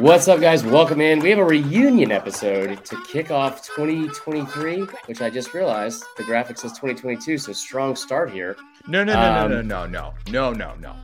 What's 0.00 0.28
up, 0.28 0.40
guys? 0.40 0.64
Welcome 0.64 1.02
in. 1.02 1.18
We 1.18 1.28
have 1.28 1.38
a 1.38 1.44
reunion 1.44 2.10
episode 2.10 2.82
to 2.86 3.02
kick 3.04 3.30
off 3.30 3.66
2023, 3.66 4.86
which 5.04 5.20
I 5.20 5.28
just 5.28 5.52
realized 5.52 6.02
the 6.16 6.24
graphic 6.24 6.56
says 6.56 6.70
2022, 6.70 7.36
so 7.36 7.52
strong 7.52 7.94
start 7.94 8.30
here. 8.30 8.56
No, 8.88 9.04
no, 9.04 9.12
no, 9.12 9.20
um, 9.20 9.50
no, 9.50 9.60
no, 9.60 9.86
no, 9.86 10.14
no, 10.30 10.52
no, 10.52 10.52
no, 10.52 10.74
no. 10.80 10.96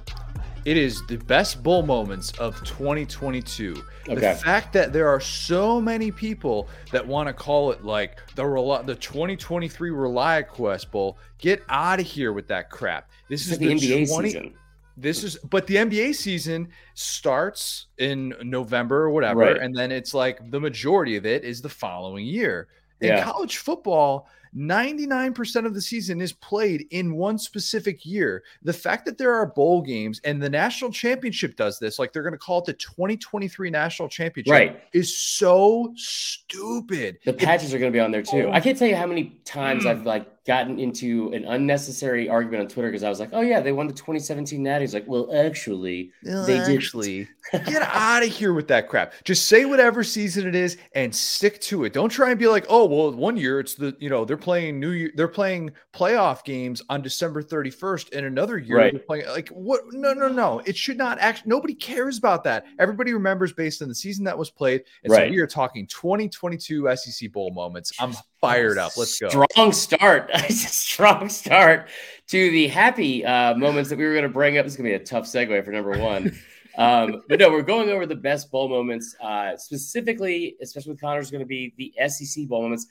It 0.65 0.79
is 0.79 1.07
the 1.09 1.19
best 1.19 1.63
bull 1.63 1.83
moments 1.83 2.33
of 2.39 2.57
2022. 2.65 3.85
Okay. 4.09 4.15
The 4.15 4.35
fact 4.35 4.73
that 4.73 4.95
there 4.95 5.09
are 5.09 5.21
so 5.21 5.79
many 5.79 6.11
people 6.11 6.67
that 6.91 7.07
want 7.07 7.27
to 7.27 7.35
call 7.35 7.73
it 7.73 7.85
like 7.85 8.23
the 8.35 8.45
the 8.87 8.95
2023 8.95 9.91
ReliaQuest 9.91 10.91
Bowl. 10.91 11.19
Get 11.37 11.63
out 11.69 12.01
of 12.01 12.07
here 12.07 12.33
with 12.33 12.49
that 12.49 12.71
crap. 12.71 13.11
This 13.29 13.43
it's 13.43 13.51
is 13.53 13.61
like 13.61 13.79
the, 13.79 13.89
the 13.89 14.05
NBA 14.05 14.09
20, 14.09 14.29
season. 14.31 14.55
This 14.97 15.25
is, 15.25 15.37
but 15.39 15.67
the 15.67 15.77
NBA 15.77 16.15
season 16.15 16.69
starts 16.95 17.87
in 17.99 18.35
November 18.43 19.03
or 19.03 19.11
whatever, 19.11 19.41
right. 19.41 19.59
and 19.59 19.77
then 19.77 19.93
it's 19.93 20.15
like 20.15 20.51
the 20.51 20.61
majority 20.61 21.17
of 21.17 21.27
it 21.27 21.45
is 21.45 21.61
the 21.61 21.69
following 21.69 22.25
year. 22.25 22.69
In 23.03 23.09
yeah. 23.09 23.23
college 23.23 23.59
football, 23.59 24.27
99% 24.57 25.67
of 25.67 25.75
the 25.75 25.83
season 25.83 26.21
is 26.21 26.33
played 26.33 26.87
in 26.91 27.15
one 27.15 27.39
specific 27.39 28.07
year. 28.07 28.43
The 28.63 28.73
fact 28.73 29.05
that 29.05 29.19
there 29.19 29.35
are 29.35 29.47
bowl 29.47 29.83
games 29.83 30.19
and 30.25 30.43
the 30.43 30.49
national 30.49 30.91
championship 30.93 31.57
does 31.57 31.79
this, 31.79 31.99
like 31.99 32.13
they're 32.13 32.23
going 32.23 32.33
to 32.33 32.39
call 32.39 32.61
it 32.61 32.65
the 32.65 32.73
2023 32.73 33.69
national 33.69 34.09
championship, 34.09 34.51
right. 34.51 34.83
is 34.95 35.17
so 35.17 35.93
stupid. 35.97 37.19
The 37.27 37.35
patches 37.35 37.73
it, 37.73 37.77
are 37.77 37.79
going 37.79 37.93
to 37.93 37.97
be 37.97 38.01
on 38.01 38.11
there 38.11 38.23
too. 38.23 38.51
I 38.51 38.61
can't 38.61 38.79
tell 38.79 38.89
you 38.89 38.97
how 38.97 39.07
many 39.07 39.41
times 39.45 39.85
mm. 39.85 39.91
I've 39.91 40.07
like 40.07 40.27
gotten 40.47 40.79
into 40.79 41.33
an 41.33 41.45
unnecessary 41.45 42.29
argument 42.29 42.63
on 42.63 42.69
Twitter 42.69 42.89
because 42.89 43.03
I 43.03 43.09
was 43.09 43.19
like, 43.19 43.31
"Oh 43.33 43.41
yeah, 43.41 43.61
they 43.61 43.73
won 43.73 43.89
the 43.89 43.93
2017 43.93 44.63
Natty." 44.63 44.85
He's 44.85 44.95
like, 44.95 45.07
"Well, 45.07 45.29
actually, 45.35 46.13
well, 46.23 46.47
they 46.47 46.59
actually 46.59 47.29
get 47.53 47.83
out 47.83 48.23
of 48.23 48.29
here 48.29 48.53
with 48.53 48.69
that 48.69 48.89
crap. 48.89 49.13
Just 49.25 49.47
say 49.47 49.65
whatever 49.65 50.05
season 50.05 50.47
it 50.47 50.55
is 50.55 50.79
and 50.95 51.15
stick 51.15 51.61
to 51.63 51.85
it. 51.85 51.93
Don't 51.93 52.09
try 52.09 52.31
and 52.31 52.39
be 52.39 52.47
like, 52.47 52.65
"Oh, 52.69 52.87
well, 52.87 53.13
one 53.13 53.37
year 53.37 53.61
it's 53.61 53.75
the 53.75 53.97
you 53.99 54.09
know 54.09 54.25
they're 54.25 54.37
playing 54.37 54.79
New 54.79 54.91
Year, 54.91 55.11
they're 55.15 55.29
playing 55.29 55.73
playoff 55.93 56.45
games 56.45 56.81
on 56.89 57.03
December 57.03 57.43
31st, 57.43 58.17
and 58.17 58.27
another 58.27 58.59
year 58.59 58.79
right. 58.79 58.93
they're 58.93 59.03
playing 59.03 59.27
like 59.29 59.49
what? 59.49 59.81
No, 59.93 60.13
no, 60.13 60.29
no. 60.29 60.61
It 60.65 60.77
should 60.77 60.97
not 60.97 61.19
actually. 61.19 61.51
Nobody 61.51 61.75
cares 61.75 62.19
about 62.19 62.45
that. 62.45 62.67
Everybody 62.79 63.13
remembers 63.13 63.53
based 63.53 63.83
on 63.83 63.89
the 63.89 63.95
season 63.95 64.25
that 64.25 64.39
was 64.39 64.51
played, 64.51 64.85
and 65.03 65.13
right. 65.13 65.29
so 65.29 65.31
we 65.31 65.41
are 65.41 65.47
talking 65.47 65.87
2022 65.89 66.95
SEC 66.97 67.33
bowl 67.33 67.51
moments. 67.51 67.93
I'm 67.99 68.15
fired 68.41 68.79
up. 68.79 68.97
Let's 68.97 69.19
go. 69.19 69.29
Strong 69.29 69.73
start. 69.73 70.31
Strong 70.51 71.29
start 71.29 71.89
to 72.29 72.51
the 72.51 72.69
happy 72.69 73.25
uh, 73.25 73.55
moments 73.55 73.91
that 73.91 73.99
we 73.99 74.05
were 74.05 74.13
going 74.13 74.25
to 74.25 74.29
bring 74.29 74.59
up. 74.59 74.65
This 74.65 74.75
is 74.75 74.77
going 74.77 74.91
to 74.91 74.99
be 74.99 75.03
a 75.03 75.07
tough 75.07 75.25
segue 75.25 75.65
for 75.65 75.71
number 75.71 75.99
one. 75.99 76.37
um, 76.79 77.23
but 77.29 77.39
no, 77.39 77.51
we're 77.51 77.63
going 77.63 77.89
over 77.91 78.07
the 78.07 78.17
best 78.17 78.51
bowl 78.51 78.69
moments. 78.69 79.15
Uh, 79.21 79.57
specifically, 79.57 80.57
especially 80.61 80.93
with 80.93 81.01
Connor's 81.01 81.31
going 81.31 81.41
to 81.41 81.47
be 81.47 81.75
the 81.77 82.09
SEC 82.09 82.47
bowl 82.49 82.63
moments. 82.63 82.87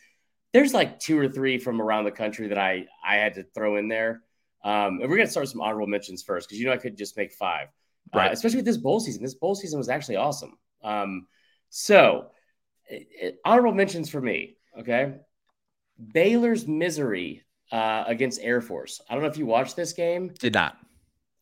There's 0.54 0.74
like 0.74 1.00
two 1.00 1.20
or 1.20 1.28
three 1.28 1.58
from 1.58 1.82
around 1.82 2.06
the 2.06 2.12
country 2.12 2.48
that 2.48 2.58
I 2.58 2.86
I 3.06 3.16
had 3.16 3.36
to 3.36 3.44
throw 3.44 3.78
in 3.78 3.88
there. 3.88 4.22
Um, 4.64 5.00
and 5.00 5.10
we're 5.10 5.18
going 5.18 5.28
to 5.28 5.32
start 5.32 5.44
with 5.44 5.52
some 5.52 5.62
honorable 5.62 5.88
mentions 5.88 6.24
first 6.24 6.48
because 6.48 6.60
you 6.60 6.66
know 6.66 6.74
I 6.74 6.78
could 6.78 6.98
just 6.98 7.18
make 7.18 7.34
five. 7.34 7.68
Uh, 8.14 8.20
right. 8.20 8.30
Uh, 8.30 8.34
especially 8.34 8.58
with 8.58 8.66
this 8.66 8.78
bowl 8.78 9.00
season. 9.00 9.22
This 9.22 9.36
bowl 9.36 9.56
season 9.56 9.78
was 9.78 9.90
actually 9.90 10.16
awesome. 10.16 10.58
Um, 10.84 11.28
so, 11.70 12.28
it, 12.88 13.08
it, 13.12 13.38
honorable 13.44 13.74
mentions 13.74 14.10
for 14.10 14.22
me. 14.22 14.58
Okay. 14.80 15.16
Baylor's 16.14 16.68
misery 16.68 17.44
uh, 17.72 18.04
against 18.08 18.42
Air 18.42 18.62
Force. 18.62 19.02
I 19.10 19.14
don't 19.14 19.24
know 19.24 19.30
if 19.30 19.38
you 19.38 19.46
watched 19.46 19.76
this 19.76 19.94
game. 19.94 20.32
Did 20.40 20.54
not. 20.54 20.78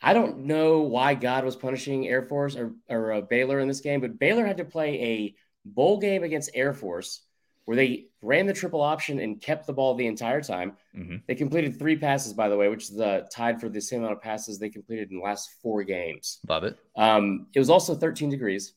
I 0.02 0.14
don't 0.14 0.40
know 0.40 0.82
why 0.82 1.16
God 1.16 1.46
was 1.46 1.56
punishing 1.56 2.08
Air 2.08 2.24
Force 2.24 2.56
or, 2.56 2.74
or 2.90 3.14
uh, 3.14 3.22
Baylor 3.22 3.60
in 3.60 3.68
this 3.68 3.80
game, 3.80 4.02
but 4.02 4.20
Baylor 4.20 4.46
had 4.46 4.58
to 4.58 4.66
play 4.66 5.02
a 5.02 5.36
bowl 5.66 5.98
game 5.98 6.24
against 6.24 6.52
Air 6.54 6.74
Force 6.74 7.22
where 7.66 7.78
they 7.78 8.08
ran 8.22 8.46
the 8.46 8.54
triple 8.54 8.82
option 8.82 9.20
and 9.20 9.42
kept 9.42 9.66
the 9.66 9.72
ball 9.72 9.96
the 9.96 10.06
entire 10.06 10.42
time. 10.42 10.74
Mm-hmm. 10.94 11.18
They 11.28 11.36
completed 11.36 11.80
three 11.80 11.96
passes, 11.96 12.34
by 12.34 12.50
the 12.50 12.58
way, 12.58 12.68
which 12.68 12.84
is 12.84 12.96
the 12.96 13.28
tied 13.32 13.62
for 13.62 13.70
the 13.70 13.80
same 13.80 14.00
amount 14.00 14.18
of 14.18 14.22
passes 14.22 14.60
they 14.60 14.70
completed 14.70 15.10
in 15.12 15.18
the 15.18 15.24
last 15.24 15.50
four 15.62 15.84
games. 15.84 16.40
Love 16.50 16.66
it. 16.66 16.78
Um, 16.98 17.48
it 17.54 17.60
was 17.60 17.70
also 17.70 17.96
13 17.96 18.30
degrees, 18.30 18.74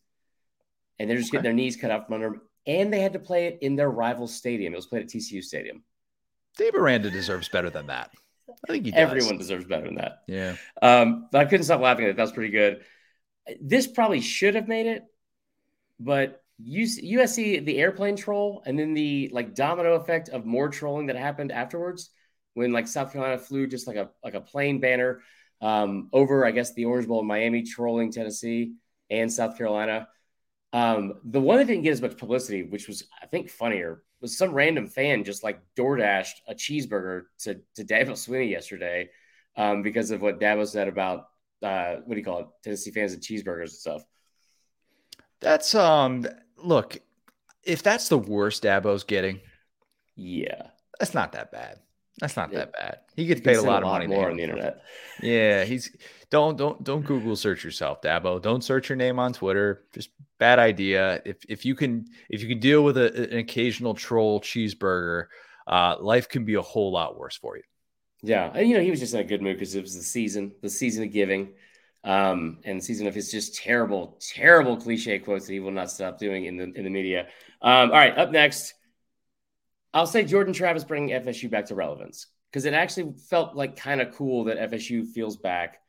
and 1.01 1.11
they're 1.11 1.17
just 1.17 1.31
okay. 1.31 1.39
getting 1.39 1.45
their 1.45 1.53
knees 1.55 1.77
cut 1.77 1.91
off 1.91 2.07
from 2.07 2.15
under 2.15 2.29
them 2.29 2.41
and 2.67 2.93
they 2.93 3.01
had 3.01 3.13
to 3.13 3.19
play 3.19 3.47
it 3.47 3.59
in 3.63 3.77
their 3.77 3.91
rival 3.91 4.27
stadium. 4.27 4.73
It 4.73 4.77
was 4.77 4.87
played 4.87 5.03
at 5.03 5.09
TCU 5.09 5.43
Stadium. 5.43 5.83
Dave 6.57 6.75
Aranda 6.75 7.11
deserves 7.11 7.49
better 7.49 7.71
than 7.71 7.87
that. 7.89 8.11
I 8.69 8.73
think 8.73 8.85
he 8.87 8.91
does. 8.91 9.01
Everyone 9.01 9.39
deserves 9.39 9.67
better 9.67 9.87
than 9.87 9.97
that. 9.97 10.23
Yeah. 10.27 10.57
Um, 10.81 11.29
but 11.31 11.41
I 11.41 11.45
couldn't 11.45 11.65
stop 11.65 11.81
laughing 11.81 12.05
at 12.05 12.11
it. 12.11 12.17
That 12.17 12.23
was 12.23 12.33
pretty 12.33 12.53
good. 12.53 12.83
This 13.61 13.87
probably 13.87 14.21
should 14.21 14.55
have 14.55 14.67
made 14.67 14.87
it, 14.87 15.05
but 16.01 16.43
USC, 16.65 17.65
the 17.65 17.79
airplane 17.79 18.17
troll, 18.17 18.63
and 18.67 18.79
then 18.79 18.95
the 18.95 19.31
like 19.33 19.55
domino 19.55 19.95
effect 19.95 20.31
of 20.31 20.45
more 20.45 20.69
trolling 20.69 21.07
that 21.07 21.17
happened 21.17 21.53
afterwards 21.53 22.11
when 22.55 22.73
like 22.73 22.89
South 22.89 23.13
Carolina 23.13 23.39
flew 23.39 23.67
just 23.67 23.87
like 23.87 23.97
a 23.97 24.11
like 24.25 24.35
a 24.35 24.41
plane 24.41 24.81
banner 24.81 25.21
um, 25.61 26.09
over, 26.13 26.45
I 26.45 26.51
guess, 26.51 26.75
the 26.75 26.87
Orange 26.87 27.07
Bowl 27.07 27.21
in 27.21 27.27
Miami, 27.27 27.63
trolling 27.63 28.11
Tennessee 28.11 28.73
and 29.11 29.33
South 29.33 29.57
Carolina. 29.57 30.09
Um, 30.77 31.15
the 31.25 31.41
one 31.41 31.57
that 31.57 31.69
didn't 31.69 31.85
get 31.85 31.93
as 31.93 32.03
much 32.03 32.19
publicity, 32.19 32.63
which 32.63 32.87
was 32.87 33.05
I 33.23 33.25
think 33.25 33.49
funnier, 33.49 34.03
was 34.21 34.37
some 34.37 34.53
random 34.53 34.89
fan 34.89 35.25
just 35.25 35.43
like 35.43 35.59
DoorDashed 35.75 36.35
a 36.47 36.55
cheeseburger 36.55 37.23
to 37.45 37.55
to 37.77 37.83
Dabo 37.83 38.11
Swinney 38.11 38.51
yesterday 38.51 39.09
um, 39.57 39.81
because 39.81 40.11
of 40.11 40.21
what 40.21 40.39
Dabo 40.39 40.69
said 40.69 40.87
about 40.87 41.29
uh, 41.63 41.95
what 42.05 42.11
do 42.11 42.19
you 42.19 42.25
call 42.25 42.41
it, 42.41 42.47
Tennessee 42.63 42.91
fans 42.91 43.15
and 43.15 43.23
cheeseburgers 43.23 43.71
and 43.71 43.71
stuff. 43.71 44.03
That's 45.41 45.75
um 45.75 46.27
look, 46.59 46.99
if 47.63 47.83
that's 47.83 48.11
the 48.11 48.19
worst 48.19 48.63
Dabo's 48.63 49.05
getting, 49.05 49.41
yeah, 50.15 50.69
that's 51.01 51.15
not 51.15 51.33
that 51.33 51.53
bad. 51.53 51.79
That's 52.19 52.37
not 52.37 52.53
yeah. 52.53 52.61
that 52.61 52.73
bad. 52.73 52.99
He 53.15 53.27
gets 53.27 53.43
paid 53.43 53.57
a 53.57 53.63
lot 53.63 53.83
of 53.83 53.89
money 53.89 54.07
more 54.07 54.31
on 54.31 54.37
the 54.37 54.43
internet. 54.43 54.83
Yeah, 55.23 55.65
he's 55.65 55.95
don't 56.31 56.57
don't 56.57 56.83
don't 56.83 57.05
Google 57.05 57.37
search 57.37 57.63
yourself, 57.63 58.01
Dabo. 58.01 58.41
Don't 58.41 58.65
search 58.65 58.89
your 58.89 58.97
name 58.97 59.19
on 59.19 59.33
Twitter. 59.33 59.85
Just 59.93 60.11
bad 60.39 60.59
idea. 60.59 61.21
If 61.25 61.39
if 61.49 61.65
you 61.65 61.75
can 61.75 62.07
if 62.31 62.43
you 62.43 62.49
can 62.49 62.59
deal 62.59 62.83
with 62.83 62.97
a, 62.97 63.33
an 63.33 63.39
occasional 63.39 63.95
troll 63.95 64.41
cheeseburger, 64.41 65.27
uh, 65.67 65.97
life 66.01 66.29
can 66.29 66.45
be 66.45 66.55
a 66.55 66.63
whole 66.63 66.91
lot 66.91 67.19
worse 67.19 67.37
for 67.37 67.57
you. 67.57 67.63
Yeah, 68.23 68.51
and 68.55 68.69
you 68.69 68.77
know 68.77 68.83
he 68.83 68.91
was 68.91 69.01
just 69.01 69.15
in 69.15 69.21
a 69.21 69.25
good 69.25 69.43
mood 69.43 69.57
because 69.57 69.75
it 69.75 69.83
was 69.83 69.95
the 69.95 70.03
season, 70.03 70.53
the 70.63 70.71
season 70.71 71.05
of 71.05 71.13
giving, 71.13 71.53
um, 72.03 72.59
and 72.65 72.83
season 72.83 73.07
of 73.07 73.15
his 73.15 73.31
just 73.31 73.57
terrible, 73.57 74.19
terrible 74.21 74.77
cliche 74.77 75.19
quotes 75.19 75.47
that 75.47 75.53
he 75.53 75.61
will 75.61 75.71
not 75.71 75.91
stop 75.91 76.19
doing 76.19 76.47
in 76.47 76.57
the 76.57 76.73
in 76.75 76.85
the 76.85 76.91
media. 76.91 77.27
Um, 77.63 77.91
all 77.91 77.97
right, 77.97 78.17
up 78.17 78.31
next, 78.31 78.75
I'll 79.97 80.07
say 80.07 80.25
Jordan 80.25 80.53
Travis 80.53 80.85
bringing 80.85 81.19
FSU 81.19 81.51
back 81.51 81.65
to 81.67 81.75
relevance 81.75 82.27
because 82.51 82.67
it 82.67 82.75
actually 82.75 83.15
felt 83.31 83.57
like 83.57 83.77
kind 83.77 84.03
of 84.03 84.15
cool 84.15 84.45
that 84.45 84.71
FSU 84.71 85.07
feels 85.07 85.39
back. 85.39 85.81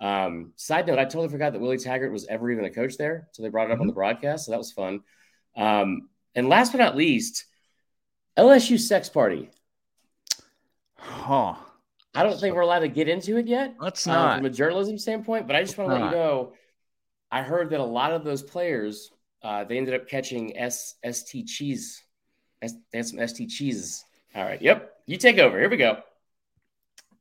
Um, 0.00 0.52
side 0.54 0.86
note, 0.86 1.00
I 1.00 1.04
totally 1.04 1.30
forgot 1.30 1.52
that 1.52 1.58
Willie 1.58 1.76
Taggart 1.76 2.12
was 2.12 2.28
ever 2.28 2.48
even 2.48 2.64
a 2.64 2.70
coach 2.70 2.96
there. 2.96 3.26
So 3.32 3.42
they 3.42 3.48
brought 3.48 3.64
it 3.64 3.72
up 3.72 3.74
mm-hmm. 3.74 3.80
on 3.80 3.86
the 3.88 3.92
mm-hmm. 3.92 3.98
broadcast. 3.98 4.46
So 4.46 4.52
that 4.52 4.58
was 4.58 4.70
fun. 4.70 5.00
Um, 5.56 6.08
and 6.36 6.48
last 6.48 6.70
but 6.70 6.78
not 6.78 6.96
least, 6.96 7.44
LSU 8.36 8.78
sex 8.78 9.08
party. 9.08 9.50
Huh. 10.96 11.56
I 12.14 12.22
don't 12.22 12.38
think 12.38 12.54
we're 12.54 12.60
allowed 12.60 12.80
to 12.80 12.88
get 12.88 13.08
into 13.08 13.36
it 13.36 13.48
yet. 13.48 13.74
Let's 13.80 14.06
not. 14.06 14.34
Um, 14.34 14.38
from 14.38 14.46
a 14.46 14.50
journalism 14.50 14.96
standpoint, 14.96 15.48
but 15.48 15.56
I 15.56 15.64
just 15.64 15.76
want 15.76 15.90
to 15.90 15.94
let 15.96 16.04
you 16.04 16.10
know 16.12 16.52
I 17.32 17.42
heard 17.42 17.70
that 17.70 17.80
a 17.80 17.84
lot 17.84 18.12
of 18.12 18.22
those 18.22 18.44
players, 18.44 19.10
uh, 19.42 19.64
they 19.64 19.76
ended 19.76 19.94
up 19.94 20.08
catching 20.08 20.56
S- 20.56 20.94
ST 21.04 21.48
cheese. 21.48 22.04
S- 22.62 22.74
they 22.90 22.98
had 22.98 23.06
some 23.06 23.26
ST 23.26 23.48
cheeses. 23.48 24.04
All 24.34 24.44
right. 24.44 24.60
Yep. 24.60 24.92
You 25.06 25.16
take 25.16 25.38
over. 25.38 25.58
Here 25.58 25.68
we 25.68 25.76
go. 25.76 25.98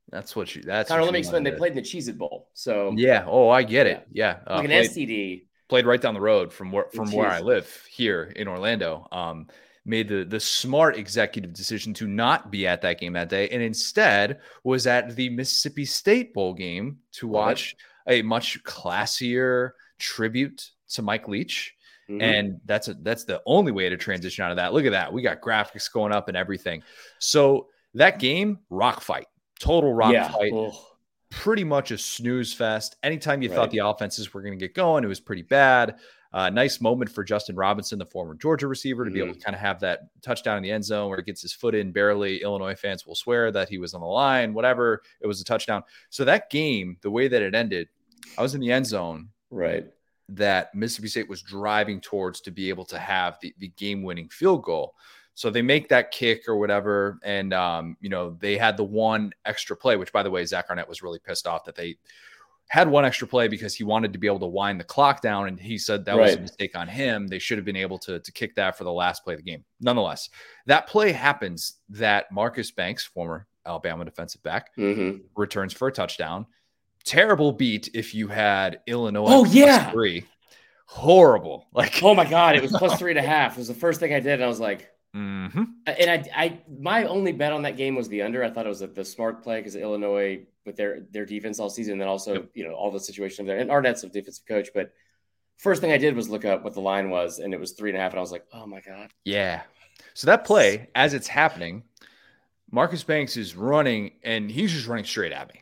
That's 0.09 0.35
what 0.35 0.55
you. 0.55 0.61
That's 0.61 0.89
Connor. 0.89 1.03
let 1.03 1.13
me 1.13 1.19
explain. 1.19 1.43
They 1.43 1.51
played 1.51 1.71
in 1.71 1.77
the 1.77 1.81
Cheez 1.81 2.07
It 2.07 2.17
Bowl. 2.17 2.49
So 2.53 2.93
yeah. 2.95 3.25
Oh, 3.27 3.49
I 3.49 3.63
get 3.63 3.87
it. 3.87 4.07
Yeah. 4.11 4.37
Uh, 4.47 4.55
like 4.55 4.65
an 4.65 4.71
played, 4.71 4.89
STD. 4.89 5.43
Played 5.67 5.85
right 5.85 6.01
down 6.01 6.13
the 6.13 6.21
road 6.21 6.53
from 6.53 6.71
where 6.71 6.85
from 6.93 7.11
where 7.11 7.27
I 7.29 7.41
live 7.41 7.85
here 7.89 8.31
in 8.35 8.47
Orlando. 8.47 9.07
Um, 9.11 9.47
made 9.83 10.07
the 10.07 10.23
the 10.23 10.39
smart 10.39 10.97
executive 10.97 11.53
decision 11.53 11.93
to 11.95 12.07
not 12.07 12.51
be 12.51 12.67
at 12.67 12.81
that 12.83 12.99
game 12.99 13.13
that 13.13 13.29
day, 13.29 13.49
and 13.49 13.61
instead 13.63 14.39
was 14.63 14.87
at 14.87 15.15
the 15.15 15.29
Mississippi 15.29 15.85
State 15.85 16.33
bowl 16.33 16.53
game 16.53 16.99
to 17.13 17.27
watch 17.27 17.75
a 18.07 18.21
much 18.21 18.63
classier 18.63 19.71
tribute 19.97 20.69
to 20.89 21.01
Mike 21.01 21.27
Leach. 21.27 21.75
Mm-hmm. 22.09 22.21
And 22.21 22.61
that's 22.65 22.87
a, 22.87 22.93
that's 22.95 23.23
the 23.23 23.41
only 23.45 23.71
way 23.71 23.89
to 23.89 23.97
transition 23.97 24.43
out 24.43 24.51
of 24.51 24.57
that. 24.57 24.73
Look 24.73 24.85
at 24.85 24.91
that. 24.91 25.11
We 25.11 25.21
got 25.21 25.41
graphics 25.41 25.91
going 25.91 26.11
up 26.11 26.27
and 26.27 26.37
everything. 26.37 26.83
So 27.19 27.67
that 27.93 28.19
game, 28.19 28.59
rock 28.69 29.01
fight 29.01 29.25
total 29.59 29.93
rock 29.93 30.13
yeah. 30.13 30.29
fight. 30.29 30.53
Pretty 31.31 31.63
much 31.63 31.91
a 31.91 31.97
snooze 31.97 32.53
fest. 32.53 32.95
Anytime 33.03 33.41
you 33.41 33.49
right. 33.49 33.55
thought 33.55 33.71
the 33.71 33.79
offenses 33.79 34.33
were 34.33 34.41
going 34.41 34.57
to 34.57 34.63
get 34.63 34.73
going, 34.73 35.03
it 35.03 35.07
was 35.07 35.19
pretty 35.19 35.41
bad. 35.41 35.97
Uh, 36.31 36.49
nice 36.49 36.81
moment 36.81 37.09
for 37.09 37.23
Justin 37.23 37.55
Robinson, 37.55 37.97
the 37.97 38.05
former 38.05 38.35
Georgia 38.35 38.67
receiver, 38.67 39.03
to 39.03 39.09
mm-hmm. 39.09 39.13
be 39.13 39.19
able 39.21 39.31
mm-hmm. 39.31 39.39
to 39.39 39.45
kind 39.45 39.55
of 39.55 39.61
have 39.61 39.79
that 39.79 40.01
touchdown 40.21 40.57
in 40.57 40.63
the 40.63 40.71
end 40.71 40.83
zone 40.83 41.09
where 41.09 41.17
he 41.17 41.23
gets 41.23 41.41
his 41.41 41.53
foot 41.53 41.75
in 41.75 41.91
barely. 41.91 42.41
Illinois 42.41 42.75
fans 42.75 43.05
will 43.05 43.15
swear 43.15 43.51
that 43.51 43.69
he 43.69 43.77
was 43.77 43.93
on 43.93 44.01
the 44.01 44.07
line, 44.07 44.53
whatever. 44.53 45.01
It 45.21 45.27
was 45.27 45.41
a 45.41 45.45
touchdown. 45.45 45.83
So 46.09 46.25
that 46.25 46.49
game, 46.49 46.97
the 47.01 47.11
way 47.11 47.27
that 47.27 47.41
it 47.41 47.55
ended, 47.55 47.87
I 48.37 48.41
was 48.41 48.53
in 48.53 48.61
the 48.61 48.71
end 48.71 48.85
zone. 48.85 49.29
Right. 49.49 49.87
That 50.29 50.73
Mississippi 50.73 51.07
State 51.07 51.29
was 51.29 51.41
driving 51.41 52.01
towards 52.01 52.41
to 52.41 52.51
be 52.51 52.69
able 52.69 52.85
to 52.85 52.97
have 52.97 53.37
the, 53.41 53.53
the 53.59 53.69
game 53.69 54.03
winning 54.03 54.29
field 54.29 54.63
goal. 54.63 54.95
So 55.35 55.49
they 55.49 55.61
make 55.61 55.89
that 55.89 56.11
kick 56.11 56.47
or 56.47 56.57
whatever. 56.57 57.19
And, 57.23 57.53
um, 57.53 57.97
you 57.99 58.09
know, 58.09 58.37
they 58.39 58.57
had 58.57 58.77
the 58.77 58.85
one 58.85 59.33
extra 59.45 59.75
play, 59.75 59.97
which 59.97 60.13
by 60.13 60.23
the 60.23 60.31
way, 60.31 60.45
Zach 60.45 60.67
Arnett 60.69 60.87
was 60.87 61.03
really 61.03 61.19
pissed 61.19 61.45
off 61.45 61.65
that 61.65 61.75
they 61.75 61.97
had 62.69 62.87
one 62.87 63.05
extra 63.05 63.27
play 63.27 63.47
because 63.47 63.75
he 63.75 63.83
wanted 63.83 64.11
to 64.13 64.19
be 64.19 64.27
able 64.27 64.39
to 64.39 64.47
wind 64.47 64.79
the 64.79 64.85
clock 64.85 65.21
down. 65.21 65.47
And 65.47 65.59
he 65.59 65.77
said 65.77 66.05
that 66.05 66.15
right. 66.15 66.27
was 66.27 66.35
a 66.35 66.41
mistake 66.41 66.75
on 66.75 66.87
him. 66.87 67.27
They 67.27 67.37
should 67.37 67.57
have 67.57 67.65
been 67.65 67.75
able 67.75 67.99
to, 67.99 68.19
to 68.19 68.31
kick 68.31 68.55
that 68.55 68.77
for 68.77 68.85
the 68.85 68.93
last 68.93 69.23
play 69.23 69.33
of 69.33 69.39
the 69.39 69.51
game. 69.51 69.63
Nonetheless, 69.81 70.29
that 70.65 70.87
play 70.87 71.11
happens 71.11 71.75
that 71.89 72.31
Marcus 72.31 72.71
Banks, 72.71 73.05
former 73.05 73.45
Alabama 73.65 74.05
defensive 74.05 74.41
back, 74.41 74.75
mm-hmm. 74.77 75.17
returns 75.35 75.73
for 75.73 75.89
a 75.89 75.91
touchdown. 75.91 76.47
Terrible 77.05 77.51
beat 77.51 77.89
if 77.93 78.15
you 78.15 78.27
had 78.27 78.81
Illinois. 78.87 79.25
Oh, 79.27 79.45
yeah. 79.45 79.91
Three. 79.91 80.25
Horrible. 80.85 81.67
Like, 81.73 82.01
oh 82.03 82.15
my 82.15 82.25
God. 82.25 82.55
It 82.55 82.61
was 82.61 82.71
plus 82.71 82.97
three 82.97 83.11
and 83.11 83.19
a 83.19 83.23
half. 83.23 83.53
It 83.53 83.59
was 83.59 83.67
the 83.67 83.73
first 83.73 83.99
thing 83.99 84.13
I 84.13 84.19
did. 84.19 84.33
And 84.33 84.43
I 84.43 84.47
was 84.47 84.59
like, 84.59 84.91
Mm-hmm. 85.15 85.63
And 85.87 86.11
I, 86.11 86.29
I, 86.35 86.59
my 86.77 87.05
only 87.05 87.31
bet 87.31 87.53
on 87.53 87.61
that 87.61 87.77
game 87.77 87.95
was 87.95 88.09
the 88.09 88.21
under. 88.21 88.43
I 88.43 88.49
thought 88.49 88.65
it 88.65 88.69
was 88.69 88.81
a, 88.81 88.87
the 88.87 89.05
smart 89.05 89.43
play 89.43 89.59
because 89.59 89.77
Illinois 89.77 90.41
with 90.65 90.75
their 90.75 91.01
their 91.11 91.25
defense 91.25 91.59
all 91.59 91.69
season, 91.69 91.93
and 91.93 92.01
then 92.01 92.07
also 92.09 92.33
yep. 92.33 92.49
you 92.53 92.67
know 92.67 92.73
all 92.73 92.91
the 92.91 92.99
situation 92.99 93.45
there. 93.45 93.57
And 93.57 93.71
Arnett's 93.71 94.03
a 94.03 94.09
defensive 94.09 94.45
coach, 94.45 94.69
but 94.73 94.91
first 95.57 95.79
thing 95.79 95.93
I 95.93 95.97
did 95.97 96.15
was 96.15 96.27
look 96.27 96.43
up 96.43 96.63
what 96.63 96.73
the 96.73 96.81
line 96.81 97.09
was, 97.09 97.39
and 97.39 97.53
it 97.53 97.59
was 97.59 97.71
three 97.71 97.91
and 97.91 97.97
a 97.97 98.01
half, 98.01 98.11
and 98.11 98.19
I 98.19 98.21
was 98.21 98.31
like, 98.31 98.45
oh 98.51 98.65
my 98.65 98.81
god. 98.81 99.09
Yeah. 99.23 99.61
So 100.15 100.27
that 100.27 100.43
play, 100.43 100.89
as 100.95 101.13
it's 101.13 101.27
happening, 101.27 101.83
Marcus 102.69 103.03
Banks 103.03 103.37
is 103.37 103.55
running, 103.55 104.11
and 104.21 104.51
he's 104.51 104.73
just 104.73 104.87
running 104.87 105.05
straight 105.05 105.31
at 105.31 105.47
me. 105.53 105.61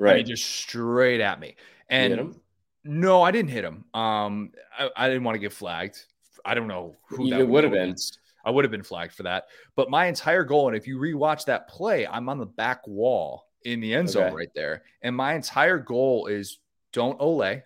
Right. 0.00 0.24
Just 0.24 0.44
straight 0.44 1.20
at 1.20 1.40
me. 1.40 1.56
And 1.88 2.36
no, 2.84 3.22
I 3.22 3.30
didn't 3.30 3.50
hit 3.50 3.64
him. 3.64 3.84
Um, 3.92 4.52
I, 4.78 4.88
I, 4.96 5.08
didn't 5.08 5.24
want 5.24 5.34
to 5.34 5.40
get 5.40 5.52
flagged. 5.52 6.04
I 6.44 6.54
don't 6.54 6.68
know 6.68 6.96
who 7.08 7.28
that 7.30 7.46
would 7.46 7.64
have 7.64 7.72
been. 7.72 7.94
I 8.44 8.50
would 8.50 8.64
have 8.64 8.70
been 8.70 8.82
flagged 8.82 9.12
for 9.12 9.24
that. 9.24 9.48
But 9.76 9.90
my 9.90 10.06
entire 10.06 10.44
goal, 10.44 10.68
and 10.68 10.76
if 10.76 10.86
you 10.86 10.98
rewatch 10.98 11.44
that 11.44 11.68
play, 11.68 12.06
I'm 12.06 12.28
on 12.28 12.38
the 12.38 12.46
back 12.46 12.86
wall 12.86 13.48
in 13.64 13.80
the 13.80 13.94
end 13.94 14.08
zone 14.08 14.28
okay. 14.28 14.34
right 14.34 14.48
there. 14.54 14.84
And 15.02 15.14
my 15.14 15.34
entire 15.34 15.78
goal 15.78 16.26
is 16.26 16.58
don't 16.92 17.20
ole. 17.20 17.42
I, 17.42 17.62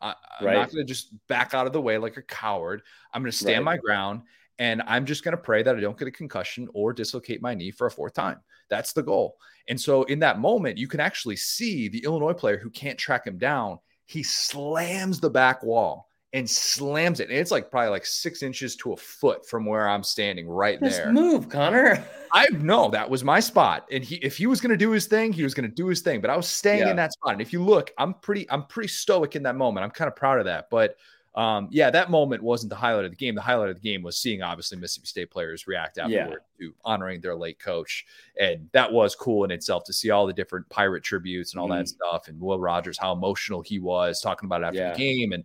am 0.00 0.14
right. 0.46 0.54
not 0.54 0.72
going 0.72 0.78
to 0.78 0.84
just 0.84 1.10
back 1.28 1.52
out 1.52 1.66
of 1.66 1.72
the 1.74 1.80
way 1.80 1.98
like 1.98 2.16
a 2.16 2.22
coward. 2.22 2.82
I'm 3.12 3.22
going 3.22 3.30
to 3.30 3.36
stand 3.36 3.66
right. 3.66 3.74
my 3.74 3.76
ground 3.76 4.22
and 4.58 4.82
I'm 4.86 5.04
just 5.04 5.24
going 5.24 5.36
to 5.36 5.42
pray 5.42 5.62
that 5.62 5.76
I 5.76 5.80
don't 5.80 5.98
get 5.98 6.08
a 6.08 6.12
concussion 6.12 6.68
or 6.74 6.92
dislocate 6.92 7.42
my 7.42 7.54
knee 7.54 7.70
for 7.70 7.86
a 7.86 7.90
fourth 7.90 8.14
time. 8.14 8.40
That's 8.68 8.92
the 8.92 9.02
goal. 9.02 9.36
And 9.68 9.80
so 9.80 10.02
in 10.04 10.18
that 10.20 10.38
moment, 10.38 10.78
you 10.78 10.88
can 10.88 11.00
actually 11.00 11.36
see 11.36 11.88
the 11.88 12.04
Illinois 12.04 12.34
player 12.34 12.58
who 12.58 12.70
can't 12.70 12.98
track 12.98 13.26
him 13.26 13.38
down. 13.38 13.78
He 14.06 14.22
slams 14.22 15.20
the 15.20 15.30
back 15.30 15.62
wall 15.62 16.08
and 16.34 16.50
slams 16.50 17.20
it. 17.20 17.30
And 17.30 17.38
it's 17.38 17.52
like 17.52 17.70
probably 17.70 17.90
like 17.90 18.04
six 18.04 18.42
inches 18.42 18.74
to 18.76 18.92
a 18.92 18.96
foot 18.96 19.48
from 19.48 19.64
where 19.64 19.88
I'm 19.88 20.02
standing 20.02 20.48
right 20.48 20.78
Just 20.82 20.98
there. 20.98 21.12
Move, 21.12 21.48
Connor. 21.48 22.04
I 22.32 22.48
know 22.50 22.90
that 22.90 23.08
was 23.08 23.22
my 23.22 23.38
spot. 23.38 23.86
And 23.90 24.04
he 24.04 24.16
if 24.16 24.36
he 24.36 24.48
was 24.48 24.60
gonna 24.60 24.76
do 24.76 24.90
his 24.90 25.06
thing, 25.06 25.32
he 25.32 25.44
was 25.44 25.54
gonna 25.54 25.68
do 25.68 25.86
his 25.86 26.00
thing. 26.00 26.20
But 26.20 26.30
I 26.30 26.36
was 26.36 26.48
staying 26.48 26.80
yeah. 26.80 26.90
in 26.90 26.96
that 26.96 27.12
spot. 27.12 27.32
And 27.32 27.40
if 27.40 27.52
you 27.52 27.62
look, 27.62 27.92
I'm 27.96 28.14
pretty, 28.14 28.50
I'm 28.50 28.66
pretty 28.66 28.88
stoic 28.88 29.36
in 29.36 29.44
that 29.44 29.54
moment. 29.54 29.84
I'm 29.84 29.92
kind 29.92 30.08
of 30.08 30.16
proud 30.16 30.40
of 30.40 30.46
that. 30.46 30.66
But 30.70 30.96
um, 31.34 31.68
yeah, 31.70 31.90
that 31.90 32.10
moment 32.10 32.42
wasn't 32.42 32.70
the 32.70 32.76
highlight 32.76 33.06
of 33.06 33.10
the 33.10 33.16
game. 33.16 33.34
The 33.34 33.40
highlight 33.40 33.70
of 33.70 33.74
the 33.74 33.88
game 33.88 34.02
was 34.02 34.16
seeing 34.16 34.42
obviously 34.42 34.78
Mississippi 34.78 35.06
State 35.06 35.30
players 35.30 35.66
react 35.66 35.98
afterward 35.98 36.40
yeah. 36.58 36.68
to 36.68 36.74
honoring 36.84 37.20
their 37.20 37.34
late 37.34 37.58
coach. 37.58 38.06
And 38.40 38.68
that 38.72 38.92
was 38.92 39.16
cool 39.16 39.42
in 39.44 39.50
itself 39.50 39.82
to 39.84 39.92
see 39.92 40.10
all 40.10 40.26
the 40.26 40.32
different 40.32 40.68
pirate 40.68 41.02
tributes 41.02 41.52
and 41.52 41.60
all 41.60 41.68
mm. 41.68 41.76
that 41.78 41.88
stuff. 41.88 42.28
And 42.28 42.40
Will 42.40 42.60
Rogers, 42.60 42.98
how 42.98 43.12
emotional 43.12 43.62
he 43.62 43.80
was 43.80 44.20
talking 44.20 44.46
about 44.46 44.62
it 44.62 44.66
after 44.66 44.78
yeah. 44.78 44.92
the 44.92 44.98
game. 44.98 45.32
And 45.32 45.44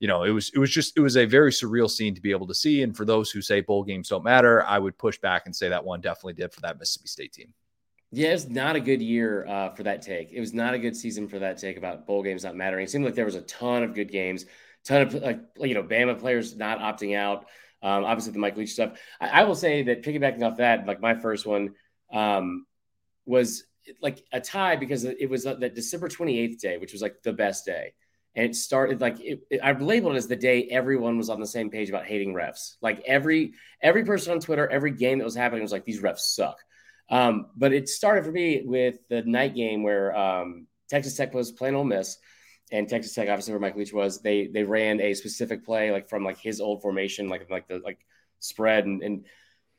you 0.00 0.08
know, 0.08 0.22
it 0.24 0.30
was 0.30 0.50
it 0.54 0.58
was 0.58 0.70
just 0.70 0.96
it 0.96 1.00
was 1.00 1.16
a 1.16 1.26
very 1.26 1.50
surreal 1.50 1.90
scene 1.90 2.14
to 2.14 2.20
be 2.22 2.30
able 2.30 2.46
to 2.46 2.54
see. 2.54 2.82
And 2.82 2.96
for 2.96 3.04
those 3.04 3.30
who 3.30 3.42
say 3.42 3.60
bowl 3.60 3.82
games 3.82 4.08
don't 4.08 4.24
matter, 4.24 4.62
I 4.64 4.78
would 4.78 4.96
push 4.96 5.18
back 5.18 5.42
and 5.44 5.54
say 5.54 5.68
that 5.68 5.84
one 5.84 6.00
definitely 6.00 6.34
did 6.34 6.52
for 6.52 6.60
that 6.62 6.78
Mississippi 6.78 7.08
State 7.08 7.32
team. 7.34 7.52
Yeah, 8.12 8.28
it's 8.28 8.48
not 8.48 8.76
a 8.76 8.80
good 8.80 9.02
year 9.02 9.46
uh, 9.46 9.70
for 9.70 9.82
that 9.82 10.00
take. 10.00 10.32
It 10.32 10.40
was 10.40 10.54
not 10.54 10.74
a 10.74 10.78
good 10.78 10.96
season 10.96 11.28
for 11.28 11.38
that 11.40 11.58
take 11.58 11.76
about 11.76 12.06
bowl 12.06 12.22
games 12.22 12.44
not 12.44 12.56
mattering. 12.56 12.84
It 12.84 12.90
seemed 12.90 13.04
like 13.04 13.14
there 13.14 13.24
was 13.24 13.34
a 13.34 13.42
ton 13.42 13.82
of 13.82 13.94
good 13.94 14.10
games, 14.10 14.46
ton 14.86 15.02
of 15.02 15.14
like 15.14 15.40
you 15.60 15.74
know 15.74 15.82
Bama 15.82 16.18
players 16.18 16.56
not 16.56 16.78
opting 16.78 17.16
out. 17.16 17.46
Um, 17.82 18.04
obviously, 18.04 18.32
the 18.32 18.38
Mike 18.38 18.56
Leach 18.56 18.72
stuff. 18.72 18.98
I, 19.20 19.42
I, 19.42 19.44
will 19.44 19.54
say 19.54 19.84
that 19.84 20.02
piggybacking 20.02 20.42
off 20.42 20.56
that, 20.56 20.86
like 20.86 21.00
my 21.00 21.14
first 21.14 21.46
one 21.46 21.74
um, 22.12 22.66
was 23.26 23.64
like 24.00 24.24
a 24.32 24.40
tie 24.40 24.76
because 24.76 25.04
it 25.04 25.28
was 25.28 25.46
uh, 25.46 25.54
that 25.54 25.74
December 25.74 26.08
28th 26.08 26.58
day, 26.58 26.78
which 26.78 26.92
was 26.92 27.02
like 27.02 27.22
the 27.22 27.32
best 27.32 27.64
day 27.64 27.92
and 28.36 28.44
it 28.44 28.54
started 28.54 29.00
like 29.00 29.18
it, 29.20 29.40
it, 29.50 29.60
I've 29.64 29.80
labeled 29.80 30.14
it 30.14 30.18
as 30.18 30.28
the 30.28 30.36
day 30.36 30.68
everyone 30.70 31.16
was 31.16 31.30
on 31.30 31.40
the 31.40 31.46
same 31.46 31.70
page 31.70 31.88
about 31.88 32.04
hating 32.04 32.34
refs. 32.34 32.76
Like 32.82 33.02
every 33.06 33.54
every 33.80 34.04
person 34.04 34.32
on 34.32 34.40
Twitter, 34.40 34.68
every 34.68 34.90
game 34.90 35.18
that 35.18 35.24
was 35.24 35.34
happening 35.34 35.62
was 35.62 35.72
like 35.72 35.86
these 35.86 36.02
refs 36.02 36.20
suck. 36.20 36.58
Um, 37.08 37.46
but 37.56 37.72
it 37.72 37.88
started 37.88 38.24
for 38.24 38.32
me 38.32 38.62
with 38.64 38.98
the 39.08 39.22
night 39.22 39.54
game 39.54 39.82
where 39.82 40.14
um, 40.14 40.66
Texas 40.88 41.16
Tech 41.16 41.32
was 41.32 41.50
playing 41.50 41.76
Ole 41.76 41.84
Miss, 41.84 42.18
and 42.72 42.88
Texas 42.88 43.14
Tech, 43.14 43.28
obviously 43.28 43.52
where 43.52 43.60
Mike 43.60 43.76
Leach 43.76 43.92
was, 43.92 44.20
they 44.20 44.48
they 44.48 44.64
ran 44.64 45.00
a 45.00 45.14
specific 45.14 45.64
play 45.64 45.92
like 45.92 46.08
from 46.08 46.24
like 46.24 46.38
his 46.38 46.60
old 46.60 46.82
formation, 46.82 47.28
like 47.28 47.48
like 47.50 47.68
the 47.68 47.80
like 47.84 47.98
spread 48.40 48.86
and, 48.86 49.02
and 49.02 49.24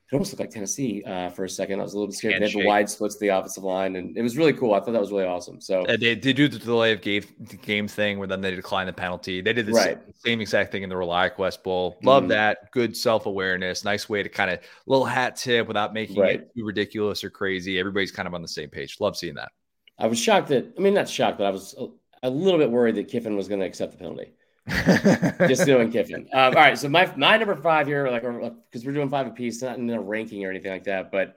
it 0.09 0.15
almost 0.15 0.31
looked 0.31 0.39
like 0.39 0.51
Tennessee 0.51 1.03
uh, 1.05 1.29
for 1.29 1.43
a 1.43 1.49
second. 1.49 1.81
I 1.81 1.83
was 1.83 1.93
a 1.93 1.97
little 1.97 2.07
bit 2.07 2.15
scared. 2.15 2.41
They 2.41 2.45
had 2.45 2.53
the 2.53 2.65
wide 2.65 2.89
splits 2.89 3.15
to 3.15 3.19
the 3.19 3.27
offensive 3.27 3.65
line, 3.65 3.97
and 3.97 4.15
it 4.17 4.21
was 4.21 4.37
really 4.37 4.53
cool. 4.53 4.73
I 4.73 4.79
thought 4.79 4.93
that 4.93 5.01
was 5.01 5.11
really 5.11 5.25
awesome. 5.25 5.59
So 5.59 5.85
they, 5.85 6.15
they 6.15 6.31
do 6.31 6.47
the 6.47 6.59
delay 6.59 6.93
of 6.93 7.01
game, 7.01 7.23
game 7.61 7.89
thing 7.89 8.17
where 8.17 8.27
then 8.27 8.39
they 8.39 8.55
decline 8.55 8.87
the 8.87 8.93
penalty. 8.93 9.41
They 9.41 9.51
did 9.51 9.65
the 9.65 9.73
right. 9.73 9.83
same, 9.85 10.13
same, 10.13 10.41
exact 10.41 10.71
thing 10.71 10.83
in 10.83 10.87
the 10.87 10.95
ReliaQuest 10.95 11.61
Bowl. 11.61 11.97
Love 12.03 12.23
mm 12.23 12.27
that. 12.29 12.71
Good 12.71 12.95
self 12.95 13.25
awareness. 13.25 13.83
Nice 13.83 14.07
way 14.07 14.23
to 14.23 14.29
kind 14.29 14.49
of 14.49 14.59
little 14.85 15.05
hat 15.05 15.35
tip 15.35 15.67
without 15.67 15.93
making 15.93 16.21
right. 16.21 16.39
it 16.39 16.51
too 16.55 16.65
ridiculous 16.65 17.21
or 17.23 17.29
crazy. 17.29 17.77
Everybody's 17.77 18.11
kind 18.13 18.29
of 18.29 18.33
on 18.33 18.41
the 18.41 18.47
same 18.47 18.69
page. 18.69 18.97
Love 19.01 19.17
seeing 19.17 19.35
that. 19.35 19.51
I 19.99 20.07
was 20.07 20.19
shocked 20.19 20.49
that 20.49 20.73
I 20.77 20.81
mean 20.81 20.93
not 20.93 21.09
shocked, 21.09 21.37
but 21.37 21.47
I 21.47 21.49
was 21.49 21.75
a, 22.23 22.29
little 22.29 22.59
bit 22.59 22.71
worried 22.71 22.95
that 22.95 23.07
Kiffin 23.07 23.35
was 23.35 23.47
going 23.47 23.59
to 23.59 23.65
accept 23.65 23.93
the 23.93 23.97
penalty. 23.97 24.33
just 25.47 25.65
doing 25.65 25.91
Kiffin. 25.91 26.27
Um, 26.33 26.39
all 26.39 26.51
right, 26.51 26.77
so 26.77 26.89
my 26.89 27.09
my 27.15 27.37
number 27.37 27.55
five 27.55 27.87
here, 27.87 28.09
like 28.09 28.23
because 28.23 28.85
we're 28.85 28.91
doing 28.91 29.09
five 29.09 29.27
apiece, 29.27 29.61
not 29.61 29.77
in 29.77 29.89
a 29.89 30.01
ranking 30.01 30.43
or 30.43 30.49
anything 30.49 30.71
like 30.71 30.83
that, 30.85 31.09
but 31.09 31.35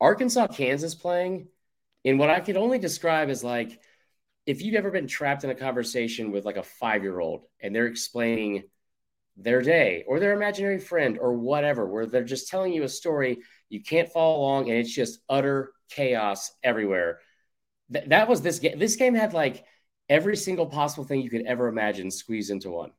Arkansas, 0.00 0.46
Kansas 0.46 0.94
playing 0.94 1.48
in 2.04 2.16
what 2.16 2.30
I 2.30 2.40
could 2.40 2.56
only 2.56 2.78
describe 2.78 3.28
as 3.28 3.44
like 3.44 3.80
if 4.46 4.62
you've 4.62 4.74
ever 4.74 4.90
been 4.90 5.06
trapped 5.06 5.44
in 5.44 5.50
a 5.50 5.54
conversation 5.54 6.32
with 6.32 6.44
like 6.44 6.56
a 6.56 6.62
five 6.62 7.02
year 7.02 7.20
old 7.20 7.44
and 7.60 7.74
they're 7.74 7.86
explaining 7.86 8.64
their 9.36 9.62
day 9.62 10.04
or 10.06 10.18
their 10.18 10.32
imaginary 10.32 10.78
friend 10.78 11.18
or 11.20 11.34
whatever, 11.34 11.86
where 11.86 12.06
they're 12.06 12.24
just 12.24 12.48
telling 12.48 12.72
you 12.72 12.82
a 12.82 12.88
story, 12.88 13.38
you 13.68 13.82
can't 13.82 14.10
follow 14.10 14.38
along, 14.38 14.68
and 14.68 14.78
it's 14.78 14.92
just 14.92 15.20
utter 15.28 15.72
chaos 15.90 16.52
everywhere. 16.62 17.20
Th- 17.92 18.06
that 18.08 18.28
was 18.28 18.42
this 18.42 18.58
game. 18.58 18.78
This 18.78 18.96
game 18.96 19.14
had 19.14 19.32
like 19.32 19.64
every 20.10 20.36
single 20.36 20.66
possible 20.66 21.04
thing 21.04 21.22
you 21.22 21.30
could 21.30 21.46
ever 21.46 21.68
imagine 21.68 22.10
squeezed 22.10 22.50
into 22.50 22.70
one. 22.70 22.90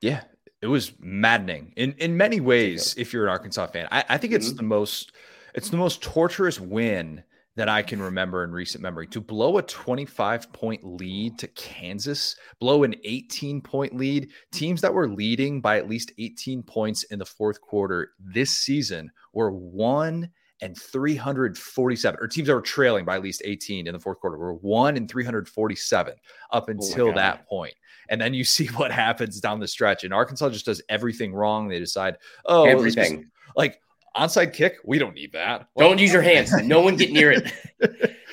Yeah, 0.00 0.22
it 0.62 0.68
was 0.68 0.92
maddening 1.00 1.74
in 1.76 1.92
in 1.98 2.16
many 2.16 2.40
ways. 2.40 2.94
If 2.96 3.12
you're 3.12 3.24
an 3.24 3.30
Arkansas 3.30 3.66
fan, 3.66 3.88
I, 3.90 4.04
I 4.08 4.18
think 4.18 4.32
it's 4.32 4.48
mm-hmm. 4.48 4.56
the 4.56 4.62
most 4.62 5.12
it's 5.54 5.68
the 5.68 5.76
most 5.76 6.00
torturous 6.00 6.58
win 6.58 7.22
that 7.54 7.68
I 7.68 7.82
can 7.82 8.00
remember 8.00 8.44
in 8.44 8.52
recent 8.52 8.80
memory. 8.80 9.06
To 9.08 9.20
blow 9.20 9.58
a 9.58 9.62
25 9.62 10.52
point 10.54 10.82
lead 10.84 11.38
to 11.38 11.48
Kansas, 11.48 12.36
blow 12.58 12.84
an 12.84 12.94
18 13.04 13.60
point 13.60 13.94
lead, 13.94 14.30
teams 14.52 14.80
that 14.80 14.94
were 14.94 15.08
leading 15.08 15.60
by 15.60 15.76
at 15.76 15.88
least 15.88 16.12
18 16.18 16.62
points 16.62 17.02
in 17.04 17.18
the 17.18 17.26
fourth 17.26 17.60
quarter 17.60 18.12
this 18.18 18.50
season 18.50 19.10
were 19.34 19.50
one 19.50 20.30
and 20.62 20.78
347, 20.78 22.18
or 22.20 22.28
teams 22.28 22.46
that 22.46 22.54
were 22.54 22.62
trailing 22.62 23.04
by 23.04 23.16
at 23.16 23.22
least 23.22 23.42
18 23.44 23.86
in 23.86 23.92
the 23.92 23.98
fourth 23.98 24.20
quarter 24.20 24.38
were 24.38 24.54
one 24.54 24.96
and 24.96 25.10
347 25.10 26.14
up 26.52 26.68
until 26.68 27.08
oh 27.08 27.12
that 27.14 27.46
point. 27.48 27.74
And 28.08 28.20
then 28.20 28.32
you 28.32 28.44
see 28.44 28.68
what 28.68 28.92
happens 28.92 29.40
down 29.40 29.60
the 29.60 29.68
stretch. 29.68 30.04
And 30.04 30.14
Arkansas 30.14 30.50
just 30.50 30.64
does 30.64 30.80
everything 30.88 31.34
wrong. 31.34 31.68
They 31.68 31.80
decide, 31.80 32.16
oh, 32.46 32.64
everything 32.64 33.30
like 33.56 33.80
onside 34.16 34.54
kick. 34.54 34.76
We 34.84 34.98
don't 34.98 35.14
need 35.14 35.32
that. 35.32 35.66
Don't 35.76 35.98
use 35.98 36.12
your 36.12 36.22
hands. 36.22 36.52
No 36.62 36.80
one 36.80 36.96
get 36.96 37.10
near 37.10 37.32
it. 37.32 37.52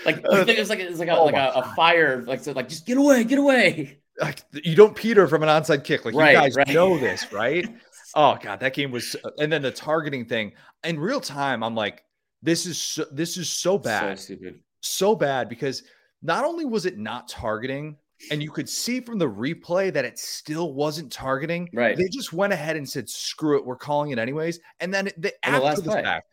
like 0.06 0.22
it's 0.24 0.70
like 0.70 0.80
it's 0.80 1.00
like 1.00 1.10
a, 1.10 1.18
oh 1.18 1.26
like 1.26 1.36
a, 1.36 1.52
a, 1.56 1.74
fire. 1.76 2.22
Like 2.24 2.42
so, 2.42 2.52
like 2.52 2.70
just 2.70 2.86
get 2.86 2.98
away, 2.98 3.24
get 3.24 3.40
away. 3.40 3.98
Like 4.22 4.44
you 4.54 4.76
don't 4.76 4.96
Peter 4.96 5.28
from 5.28 5.42
an 5.42 5.50
onside 5.50 5.84
kick. 5.84 6.06
Like 6.06 6.14
right, 6.14 6.34
you 6.34 6.38
guys 6.38 6.56
right. 6.56 6.68
know 6.70 6.98
this, 6.98 7.32
right? 7.34 7.68
oh 8.16 8.38
god, 8.42 8.60
that 8.60 8.74
game 8.74 8.92
was. 8.92 9.16
And 9.40 9.52
then 9.52 9.62
the 9.62 9.72
targeting 9.72 10.26
thing 10.26 10.54
in 10.84 11.00
real 11.00 11.20
time. 11.20 11.64
I'm 11.64 11.76
like, 11.76 12.04
this 12.42 12.66
is 12.66 12.82
so, 12.82 13.06
this 13.12 13.38
is 13.38 13.50
so 13.50 13.78
bad, 13.78 14.20
so, 14.20 14.36
so 14.82 15.16
bad 15.16 15.50
because 15.50 15.84
not 16.22 16.46
only 16.46 16.66
was 16.66 16.86
it 16.86 16.98
not 16.98 17.28
targeting, 17.28 17.98
and 18.32 18.44
you 18.44 18.52
could 18.52 18.68
see 18.68 19.00
from 19.00 19.18
the 19.18 19.30
replay 19.30 19.92
that 19.94 20.06
it 20.06 20.20
still 20.20 20.74
wasn't 20.74 21.12
targeting. 21.12 21.70
Right. 21.74 21.96
They 21.96 22.08
just 22.10 22.34
went 22.34 22.54
ahead 22.54 22.76
and 22.76 22.88
said, 22.88 23.10
"Screw 23.10 23.58
it, 23.58 23.66
we're 23.66 23.78
calling 23.78 24.12
it 24.12 24.20
anyways." 24.20 24.60
And 24.80 24.94
then 24.94 25.10
they, 25.18 25.32
after 25.44 25.82
the, 25.82 25.90
the 25.90 25.92
fact, 26.04 26.28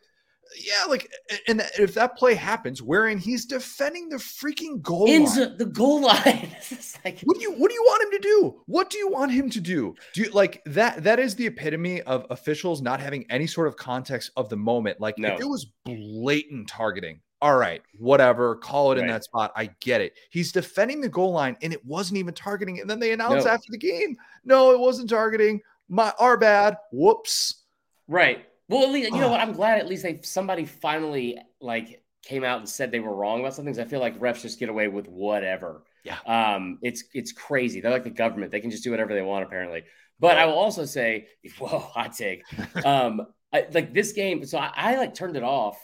Yeah, 0.59 0.85
like, 0.89 1.11
and 1.49 1.61
if 1.79 1.95
that 1.95 2.17
play 2.17 2.35
happens, 2.35 2.81
wherein 2.83 3.19
he's 3.19 3.45
defending 3.47 4.09
the 4.09 4.17
freaking 4.17 4.81
goal 4.81 5.07
Ends 5.09 5.37
line, 5.37 5.57
the 5.59 5.67
goal 5.67 6.03
line. 6.03 6.55
like, 7.05 7.21
what 7.25 7.37
do 7.37 7.43
you 7.43 7.53
what 7.53 7.69
do 7.69 7.75
you 7.75 7.83
want 7.83 8.03
him 8.05 8.11
to 8.13 8.19
do? 8.29 8.63
What 8.67 8.91
do 8.91 8.99
you 8.99 9.09
want 9.11 9.33
him 9.33 9.51
to 9.51 9.61
do? 9.61 9.95
Do 10.15 10.23
you 10.23 10.31
like 10.31 10.63
that? 10.67 11.03
That 11.03 11.19
is 11.19 11.35
the 11.35 11.47
epitome 11.47 12.03
of 12.03 12.27
officials 12.31 12.81
not 12.81 13.01
having 13.01 13.27
any 13.31 13.47
sort 13.47 13.67
of 13.69 13.77
context 13.77 14.31
of 14.37 14.49
the 14.49 14.57
moment. 14.57 15.01
Like, 15.01 15.19
No. 15.19 15.35
if 15.35 15.41
it 15.41 15.49
was 15.49 15.67
blatant 15.85 16.69
targeting, 16.69 17.21
all 17.43 17.57
right, 17.57 17.83
whatever, 17.99 18.57
call 18.57 18.93
it 18.93 18.99
in 18.99 19.07
that 19.09 19.25
spot. 19.25 19.53
I 19.57 19.71
get 19.81 20.01
it. 20.01 20.15
He's 20.31 20.53
defending 20.53 21.01
the 21.01 21.09
goal 21.09 21.33
line, 21.33 21.57
and 21.61 21.73
it 21.73 21.85
wasn't 21.85 22.19
even 22.19 22.35
targeting. 22.35 22.81
And 22.81 22.89
then 22.89 22.99
they 23.01 23.13
announced 23.13 23.47
No. 23.47 23.53
after 23.53 23.71
the 23.71 23.79
game, 23.79 24.17
no, 24.45 24.73
it 24.73 24.79
wasn't 24.81 25.11
targeting. 25.11 25.61
My 25.89 26.13
our 26.19 26.37
bad. 26.39 26.77
Whoops. 26.93 27.65
right. 28.09 28.47
Well, 28.69 28.83
at 28.83 28.91
least, 28.91 29.13
you 29.13 29.21
know 29.21 29.29
what? 29.29 29.41
I'm 29.41 29.53
glad 29.53 29.79
at 29.79 29.87
least 29.87 30.03
they 30.03 30.21
somebody 30.23 30.65
finally 30.65 31.39
like 31.61 32.03
came 32.25 32.43
out 32.43 32.59
and 32.59 32.69
said 32.69 32.91
they 32.91 33.01
were 33.01 33.15
wrong 33.15 33.41
about 33.41 33.55
some 33.55 33.65
things. 33.65 33.79
I 33.79 33.85
feel 33.85 34.01
like 34.01 34.19
refs 34.19 34.43
just 34.43 34.59
get 34.59 34.69
away 34.69 34.89
with 34.89 35.07
whatever. 35.07 35.85
Yeah. 36.05 36.19
Um, 36.27 36.79
it's 36.83 37.05
it's 37.15 37.33
crazy. 37.33 37.81
They're 37.81 37.93
like 37.93 38.05
the 38.05 38.11
government. 38.11 38.51
They 38.51 38.61
can 38.61 38.71
just 38.71 38.83
do 38.85 38.91
whatever 38.91 39.15
they 39.15 39.23
want, 39.23 39.45
apparently. 39.45 39.85
But 40.19 40.39
I 40.39 40.47
will 40.47 40.55
also 40.55 40.85
say, 40.85 41.29
whoa, 41.59 41.79
hot 41.79 42.15
take. 42.15 42.43
Um, 42.85 43.27
I, 43.53 43.67
like 43.73 43.95
this 43.95 44.13
game, 44.13 44.45
so 44.45 44.59
I, 44.59 44.73
I 44.75 44.97
like 44.97 45.15
turned 45.15 45.37
it 45.37 45.43
off 45.45 45.79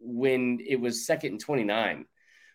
when 0.00 0.58
it 0.66 0.80
was 0.80 1.06
second 1.06 1.32
and 1.32 1.40
29, 1.40 2.06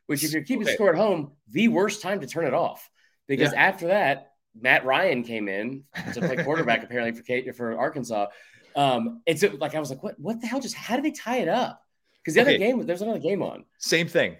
which 0.07 0.23
if 0.23 0.33
you're 0.33 0.43
keeping 0.43 0.63
Okay. 0.67 0.73
score 0.75 0.89
at 0.89 0.95
home, 0.95 1.31
the 1.49 1.69
worst 1.69 2.01
time 2.01 2.19
to 2.19 2.27
turn 2.27 2.45
it 2.45 2.53
off. 2.53 2.89
Because 3.27 3.53
after 3.53 3.87
that, 3.87 4.31
Matt 4.59 4.83
Ryan 4.83 5.23
came 5.23 5.47
in 5.47 5.83
to 6.13 6.19
play 6.19 6.43
quarterback 6.43 6.83
apparently 6.83 7.17
for 7.17 7.23
Kate, 7.23 7.55
for 7.55 7.77
Arkansas. 7.77 8.27
Um, 8.75 9.21
it's 9.25 9.43
like 9.43 9.75
I 9.75 9.79
was 9.79 9.89
like, 9.89 10.03
what 10.03 10.19
what 10.19 10.39
the 10.41 10.47
hell 10.47 10.59
just 10.59 10.75
how 10.75 10.95
did 10.95 11.05
they 11.05 11.11
tie 11.11 11.37
it 11.37 11.47
up? 11.47 11.81
Because 12.23 12.35
the 12.35 12.41
Okay. 12.41 12.49
other 12.51 12.57
game, 12.57 12.85
there's 12.85 13.01
another 13.01 13.19
game 13.19 13.41
on. 13.41 13.65
Same 13.79 14.07
thing. 14.07 14.37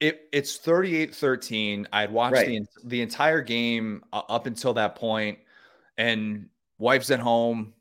It 0.00 0.28
it's 0.32 0.56
38-13. 0.58 1.86
I'd 1.92 2.10
watched 2.10 2.34
Right. 2.34 2.46
the 2.48 2.88
the 2.88 3.02
entire 3.02 3.42
game 3.42 4.04
uh, 4.12 4.22
up 4.28 4.46
until 4.46 4.72
that 4.74 4.94
point, 4.96 5.38
and 5.98 6.48
wife's 6.78 7.10
at 7.10 7.20
home. 7.20 7.74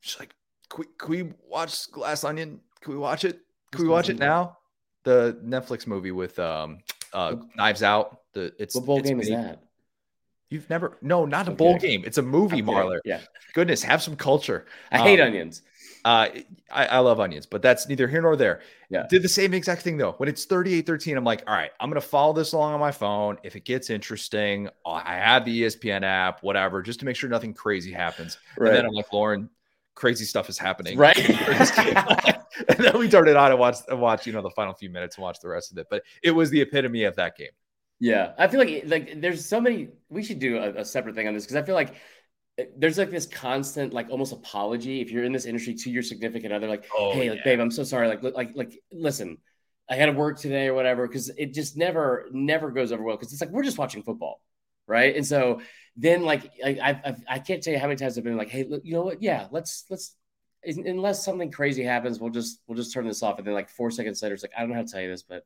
She's 0.00 0.18
like, 0.20 0.34
can 0.68 0.80
we, 0.80 0.86
can 0.98 1.10
we 1.10 1.32
watch 1.48 1.90
Glass 1.90 2.22
Onion? 2.22 2.60
Can 2.80 2.92
we 2.92 2.98
watch 2.98 3.24
it? 3.24 3.40
Can 3.72 3.82
we 3.82 3.88
watch 3.88 4.08
it 4.08 4.18
now? 4.18 4.58
The 5.02 5.40
Netflix 5.44 5.86
movie 5.86 6.12
with 6.12 6.38
um 6.38 6.78
uh 7.12 7.36
Knives 7.56 7.82
Out. 7.82 8.20
The 8.32 8.52
it's 8.58 8.74
What 8.76 8.84
bowl 8.86 8.98
it's 9.00 9.08
game 9.08 9.20
is 9.20 9.28
that? 9.30 9.62
You've 10.48 10.68
never 10.70 10.96
no, 11.02 11.24
not 11.26 11.48
a 11.48 11.50
Okay. 11.50 11.56
bowl 11.56 11.78
game. 11.78 12.04
It's 12.06 12.18
a 12.18 12.22
movie, 12.22 12.58
I'm. 12.58 12.66
Marler. 12.66 13.00
Yeah, 13.04 13.20
Goodness, 13.54 13.82
have 13.82 14.02
some 14.02 14.16
culture. 14.16 14.66
I 14.92 14.98
hate 14.98 15.20
Um, 15.20 15.28
onions. 15.28 15.62
Uh, 16.04 16.28
I, 16.70 16.86
I 16.86 16.98
love 17.00 17.18
onions, 17.18 17.46
but 17.46 17.62
that's 17.62 17.88
neither 17.88 18.06
here 18.06 18.22
nor 18.22 18.36
there. 18.36 18.60
Yeah. 18.90 19.08
Did 19.10 19.22
the 19.22 19.28
same 19.28 19.52
exact 19.52 19.82
thing 19.82 19.96
though. 19.96 20.12
When 20.12 20.28
it's 20.28 20.44
38 20.44 20.86
13, 20.86 21.16
I'm 21.16 21.24
like, 21.24 21.42
all 21.48 21.54
right, 21.54 21.72
I'm 21.80 21.90
going 21.90 22.00
to 22.00 22.06
follow 22.06 22.32
this 22.32 22.52
along 22.52 22.74
on 22.74 22.78
my 22.80 22.92
phone. 22.92 23.38
If 23.42 23.56
it 23.56 23.64
gets 23.64 23.90
interesting, 23.90 24.68
I 24.86 25.14
have 25.16 25.44
the 25.44 25.62
ESPN 25.62 26.04
app, 26.04 26.44
whatever, 26.44 26.80
just 26.80 27.00
to 27.00 27.06
make 27.06 27.16
sure 27.16 27.28
nothing 27.28 27.52
crazy 27.54 27.90
happens. 27.92 28.38
Right. 28.56 28.68
And 28.68 28.76
then 28.76 28.84
I'm 28.86 28.92
like, 28.92 29.12
Lauren, 29.12 29.50
crazy 29.96 30.24
stuff 30.24 30.48
is 30.48 30.58
happening. 30.58 30.96
Right. 30.96 31.18
and 32.68 32.78
then 32.78 32.96
we 32.98 33.08
turned 33.08 33.28
it 33.28 33.36
on 33.36 33.50
and 33.50 33.58
watched, 33.58 33.88
and 33.88 34.00
watched, 34.00 34.28
you 34.28 34.32
know, 34.32 34.42
the 34.42 34.50
final 34.50 34.74
few 34.74 34.90
minutes 34.90 35.16
and 35.16 35.22
watched 35.24 35.42
the 35.42 35.48
rest 35.48 35.72
of 35.72 35.78
it. 35.78 35.88
But 35.90 36.04
it 36.22 36.30
was 36.30 36.50
the 36.50 36.60
epitome 36.60 37.02
of 37.02 37.16
that 37.16 37.36
game. 37.36 37.50
Yeah, 37.98 38.32
I 38.38 38.48
feel 38.48 38.60
like 38.60 38.84
like 38.86 39.20
there's 39.20 39.46
so 39.46 39.60
many. 39.60 39.88
We 40.08 40.22
should 40.22 40.38
do 40.38 40.58
a, 40.58 40.80
a 40.80 40.84
separate 40.84 41.14
thing 41.14 41.28
on 41.28 41.34
this 41.34 41.44
because 41.44 41.56
I 41.56 41.62
feel 41.62 41.74
like 41.74 41.94
uh, 42.60 42.64
there's 42.76 42.98
like 42.98 43.10
this 43.10 43.26
constant 43.26 43.92
like 43.92 44.10
almost 44.10 44.32
apology 44.32 45.00
if 45.00 45.10
you're 45.10 45.24
in 45.24 45.32
this 45.32 45.46
industry 45.46 45.74
to 45.74 45.90
your 45.90 46.02
significant 46.02 46.52
other, 46.52 46.68
like, 46.68 46.86
Oh, 46.96 47.12
hey, 47.12 47.30
like, 47.30 47.44
babe, 47.44 47.60
I'm 47.60 47.70
so 47.70 47.84
sorry. 47.84 48.08
Like, 48.08 48.22
like, 48.22 48.50
like, 48.54 48.82
listen, 48.92 49.38
I 49.88 49.96
had 49.96 50.06
to 50.06 50.12
work 50.12 50.38
today 50.38 50.68
or 50.68 50.74
whatever 50.74 51.06
because 51.06 51.30
it 51.30 51.54
just 51.54 51.76
never, 51.76 52.26
never 52.32 52.70
goes 52.70 52.92
over 52.92 53.02
well 53.02 53.16
because 53.16 53.32
it's 53.32 53.40
like 53.40 53.50
we're 53.50 53.62
just 53.62 53.78
watching 53.78 54.02
football, 54.02 54.42
right? 54.86 55.16
And 55.16 55.26
so 55.26 55.60
then 55.96 56.22
like 56.22 56.50
I, 56.64 57.00
I, 57.04 57.16
I 57.28 57.38
can't 57.38 57.62
tell 57.62 57.72
you 57.72 57.78
how 57.78 57.86
many 57.86 57.96
times 57.96 58.18
I've 58.18 58.24
been 58.24 58.36
like, 58.36 58.50
hey, 58.50 58.64
look, 58.64 58.82
you 58.84 58.92
know 58.94 59.02
what? 59.02 59.22
Yeah, 59.22 59.46
let's 59.50 59.84
let's 59.88 60.14
unless 60.64 61.24
something 61.24 61.50
crazy 61.50 61.82
happens, 61.84 62.20
we'll 62.20 62.30
just 62.30 62.60
we'll 62.66 62.76
just 62.76 62.92
turn 62.92 63.06
this 63.06 63.22
off. 63.22 63.38
And 63.38 63.46
then 63.46 63.54
like 63.54 63.70
four 63.70 63.90
seconds 63.90 64.22
later, 64.22 64.34
it's 64.34 64.42
like 64.44 64.52
I 64.56 64.60
don't 64.60 64.70
know 64.70 64.76
how 64.76 64.82
to 64.82 64.88
tell 64.88 65.00
you 65.00 65.08
this, 65.10 65.22
but 65.22 65.44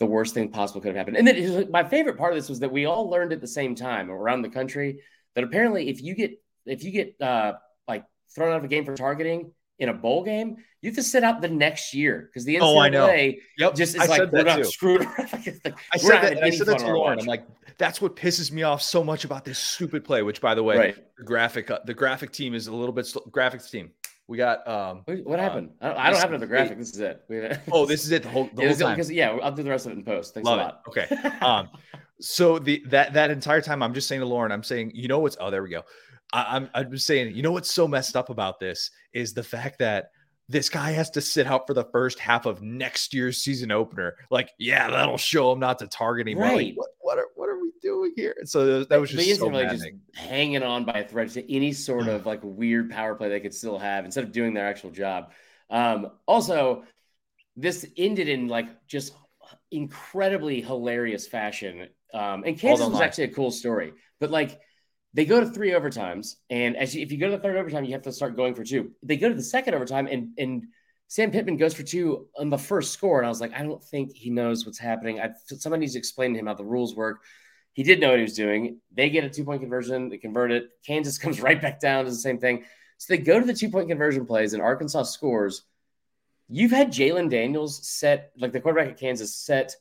the 0.00 0.06
worst 0.06 0.34
thing 0.34 0.50
possible 0.50 0.80
could 0.80 0.88
have 0.88 0.96
happened. 0.96 1.18
And 1.18 1.28
then 1.28 1.70
my 1.70 1.84
favorite 1.84 2.16
part 2.16 2.32
of 2.32 2.36
this 2.36 2.48
was 2.48 2.58
that 2.60 2.72
we 2.72 2.86
all 2.86 3.08
learned 3.08 3.32
at 3.32 3.40
the 3.40 3.46
same 3.46 3.74
time 3.74 4.10
around 4.10 4.42
the 4.42 4.48
country 4.48 5.02
that 5.34 5.44
apparently 5.44 5.88
if 5.88 6.02
you 6.02 6.14
get 6.14 6.42
if 6.66 6.82
you 6.82 6.90
get 6.90 7.20
uh, 7.20 7.52
like 7.86 8.04
thrown 8.34 8.50
out 8.50 8.56
of 8.56 8.64
a 8.64 8.68
game 8.68 8.84
for 8.84 8.96
targeting 8.96 9.52
in 9.78 9.90
a 9.90 9.94
bowl 9.94 10.24
game, 10.24 10.56
you 10.80 10.90
have 10.90 10.96
to 10.96 11.02
sit 11.02 11.22
out 11.22 11.40
the 11.42 11.48
next 11.48 11.94
year 11.94 12.28
because 12.30 12.44
the 12.44 12.56
NCAA 12.56 12.60
Oh, 12.62 12.78
I 12.78 12.88
know. 12.88 13.06
Yep. 13.06 13.74
just 13.74 13.94
is 13.94 14.00
I 14.00 14.06
like 14.06 14.32
we're 14.32 14.42
not 14.42 14.56
too. 14.56 14.64
screwed. 14.64 15.00
Like, 15.02 15.14
I 15.92 15.96
said 15.98 16.22
that, 16.22 16.42
I 16.42 16.50
said 16.50 16.66
that 16.66 16.78
to 16.78 16.86
Lauren. 16.86 17.18
I'm 17.18 17.26
like, 17.26 17.46
that's 17.76 18.00
what 18.00 18.16
pisses 18.16 18.50
me 18.50 18.62
off 18.62 18.82
so 18.82 19.04
much 19.04 19.24
about 19.24 19.44
this 19.44 19.58
stupid 19.58 20.04
play. 20.04 20.22
Which, 20.22 20.40
by 20.40 20.54
the 20.54 20.62
way, 20.62 20.76
right. 20.78 20.96
the 21.18 21.24
graphic, 21.24 21.70
uh, 21.70 21.80
the 21.84 21.94
graphic 21.94 22.32
team 22.32 22.54
is 22.54 22.66
a 22.68 22.74
little 22.74 22.92
bit 22.94 23.06
sl- 23.06 23.20
graphics 23.30 23.70
team. 23.70 23.90
We 24.30 24.36
got 24.36 24.66
um. 24.68 25.02
What, 25.24 25.40
uh, 25.40 25.42
happened? 25.42 25.70
I 25.80 25.88
don't, 25.88 25.98
I 25.98 26.10
don't 26.10 26.20
have 26.20 26.28
another 26.28 26.46
graphic. 26.46 26.78
This 26.78 26.90
is 26.90 27.00
it. 27.00 27.24
Oh, 27.72 27.84
this 27.84 28.04
is 28.04 28.12
it. 28.12 28.22
The 28.22 28.28
whole, 28.28 28.48
the 28.54 28.62
yeah, 28.62 28.68
whole 28.68 28.76
time. 28.76 28.94
because 28.94 29.10
yeah, 29.10 29.30
I'll 29.42 29.50
do 29.50 29.64
the 29.64 29.70
rest 29.70 29.86
of 29.86 29.92
it 29.92 29.98
in 29.98 30.04
post. 30.04 30.34
Thanks 30.34 30.46
Love 30.46 30.60
a 30.60 30.62
it. 30.62 30.64
lot. 30.66 30.82
Okay. 30.88 31.30
Um, 31.44 31.68
so 32.20 32.60
the 32.60 32.80
that 32.86 33.12
that 33.14 33.32
entire 33.32 33.60
time, 33.60 33.82
I'm 33.82 33.92
just 33.92 34.06
saying 34.06 34.20
to 34.20 34.26
Lauren, 34.26 34.52
I'm 34.52 34.62
saying, 34.62 34.92
you 34.94 35.08
know 35.08 35.18
what's? 35.18 35.36
Oh, 35.40 35.50
there 35.50 35.64
we 35.64 35.70
go. 35.70 35.82
I, 36.32 36.46
I'm 36.50 36.70
I'm 36.74 36.96
saying, 36.96 37.34
you 37.34 37.42
know 37.42 37.50
what's 37.50 37.72
so 37.72 37.88
messed 37.88 38.14
up 38.14 38.30
about 38.30 38.60
this 38.60 38.92
is 39.12 39.34
the 39.34 39.42
fact 39.42 39.80
that 39.80 40.12
this 40.48 40.68
guy 40.68 40.92
has 40.92 41.10
to 41.10 41.20
sit 41.20 41.48
out 41.48 41.66
for 41.66 41.74
the 41.74 41.88
first 41.90 42.20
half 42.20 42.46
of 42.46 42.62
next 42.62 43.12
year's 43.12 43.38
season 43.38 43.72
opener. 43.72 44.14
Like, 44.30 44.50
yeah, 44.60 44.90
that'll 44.90 45.18
show 45.18 45.50
him 45.50 45.58
not 45.58 45.80
to 45.80 45.88
target 45.88 46.28
anymore. 46.28 46.44
Right. 46.44 46.72
what 46.76 46.90
what 47.00 47.18
what 47.18 47.18
are 47.18 47.26
doing 47.90 48.12
here? 48.16 48.34
And 48.38 48.48
so 48.48 48.84
that 48.84 49.00
was 49.00 49.10
just 49.10 49.38
so 49.38 49.50
just 49.50 49.86
hanging 50.14 50.62
on 50.62 50.84
by 50.84 51.00
a 51.00 51.08
thread 51.08 51.30
to 51.30 51.54
any 51.54 51.72
sort 51.72 52.08
of 52.08 52.26
like 52.26 52.40
weird 52.42 52.90
power 52.90 53.14
play 53.14 53.28
they 53.28 53.40
could 53.40 53.54
still 53.54 53.78
have 53.78 54.04
instead 54.04 54.24
of 54.24 54.32
doing 54.32 54.54
their 54.54 54.66
actual 54.66 54.90
job. 54.90 55.32
Um, 55.68 56.10
also, 56.26 56.84
this 57.56 57.86
ended 57.96 58.28
in 58.28 58.48
like 58.48 58.86
just 58.86 59.14
incredibly 59.70 60.60
hilarious 60.60 61.26
fashion. 61.26 61.88
Um, 62.12 62.44
and 62.44 62.58
Kansas 62.58 62.88
was 62.88 63.00
actually 63.00 63.24
a 63.24 63.34
cool 63.34 63.50
story, 63.50 63.92
but 64.18 64.30
like 64.30 64.60
they 65.14 65.24
go 65.24 65.40
to 65.40 65.46
three 65.46 65.70
overtimes, 65.70 66.36
and 66.50 66.76
as 66.76 66.94
you, 66.94 67.02
if 67.02 67.10
you 67.10 67.18
go 67.18 67.30
to 67.30 67.36
the 67.36 67.42
third 67.42 67.56
overtime, 67.56 67.84
you 67.84 67.92
have 67.92 68.02
to 68.02 68.12
start 68.12 68.36
going 68.36 68.54
for 68.54 68.64
two. 68.64 68.92
They 69.02 69.16
go 69.16 69.28
to 69.28 69.34
the 69.34 69.42
second 69.42 69.74
overtime, 69.74 70.06
and 70.06 70.30
and 70.38 70.64
Sam 71.10 71.32
Pittman 71.32 71.56
goes 71.56 71.74
for 71.74 71.82
two 71.82 72.28
on 72.38 72.50
the 72.50 72.58
first 72.58 72.92
score, 72.92 73.18
and 73.18 73.26
I 73.26 73.28
was 73.28 73.40
like, 73.40 73.52
I 73.52 73.62
don't 73.62 73.82
think 73.82 74.14
he 74.14 74.30
knows 74.30 74.64
what's 74.64 74.78
happening. 74.78 75.20
I, 75.20 75.30
somebody 75.44 75.80
needs 75.80 75.94
to 75.94 75.98
explain 75.98 76.32
to 76.32 76.38
him 76.38 76.46
how 76.46 76.54
the 76.54 76.64
rules 76.64 76.94
work. 76.94 77.22
He 77.72 77.82
did 77.82 78.00
know 78.00 78.10
what 78.10 78.18
he 78.18 78.24
was 78.24 78.34
doing. 78.34 78.80
They 78.92 79.10
get 79.10 79.24
a 79.24 79.30
two 79.30 79.44
point 79.44 79.60
conversion, 79.60 80.08
they 80.08 80.18
convert 80.18 80.52
it. 80.52 80.70
Kansas 80.86 81.18
comes 81.22 81.40
right 81.40 81.60
back 81.60 81.80
down 81.80 82.04
does 82.04 82.16
the 82.16 82.22
same 82.22 82.38
thing. 82.38 82.64
So 82.98 83.14
they 83.14 83.18
go 83.18 83.40
to 83.40 83.46
the 83.46 83.54
two 83.54 83.70
point 83.70 83.88
conversion 83.88 84.26
plays, 84.26 84.52
and 84.52 84.62
Arkansas 84.62 85.04
scores. 85.04 85.62
You've 86.48 86.72
had 86.72 86.88
Jalon 86.92 87.30
Daniels 87.30 87.86
set, 87.86 88.32
like 88.36 88.52
the 88.52 88.60
quarterback 88.60 88.90
at 88.90 88.98
Kansas, 88.98 89.34
set 89.34 89.76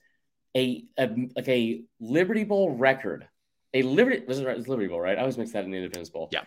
a, 0.56 0.86
a 0.98 1.10
like 1.36 1.48
a 1.48 1.84
Liberty 2.00 2.44
Bowl 2.44 2.72
record. 2.72 3.28
A 3.74 3.82
Liberty 3.82 4.24
was 4.28 4.40
it? 4.40 4.48
It 4.48 4.56
was 4.56 4.68
Liberty 4.68 4.88
Bowl, 4.88 5.02
right? 5.02 5.18
I 5.18 5.22
always 5.22 5.38
mix 5.38 5.52
that 5.52 5.66
in 5.66 5.72
the 5.72 5.78
Independence 5.78 6.10
Bowl. 6.10 6.30
Yeah. 6.32 6.44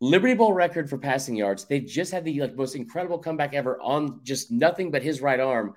Liberty 0.00 0.34
Bowl 0.34 0.52
record 0.52 0.88
for 0.88 0.98
passing 0.98 1.36
yards. 1.36 1.64
They 1.64 1.80
just 1.80 2.10
had 2.10 2.24
the 2.24 2.40
like 2.40 2.56
most 2.56 2.74
incredible 2.74 3.18
comeback 3.18 3.54
ever 3.54 3.78
on 3.80 4.20
just 4.22 4.50
nothing 4.50 4.90
but 4.90 5.02
his 5.02 5.20
right 5.20 5.40
arm, 5.40 5.74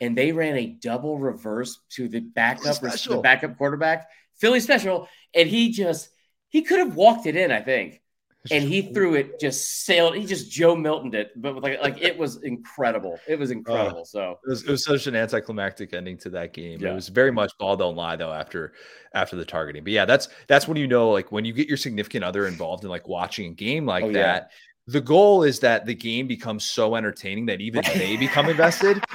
and 0.00 0.16
they 0.16 0.32
ran 0.32 0.56
a 0.56 0.66
double 0.66 1.18
reverse 1.18 1.80
to 1.90 2.08
the 2.08 2.20
backup, 2.20 2.80
the 2.80 3.20
backup 3.22 3.58
quarterback, 3.58 4.08
Philly 4.38 4.60
special, 4.60 5.08
and 5.34 5.48
he 5.48 5.70
just 5.70 6.08
he 6.48 6.62
could 6.62 6.78
have 6.78 6.94
walked 6.96 7.26
it 7.26 7.36
in, 7.36 7.50
I 7.52 7.60
think, 7.60 8.00
and 8.50 8.64
he 8.64 8.82
threw 8.82 9.14
it 9.14 9.38
just 9.40 9.84
sailed. 9.84 10.14
He 10.16 10.24
just 10.26 10.50
Joe 10.50 10.74
Miltoned 10.76 11.14
it, 11.14 11.30
but 11.36 11.62
like 11.62 11.80
like 11.82 12.00
it 12.00 12.16
was 12.16 12.42
incredible. 12.42 13.18
It 13.28 13.38
was 13.38 13.50
incredible. 13.50 14.04
so 14.04 14.38
It 14.46 14.48
was, 14.50 14.62
it 14.62 14.70
was 14.70 14.84
such 14.84 15.06
an 15.06 15.14
anticlimactic 15.16 15.92
ending 15.92 16.16
to 16.18 16.30
that 16.30 16.52
game. 16.52 16.80
Yeah. 16.80 16.92
It 16.92 16.94
was 16.94 17.08
very 17.08 17.32
much 17.32 17.52
ball 17.58 17.76
don't 17.76 17.96
lie 17.96 18.16
though 18.16 18.32
after 18.32 18.72
after 19.12 19.36
the 19.36 19.44
targeting. 19.44 19.84
But 19.84 19.92
yeah, 19.92 20.04
that's 20.04 20.28
that's 20.46 20.66
when 20.68 20.76
you 20.76 20.86
know 20.86 21.10
like 21.10 21.30
when 21.32 21.44
you 21.44 21.52
get 21.52 21.68
your 21.68 21.76
significant 21.76 22.24
other 22.24 22.46
involved 22.46 22.84
in 22.84 22.90
like 22.90 23.08
watching 23.08 23.50
a 23.52 23.54
game 23.54 23.84
like 23.86 24.04
Oh, 24.04 24.08
yeah. 24.08 24.22
that. 24.22 24.50
The 24.86 25.02
goal 25.02 25.42
is 25.42 25.60
that 25.60 25.84
the 25.84 25.94
game 25.94 26.26
becomes 26.26 26.64
so 26.64 26.94
entertaining 26.94 27.44
that 27.46 27.60
even 27.60 27.82
they 27.94 28.16
become 28.16 28.48
invested. 28.48 29.04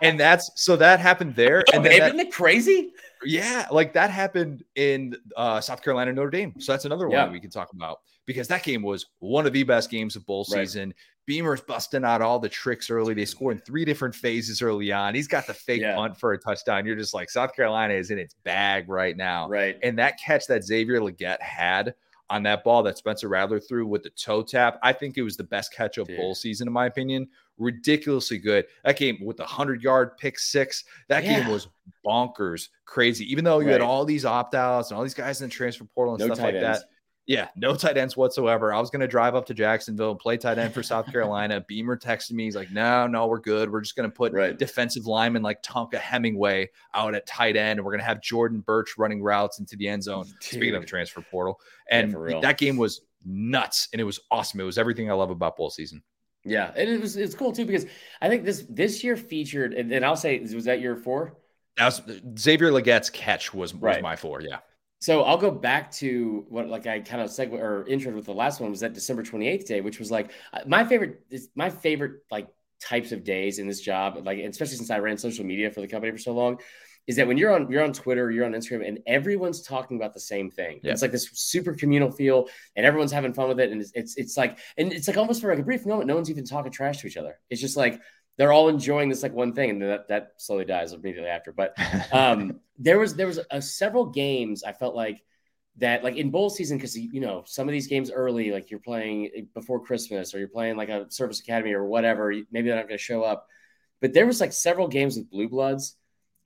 And 0.00 0.20
that's 0.20 0.48
so 0.54 0.76
that 0.76 1.00
happened 1.00 1.34
there. 1.34 1.64
Oh, 1.72 1.76
And 1.76 1.84
then 1.84 1.98
that- 1.98 2.06
isn't 2.14 2.20
it 2.20 2.32
crazy? 2.32 2.92
Yeah, 3.24 3.66
like 3.70 3.92
that 3.94 4.10
happened 4.10 4.62
in 4.74 5.16
uh, 5.36 5.60
South 5.60 5.82
Carolina 5.82 6.12
Notre 6.12 6.30
Dame. 6.30 6.54
So 6.60 6.72
that's 6.72 6.84
another 6.84 7.08
one 7.08 7.16
Yeah. 7.16 7.24
that 7.26 7.32
we 7.32 7.40
can 7.40 7.50
talk 7.50 7.72
about 7.72 7.98
because 8.26 8.48
that 8.48 8.62
game 8.62 8.82
was 8.82 9.06
one 9.18 9.46
of 9.46 9.52
the 9.52 9.62
best 9.62 9.90
games 9.90 10.16
of 10.16 10.24
bowl 10.26 10.46
Right. 10.52 10.60
season. 10.66 10.94
Beamer's 11.26 11.60
busting 11.60 12.04
out 12.04 12.22
all 12.22 12.38
the 12.38 12.48
tricks 12.48 12.88
early. 12.90 13.12
They 13.12 13.24
score 13.26 13.52
in 13.52 13.58
three 13.58 13.84
different 13.84 14.14
phases 14.14 14.62
early 14.62 14.92
on. 14.92 15.14
He's 15.14 15.28
got 15.28 15.46
the 15.46 15.52
fake 15.54 15.82
Yeah. 15.82 15.94
punt 15.94 16.18
for 16.18 16.32
a 16.32 16.38
touchdown. 16.38 16.86
You're 16.86 16.96
just 16.96 17.12
like 17.12 17.28
South 17.28 17.54
Carolina 17.54 17.92
is 17.94 18.10
in 18.10 18.18
its 18.18 18.34
bag 18.44 18.88
right 18.88 19.16
now. 19.16 19.46
Right. 19.48 19.78
And 19.82 19.98
that 19.98 20.18
catch 20.18 20.46
that 20.46 20.64
Xavier 20.64 21.00
Legette 21.00 21.40
had 21.42 21.94
on 22.30 22.42
that 22.42 22.62
ball 22.64 22.82
that 22.82 22.98
Spencer 22.98 23.28
Rattler 23.28 23.60
threw 23.60 23.86
with 23.86 24.02
the 24.02 24.10
toe 24.10 24.42
tap. 24.42 24.78
I 24.82 24.92
think 24.92 25.16
it 25.16 25.22
was 25.22 25.36
the 25.36 25.44
best 25.44 25.72
catch 25.72 25.98
of 25.98 26.06
Dude. 26.06 26.16
bowl 26.16 26.34
season, 26.34 26.68
in 26.68 26.72
my 26.72 26.86
opinion. 26.86 27.28
Ridiculously 27.56 28.38
good. 28.38 28.66
That 28.84 28.98
game 28.98 29.18
with 29.22 29.36
the 29.36 29.44
100 29.44 29.82
yard 29.82 30.16
pick 30.18 30.38
six, 30.38 30.84
that 31.08 31.24
yeah. 31.24 31.40
game 31.40 31.50
was 31.50 31.68
bonkers 32.06 32.68
crazy. 32.84 33.30
Even 33.30 33.44
though 33.44 33.60
you 33.60 33.66
right. 33.66 33.72
had 33.72 33.80
all 33.80 34.04
these 34.04 34.24
opt 34.24 34.54
outs 34.54 34.90
and 34.90 34.96
all 34.96 35.02
these 35.02 35.14
guys 35.14 35.40
in 35.40 35.48
the 35.48 35.54
transfer 35.54 35.84
portal 35.84 36.14
and 36.14 36.20
no 36.20 36.26
stuff 36.26 36.44
like 36.44 36.54
ends. 36.54 36.80
that. 36.80 36.88
Yeah, 37.28 37.48
no 37.56 37.76
tight 37.76 37.98
ends 37.98 38.16
whatsoever. 38.16 38.72
I 38.72 38.80
was 38.80 38.88
going 38.88 39.02
to 39.02 39.06
drive 39.06 39.34
up 39.34 39.44
to 39.46 39.54
Jacksonville 39.54 40.12
and 40.12 40.18
play 40.18 40.38
tight 40.38 40.56
end 40.56 40.72
for 40.72 40.82
South 40.82 41.12
Carolina. 41.12 41.60
Beamer 41.68 41.98
texted 41.98 42.32
me. 42.32 42.44
He's 42.44 42.56
like, 42.56 42.70
no, 42.70 43.06
no, 43.06 43.26
we're 43.26 43.38
good. 43.38 43.70
We're 43.70 43.82
just 43.82 43.96
going 43.96 44.10
to 44.10 44.14
put 44.14 44.32
right. 44.32 44.58
defensive 44.58 45.04
linemen 45.06 45.42
like 45.42 45.62
Tonka 45.62 45.96
Hemingway 45.96 46.70
out 46.94 47.14
at 47.14 47.26
tight 47.26 47.54
end. 47.54 47.78
And 47.78 47.84
we're 47.84 47.92
going 47.92 48.00
to 48.00 48.06
have 48.06 48.22
Jordan 48.22 48.60
Burch 48.60 48.96
running 48.96 49.22
routes 49.22 49.58
into 49.58 49.76
the 49.76 49.86
end 49.88 50.04
zone. 50.04 50.24
Dude. 50.24 50.42
Speaking 50.42 50.74
of 50.74 50.80
the 50.80 50.86
transfer 50.86 51.20
portal. 51.20 51.60
And 51.90 52.16
yeah, 52.30 52.40
that 52.40 52.56
game 52.56 52.78
was 52.78 53.02
nuts 53.26 53.88
and 53.92 54.00
it 54.00 54.04
was 54.04 54.20
awesome. 54.30 54.60
It 54.60 54.64
was 54.64 54.78
everything 54.78 55.10
I 55.10 55.14
love 55.14 55.28
about 55.28 55.58
bowl 55.58 55.68
season. 55.68 56.02
Yeah, 56.44 56.72
and 56.76 56.88
it 56.88 56.98
was 56.98 57.16
it's 57.16 57.34
cool 57.34 57.52
too 57.52 57.66
because 57.66 57.84
I 58.22 58.28
think 58.28 58.44
this 58.44 58.64
this 58.70 59.04
year 59.04 59.18
featured, 59.18 59.74
and, 59.74 59.92
and 59.92 60.02
I'll 60.02 60.16
say, 60.16 60.38
was 60.38 60.64
that 60.64 60.80
year 60.80 60.96
four? 60.96 61.36
That 61.76 61.84
was 61.86 62.02
Xavier 62.38 62.72
Legette's 62.72 63.10
catch 63.10 63.52
was, 63.52 63.74
was 63.74 63.82
right. 63.82 64.02
my 64.02 64.16
four. 64.16 64.40
Yeah. 64.40 64.58
So 65.00 65.22
I'll 65.22 65.38
go 65.38 65.50
back 65.50 65.92
to 65.92 66.44
what 66.48 66.68
like 66.68 66.86
I 66.86 67.00
kind 67.00 67.22
of 67.22 67.30
segue 67.30 67.52
or 67.52 67.86
intro 67.86 68.12
with 68.12 68.24
the 68.24 68.34
last 68.34 68.60
one 68.60 68.70
was 68.70 68.80
that 68.80 68.94
December 68.94 69.22
28th 69.22 69.66
day, 69.66 69.80
which 69.80 69.98
was 69.98 70.10
like 70.10 70.32
uh, 70.52 70.60
my 70.66 70.84
favorite 70.84 71.20
is 71.30 71.48
my 71.54 71.70
favorite 71.70 72.22
like 72.30 72.48
types 72.80 73.12
of 73.12 73.24
days 73.24 73.58
in 73.58 73.68
this 73.68 73.80
job, 73.80 74.18
like 74.24 74.38
especially 74.38 74.76
since 74.76 74.90
I 74.90 74.98
ran 74.98 75.16
social 75.16 75.44
media 75.44 75.70
for 75.70 75.80
the 75.80 75.88
company 75.88 76.10
for 76.10 76.18
so 76.18 76.32
long, 76.32 76.58
is 77.06 77.16
that 77.16 77.26
when 77.26 77.38
you're 77.38 77.52
on 77.52 77.70
you're 77.70 77.82
on 77.82 77.92
Twitter, 77.92 78.30
you're 78.30 78.44
on 78.44 78.52
Instagram, 78.52 78.86
and 78.86 78.98
everyone's 79.06 79.62
talking 79.62 79.96
about 79.96 80.14
the 80.14 80.20
same 80.20 80.50
thing. 80.50 80.80
Yeah. 80.82 80.92
It's 80.92 81.02
like 81.02 81.12
this 81.12 81.30
super 81.32 81.74
communal 81.74 82.10
feel, 82.10 82.48
and 82.74 82.84
everyone's 82.84 83.12
having 83.12 83.32
fun 83.32 83.48
with 83.48 83.60
it, 83.60 83.70
and 83.70 83.80
it's, 83.80 83.92
it's 83.94 84.16
it's 84.16 84.36
like 84.36 84.58
and 84.76 84.92
it's 84.92 85.08
like 85.08 85.16
almost 85.16 85.40
for 85.40 85.50
like 85.50 85.60
a 85.60 85.64
brief 85.64 85.86
moment, 85.86 86.08
no 86.08 86.14
one's 86.14 86.30
even 86.30 86.44
talking 86.44 86.72
trash 86.72 86.98
to 86.98 87.06
each 87.06 87.16
other. 87.16 87.38
It's 87.50 87.60
just 87.60 87.76
like 87.76 88.00
they're 88.38 88.52
all 88.52 88.68
enjoying 88.68 89.08
this 89.08 89.22
like 89.22 89.34
one 89.34 89.52
thing, 89.52 89.70
and 89.70 89.82
that 89.82 90.08
that 90.08 90.32
slowly 90.38 90.64
dies 90.64 90.92
immediately 90.92 91.28
after. 91.28 91.52
But 91.52 91.74
um, 92.12 92.60
there 92.78 92.98
was 92.98 93.14
there 93.14 93.26
was 93.26 93.40
a, 93.50 93.60
several 93.60 94.06
games 94.06 94.62
I 94.62 94.72
felt 94.72 94.94
like 94.94 95.22
that 95.76 96.02
like 96.02 96.16
in 96.16 96.30
bowl 96.30 96.48
season 96.48 96.78
because 96.78 96.96
you 96.96 97.20
know 97.20 97.42
some 97.46 97.68
of 97.68 97.72
these 97.72 97.88
games 97.88 98.10
early 98.10 98.50
like 98.50 98.70
you're 98.70 98.80
playing 98.80 99.48
before 99.54 99.84
Christmas 99.84 100.34
or 100.34 100.38
you're 100.38 100.48
playing 100.48 100.76
like 100.76 100.88
a 100.88 101.10
service 101.10 101.40
academy 101.40 101.72
or 101.72 101.84
whatever 101.84 102.32
maybe 102.50 102.68
they're 102.68 102.76
not 102.76 102.88
going 102.88 102.98
to 102.98 103.04
show 103.04 103.22
up, 103.22 103.46
but 104.00 104.12
there 104.12 104.26
was 104.26 104.40
like 104.40 104.52
several 104.52 104.88
games 104.88 105.16
with 105.16 105.30
blue 105.30 105.48
bloods 105.48 105.96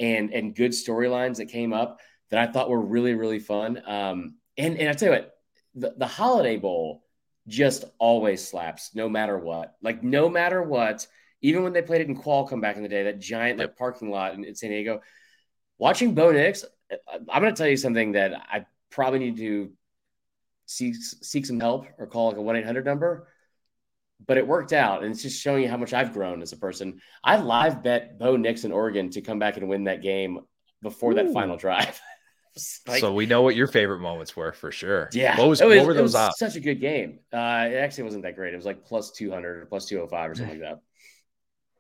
and 0.01 0.33
and 0.33 0.57
good 0.57 0.73
storylines 0.73 1.37
that 1.37 1.47
came 1.47 1.75
up 1.75 2.01
that 2.31 2.41
I 2.41 2.51
thought 2.51 2.71
were 2.71 2.81
really 2.81 3.15
really 3.15 3.39
fun. 3.39 3.83
Um, 3.87 4.37
and 4.57 4.79
and 4.79 4.89
I 4.89 4.95
tell 4.95 5.11
you 5.11 5.15
what, 5.15 5.35
the, 5.75 5.95
the 5.99 6.07
Holiday 6.07 6.57
Bowl 6.57 7.05
just 7.47 7.85
always 7.99 8.47
slaps 8.47 8.95
no 8.95 9.11
matter 9.11 9.39
what. 9.39 9.75
Like 9.83 10.03
no 10.03 10.31
matter 10.31 10.63
what 10.63 11.07
even 11.43 11.65
when 11.65 11.73
they 11.73 11.83
played 11.83 12.01
it 12.01 12.09
in 12.09 12.17
Qualcomm 12.17 12.63
back 12.63 12.77
in 12.77 12.83
the 12.83 12.89
day, 12.89 13.03
that 13.05 13.21
giant 13.21 13.59
like 13.59 13.77
parking 13.77 14.11
lot 14.11 14.35
in, 14.35 14.45
in 14.45 14.55
San 14.55 14.71
Diego, 14.71 15.03
watching 15.77 16.15
Bo 16.15 16.31
Nix, 16.31 16.65
I'm 17.09 17.43
going 17.43 17.55
to 17.55 17.59
tell 17.59 17.69
you 17.69 17.77
something 17.77 18.13
that 18.13 18.33
I 18.35 18.65
probably 18.91 19.19
need 19.19 19.37
to 19.39 19.73
seek 20.67 20.95
seek 20.97 21.45
some 21.45 21.61
help 21.61 21.87
or 21.99 22.07
call 22.07 22.29
like 22.29 22.37
a 22.37 22.43
one 22.43 22.57
eight 22.57 22.65
hundred 22.65 22.85
number. 22.85 23.29
But 24.25 24.39
it 24.39 24.47
worked 24.47 24.73
out, 24.73 25.03
and 25.03 25.13
it's 25.13 25.23
just 25.23 25.43
showing 25.43 25.65
you 25.65 25.69
how 25.69 25.77
much 25.77 25.93
I've 25.93 26.13
grown 26.13 26.43
as 26.43 26.53
a 26.53 26.57
person. 26.57 27.01
I 27.25 27.39
live 27.39 27.83
bet 27.83 28.21
Bo 28.21 28.37
Nix 28.37 28.63
in 28.63 28.71
Oregon 28.71 29.11
to 29.11 29.21
come 29.21 29.41
back 29.41 29.57
and 29.57 29.69
win 29.69 29.85
that 29.85 30.01
game 30.01 30.39
before 30.81 31.11
Ooh. 31.11 31.15
that 31.17 31.33
final 31.33 31.57
drive. 31.57 32.01
like, 32.87 33.01
so 33.01 33.13
we 33.13 33.27
know 33.27 33.43
what 33.43 33.57
your 33.57 33.67
favorite 33.67 33.99
moments 33.99 34.37
were 34.37 34.53
for 34.53 34.71
sure. 34.71 35.09
Yeah, 35.13 35.37
what, 35.39 35.49
was, 35.49 35.61
was 35.61 35.77
what 35.77 35.87
were 35.87 35.95
those 35.95 36.17
Such 36.37 36.55
a 36.55 36.61
good 36.61 36.81
game. 36.81 37.19
Uh, 37.33 37.67
it 37.69 37.77
actually 37.77 38.05
wasn't 38.05 38.23
that 38.23 38.37
great. 38.37 38.53
It 38.53 38.57
was 38.57 38.67
like 38.67 38.85
plus 38.85 39.11
two 39.11 39.33
hundred 39.33 39.63
or 39.63 39.67
plus 39.67 39.87
two 39.87 39.97
hundred 39.97 40.07
oh 40.07 40.11
five 40.11 40.31
or 40.31 40.35
something 40.37 40.61
like 40.61 40.69
that. 40.71 40.83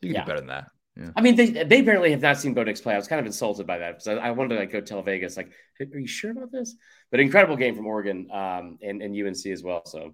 You 0.02 0.08
can 0.08 0.14
yeah. 0.14 0.20
do 0.22 0.26
better 0.26 0.40
than 0.40 0.48
that. 0.48 0.70
Yeah. 0.96 1.10
I 1.16 1.22
mean, 1.22 1.36
they, 1.36 1.46
they 1.46 1.80
apparently 1.80 2.10
have 2.10 2.20
not 2.20 2.36
seen 2.36 2.52
Bo 2.52 2.64
Nix 2.64 2.80
play. 2.80 2.92
I 2.92 2.98
was 2.98 3.08
kind 3.08 3.18
of 3.18 3.24
insulted 3.24 3.66
by 3.66 3.78
that 3.78 3.92
because 3.92 4.08
I, 4.08 4.14
I, 4.14 4.30
wanted 4.32 4.56
to 4.56 4.60
like 4.60 4.72
go 4.72 4.82
tell 4.82 5.00
Vegas, 5.00 5.38
like, 5.38 5.50
are 5.80 5.98
you 5.98 6.06
sure 6.06 6.32
about 6.32 6.52
this? 6.52 6.74
But 7.10 7.20
incredible 7.20 7.56
game 7.56 7.74
from 7.74 7.86
Oregon 7.86 8.28
um, 8.30 8.78
and, 8.82 9.00
and 9.00 9.16
UNC 9.16 9.46
as 9.46 9.62
well. 9.62 9.86
So, 9.86 10.12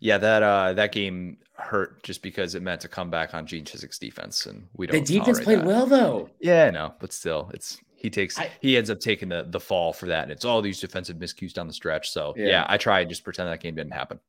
yeah, 0.00 0.18
that 0.18 0.42
uh, 0.42 0.72
that 0.74 0.92
game 0.92 1.38
hurt 1.54 2.02
just 2.02 2.22
because 2.22 2.54
it 2.54 2.62
meant 2.62 2.80
to 2.82 2.88
come 2.88 3.10
back 3.10 3.34
on 3.34 3.46
Gene 3.46 3.64
Chizik's 3.64 3.98
defense, 3.98 4.46
and 4.46 4.66
we 4.74 4.86
don't. 4.86 5.04
The 5.04 5.18
defense 5.18 5.40
played 5.40 5.60
that. 5.60 5.66
well 5.66 5.86
though. 5.86 6.30
Yeah, 6.40 6.70
no, 6.70 6.94
but 7.00 7.12
still, 7.12 7.50
it's 7.52 7.78
he 7.96 8.10
takes 8.10 8.38
I, 8.38 8.50
he 8.60 8.76
ends 8.76 8.90
up 8.90 9.00
taking 9.00 9.28
the 9.28 9.44
the 9.48 9.58
fall 9.58 9.92
for 9.92 10.06
that, 10.06 10.24
and 10.24 10.32
it's 10.32 10.44
all 10.44 10.62
these 10.62 10.80
defensive 10.80 11.16
miscues 11.16 11.52
down 11.52 11.66
the 11.66 11.72
stretch. 11.72 12.10
So 12.10 12.32
yeah, 12.36 12.46
yeah 12.46 12.66
I 12.68 12.76
tried 12.76 13.08
just 13.08 13.24
pretend 13.24 13.48
that 13.48 13.60
game 13.60 13.74
didn't 13.74 13.92
happen. 13.92 14.20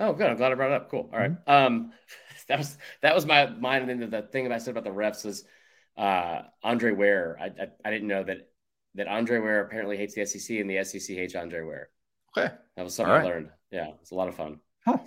Oh, 0.00 0.12
good. 0.12 0.28
I'm 0.28 0.36
glad 0.36 0.52
I 0.52 0.54
brought 0.54 0.70
it 0.70 0.74
up. 0.74 0.90
Cool. 0.90 1.08
All 1.12 1.18
right. 1.18 1.30
mm-hmm. 1.30 1.50
Um, 1.50 1.92
that 2.48 2.58
was 2.58 2.76
that 3.02 3.14
was 3.14 3.26
my 3.26 3.46
mind. 3.46 3.88
And 3.88 4.02
then 4.02 4.10
the 4.10 4.22
thing 4.22 4.44
that 4.44 4.52
I 4.52 4.58
said 4.58 4.76
about 4.76 4.84
the 4.84 4.90
refs 4.90 5.24
is 5.24 5.44
uh, 5.96 6.42
Andre 6.62 6.92
Ware. 6.92 7.38
I, 7.40 7.46
I, 7.46 7.68
I 7.84 7.90
didn't 7.90 8.08
know 8.08 8.24
that 8.24 8.48
that 8.96 9.08
Andre 9.08 9.38
Ware 9.38 9.62
apparently 9.62 9.96
hates 9.96 10.14
the 10.14 10.24
SEC 10.24 10.58
and 10.58 10.70
the 10.70 10.82
SEC 10.84 11.16
hates 11.16 11.34
Andre 11.34 11.62
Ware. 11.62 11.88
Okay, 12.36 12.52
that 12.76 12.82
was 12.82 12.94
something 12.94 13.12
right. 13.12 13.24
I 13.24 13.28
learned. 13.28 13.50
Yeah, 13.70 13.90
it's 14.00 14.10
a 14.10 14.14
lot 14.14 14.28
of 14.28 14.34
fun. 14.34 14.60
Huh. 14.84 14.98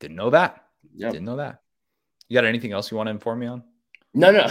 Didn't 0.00 0.16
know 0.16 0.30
that. 0.30 0.64
Yep. 0.94 1.12
Didn't 1.12 1.26
know 1.26 1.36
that. 1.36 1.60
You 2.28 2.34
got 2.34 2.44
anything 2.44 2.72
else 2.72 2.90
you 2.90 2.96
want 2.96 3.06
to 3.08 3.12
inform 3.12 3.38
me 3.38 3.46
on? 3.46 3.62
No, 4.14 4.30
no. 4.32 4.50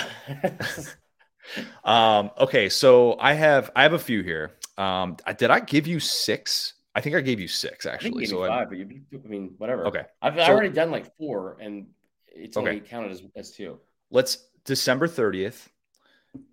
um, 1.90 2.32
okay, 2.38 2.70
so 2.70 3.18
I 3.20 3.34
have 3.34 3.72
I 3.76 3.84
have 3.84 3.94
a 3.94 4.00
few 4.00 4.22
here. 4.22 4.52
Um, 4.78 5.18
did 5.38 5.50
I 5.50 5.60
give 5.60 5.88
you 5.88 6.00
six? 6.00 6.74
I 6.96 7.02
think 7.02 7.16
I 7.16 7.22
gave 7.22 7.40
you 7.40 7.48
six 7.48 7.86
actually. 7.86 8.24
I 8.24 8.28
so 8.28 8.48
five, 8.48 8.52
I, 8.52 8.66
but 8.66 8.78
you, 8.78 9.02
I 9.14 9.28
mean, 9.28 9.54
whatever. 9.58 9.86
Okay, 9.88 10.04
I've, 10.22 10.36
so, 10.36 10.42
I've 10.42 10.50
already 10.50 10.70
done 10.70 10.92
like 10.92 11.16
four, 11.18 11.58
and 11.60 11.88
it's 12.28 12.56
okay. 12.56 12.68
only 12.70 12.80
counted 12.80 13.12
as, 13.12 13.22
as 13.36 13.52
two. 13.52 13.80
Let's 14.12 14.48
December 14.64 15.08
30th, 15.08 15.68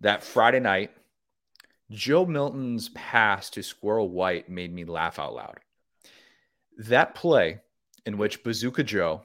that 0.00 0.22
Friday 0.24 0.60
night, 0.60 0.90
Joe 1.90 2.26
Milton's 2.26 2.88
pass 2.90 3.50
to 3.50 3.62
Squirrel 3.62 4.10
White 4.10 4.48
made 4.48 4.72
me 4.72 4.84
laugh 4.84 5.18
out 5.18 5.34
loud. 5.34 5.60
That 6.78 7.14
play 7.14 7.60
in 8.04 8.18
which 8.18 8.42
Bazooka 8.42 8.82
Joe 8.82 9.22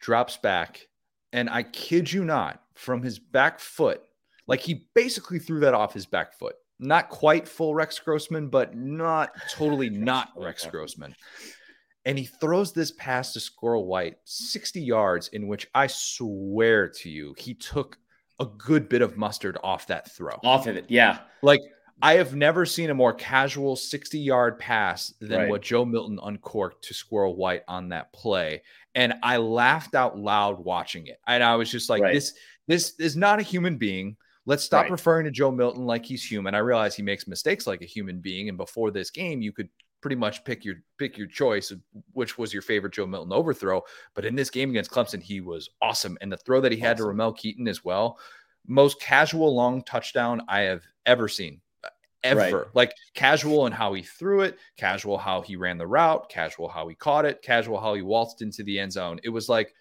drops 0.00 0.36
back, 0.36 0.88
and 1.32 1.48
I 1.48 1.62
kid 1.62 2.12
you 2.12 2.24
not, 2.24 2.62
from 2.74 3.02
his 3.02 3.18
back 3.18 3.58
foot, 3.58 4.02
like 4.46 4.60
he 4.60 4.88
basically 4.94 5.38
threw 5.38 5.60
that 5.60 5.74
off 5.74 5.94
his 5.94 6.06
back 6.06 6.34
foot. 6.34 6.56
Not 6.82 7.08
quite 7.08 7.48
full 7.48 7.74
Rex 7.74 7.98
Grossman, 7.98 8.48
but 8.48 8.76
not 8.76 9.30
totally 9.50 9.88
not 9.90 10.28
Rex 10.36 10.66
Grossman 10.66 11.14
and 12.04 12.18
he 12.18 12.24
throws 12.24 12.72
this 12.72 12.90
pass 12.92 13.32
to 13.32 13.40
Squirrel 13.40 13.86
White 13.86 14.16
60 14.24 14.80
yards, 14.80 15.28
in 15.28 15.46
which 15.46 15.68
I 15.74 15.86
swear 15.86 16.88
to 16.88 17.10
you, 17.10 17.34
he 17.38 17.54
took 17.54 17.98
a 18.40 18.46
good 18.46 18.88
bit 18.88 19.02
of 19.02 19.16
mustard 19.16 19.56
off 19.62 19.86
that 19.86 20.10
throw. 20.10 20.38
Off 20.42 20.66
of 20.66 20.76
it, 20.76 20.86
yeah. 20.88 21.20
Like 21.42 21.60
I 22.00 22.14
have 22.14 22.34
never 22.34 22.66
seen 22.66 22.90
a 22.90 22.94
more 22.94 23.12
casual 23.12 23.76
60 23.76 24.18
yard 24.18 24.58
pass 24.58 25.14
than 25.20 25.42
right. 25.42 25.48
what 25.48 25.62
Joe 25.62 25.84
Milton 25.84 26.18
uncorked 26.22 26.84
to 26.86 26.94
Squirrel 26.94 27.36
White 27.36 27.62
on 27.68 27.90
that 27.90 28.12
play. 28.12 28.62
And 28.94 29.14
I 29.22 29.36
laughed 29.36 29.94
out 29.94 30.18
loud 30.18 30.58
watching 30.58 31.06
it. 31.06 31.20
And 31.26 31.42
I 31.42 31.54
was 31.54 31.70
just 31.70 31.88
like, 31.88 32.02
right. 32.02 32.14
this, 32.14 32.34
this 32.66 32.94
is 32.98 33.16
not 33.16 33.38
a 33.38 33.44
human 33.44 33.76
being. 33.76 34.16
Let's 34.44 34.64
stop 34.64 34.82
right. 34.82 34.90
referring 34.90 35.24
to 35.26 35.30
Joe 35.30 35.52
Milton 35.52 35.86
like 35.86 36.04
he's 36.04 36.24
human. 36.24 36.54
I 36.54 36.58
realize 36.58 36.96
he 36.96 37.02
makes 37.02 37.28
mistakes 37.28 37.66
like 37.66 37.80
a 37.80 37.86
human 37.86 38.18
being. 38.20 38.48
And 38.48 38.58
before 38.58 38.90
this 38.90 39.10
game, 39.10 39.40
you 39.40 39.52
could 39.52 39.68
pretty 40.00 40.16
much 40.16 40.44
pick 40.44 40.64
your 40.64 40.76
pick 40.98 41.16
your 41.16 41.28
choice 41.28 41.70
of 41.70 41.80
which 42.12 42.36
was 42.36 42.52
your 42.52 42.62
favorite 42.62 42.92
Joe 42.92 43.06
Milton 43.06 43.32
overthrow. 43.32 43.82
But 44.14 44.24
in 44.24 44.34
this 44.34 44.50
game 44.50 44.70
against 44.70 44.90
Clemson, 44.90 45.22
he 45.22 45.40
was 45.40 45.70
awesome. 45.80 46.18
And 46.20 46.30
the 46.30 46.36
throw 46.36 46.60
that 46.60 46.72
he 46.72 46.78
had 46.78 46.96
to 46.96 47.04
Ramel 47.04 47.32
Keyton 47.32 47.68
as 47.68 47.84
well, 47.84 48.18
most 48.66 49.00
casual 49.00 49.54
long 49.54 49.82
touchdown 49.82 50.42
I 50.48 50.60
have 50.60 50.82
ever 51.06 51.28
seen. 51.28 51.60
Uh, 51.84 51.88
ever 52.24 52.40
right. 52.40 52.66
like 52.74 52.94
casual 53.14 53.66
in 53.66 53.72
how 53.72 53.94
he 53.94 54.02
threw 54.02 54.40
it, 54.40 54.58
casual 54.76 55.18
how 55.18 55.40
he 55.40 55.54
ran 55.54 55.78
the 55.78 55.86
route, 55.86 56.28
casual 56.28 56.68
how 56.68 56.88
he 56.88 56.96
caught 56.96 57.24
it, 57.24 57.42
casual 57.42 57.80
how 57.80 57.94
he 57.94 58.02
waltzed 58.02 58.42
into 58.42 58.64
the 58.64 58.78
end 58.78 58.92
zone. 58.92 59.20
It 59.22 59.30
was 59.30 59.48
like 59.48 59.72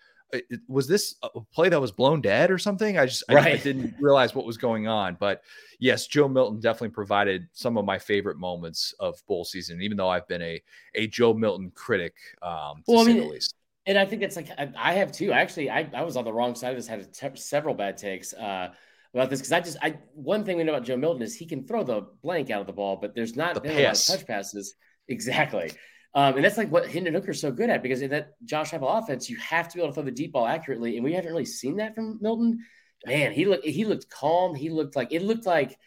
was 0.67 0.87
this 0.87 1.15
a 1.23 1.39
play 1.53 1.69
that 1.69 1.79
was 1.79 1.91
blown 1.91 2.21
dead 2.21 2.51
or 2.51 2.57
something? 2.57 2.97
I 2.97 3.05
just 3.05 3.23
right. 3.29 3.47
I, 3.47 3.49
I, 3.51 3.57
didn't 3.57 3.95
realize 3.99 4.33
what 4.33 4.45
was 4.45 4.57
going 4.57 4.87
on. 4.87 5.17
But 5.19 5.43
yes, 5.79 6.07
Joe 6.07 6.27
Milton 6.27 6.59
definitely 6.59 6.89
provided 6.89 7.47
some 7.53 7.77
of 7.77 7.85
my 7.85 7.99
favorite 7.99 8.37
moments 8.37 8.93
of 8.99 9.21
bowl 9.27 9.43
season, 9.43 9.81
even 9.81 9.97
though 9.97 10.09
I've 10.09 10.27
been 10.27 10.41
a 10.41 10.61
a 10.95 11.07
Joe 11.07 11.33
Milton 11.33 11.71
critic. 11.75 12.15
Um, 12.41 12.83
well, 12.87 13.01
I 13.01 13.03
mean, 13.05 13.39
and 13.85 13.97
I 13.97 14.05
think 14.05 14.21
it's 14.21 14.35
like 14.35 14.49
I, 14.77 14.93
have 14.93 15.11
too. 15.11 15.31
Actually, 15.31 15.69
I, 15.69 15.89
I 15.93 16.03
was 16.03 16.15
on 16.15 16.23
the 16.23 16.33
wrong 16.33 16.55
side 16.55 16.71
of 16.71 16.77
this. 16.77 16.87
Had 16.87 17.13
te- 17.13 17.35
several 17.35 17.73
bad 17.73 17.97
takes 17.97 18.33
uh, 18.33 18.69
about 19.13 19.29
this 19.29 19.39
because 19.39 19.51
I 19.51 19.59
just 19.59 19.77
I 19.81 19.97
one 20.13 20.45
thing 20.45 20.57
we 20.57 20.63
know 20.63 20.73
about 20.73 20.85
Joe 20.85 20.97
Milton 20.97 21.21
is 21.21 21.35
he 21.35 21.45
can 21.45 21.65
throw 21.65 21.83
the 21.83 22.07
blank 22.21 22.49
out 22.51 22.61
of 22.61 22.67
the 22.67 22.73
ball, 22.73 22.97
but 22.97 23.15
there's 23.15 23.35
not 23.35 23.55
the 23.55 23.61
been 23.61 23.71
pass. 23.71 24.07
a 24.07 24.11
lot 24.11 24.19
of 24.19 24.25
touch 24.25 24.27
passes. 24.27 24.75
Exactly. 25.07 25.69
Um, 26.13 26.35
and 26.35 26.43
that's 26.43 26.57
like 26.57 26.71
what 26.71 26.89
Hendon 26.89 27.13
Hooker's 27.13 27.39
so 27.39 27.51
good 27.51 27.69
at 27.69 27.81
because 27.81 28.01
in 28.01 28.09
that 28.11 28.33
Josh 28.43 28.71
Heupel 28.71 29.01
offense, 29.01 29.29
you 29.29 29.37
have 29.37 29.69
to 29.69 29.75
be 29.75 29.81
able 29.81 29.91
to 29.91 29.93
throw 29.93 30.03
the 30.03 30.11
deep 30.11 30.33
ball 30.33 30.45
accurately, 30.45 30.97
and 30.97 31.05
we 31.05 31.13
haven't 31.13 31.31
really 31.31 31.45
seen 31.45 31.77
that 31.77 31.95
from 31.95 32.19
Milton. 32.21 32.59
Man, 33.05 33.31
he 33.31 33.45
looked 33.45 33.65
he 33.65 33.85
looked 33.85 34.09
calm. 34.09 34.53
He 34.53 34.69
looked 34.69 34.95
like 34.95 35.13
it 35.13 35.21
looked 35.21 35.45
like 35.45 35.77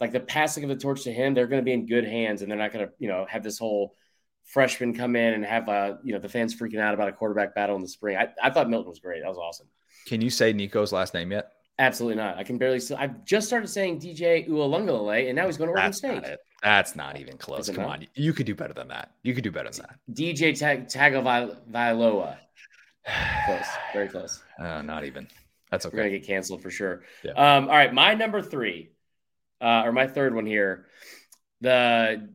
like 0.00 0.12
the 0.12 0.20
passing 0.20 0.62
of 0.64 0.70
the 0.70 0.76
torch 0.76 1.02
to 1.04 1.12
him. 1.12 1.34
They're 1.34 1.48
going 1.48 1.60
to 1.60 1.64
be 1.64 1.72
in 1.72 1.86
good 1.86 2.04
hands, 2.04 2.42
and 2.42 2.50
they're 2.50 2.58
not 2.58 2.72
going 2.72 2.86
to 2.86 2.92
you 2.98 3.08
know 3.08 3.26
have 3.28 3.42
this 3.42 3.58
whole 3.58 3.94
freshman 4.44 4.94
come 4.94 5.16
in 5.16 5.34
and 5.34 5.44
have 5.44 5.68
uh, 5.68 5.94
you 6.04 6.12
know 6.12 6.20
the 6.20 6.28
fans 6.28 6.54
freaking 6.54 6.80
out 6.80 6.94
about 6.94 7.08
a 7.08 7.12
quarterback 7.12 7.54
battle 7.54 7.74
in 7.76 7.82
the 7.82 7.88
spring. 7.88 8.16
I, 8.16 8.28
I 8.42 8.50
thought 8.50 8.70
Milton 8.70 8.88
was 8.88 9.00
great. 9.00 9.22
That 9.22 9.28
was 9.28 9.38
awesome. 9.38 9.66
Can 10.06 10.20
you 10.20 10.30
say 10.30 10.52
Nico's 10.52 10.92
last 10.92 11.12
name 11.14 11.32
yet? 11.32 11.52
Absolutely 11.78 12.16
not. 12.16 12.36
I 12.36 12.44
can 12.44 12.58
barely. 12.58 12.80
I've 12.96 13.24
just 13.24 13.46
started 13.46 13.66
saying 13.66 14.00
DJ 14.00 14.48
Uiagalelei, 14.48 15.28
and 15.28 15.36
now 15.36 15.46
he's 15.46 15.56
going 15.56 15.68
to 15.68 15.72
Oregon 15.72 15.92
State. 15.92 16.22
Not 16.22 16.38
That's 16.62 16.94
not 16.94 17.18
even 17.18 17.38
close. 17.38 17.68
Come 17.70 17.84
not? 17.84 18.00
on, 18.00 18.06
you 18.14 18.32
could 18.32 18.46
do 18.46 18.54
better 18.54 18.74
than 18.74 18.88
that. 18.88 19.12
You 19.22 19.34
could 19.34 19.44
do 19.44 19.50
better 19.50 19.70
than 19.70 19.86
that. 19.88 19.98
DJ 20.12 20.56
Tag- 20.58 20.86
Tagovailoa. 20.86 22.36
close, 23.46 23.66
very 23.92 24.08
close. 24.08 24.42
Uh, 24.58 24.82
not 24.82 25.04
even. 25.04 25.26
That's 25.70 25.86
okay. 25.86 25.96
We're 25.96 26.02
gonna 26.04 26.18
get 26.18 26.26
canceled 26.26 26.62
for 26.62 26.70
sure. 26.70 27.02
Yeah. 27.24 27.32
Um, 27.32 27.64
all 27.64 27.74
right, 27.74 27.92
my 27.92 28.14
number 28.14 28.42
three, 28.42 28.90
uh, 29.60 29.82
or 29.84 29.92
my 29.92 30.06
third 30.06 30.34
one 30.34 30.44
here, 30.44 30.86
the 31.62 32.28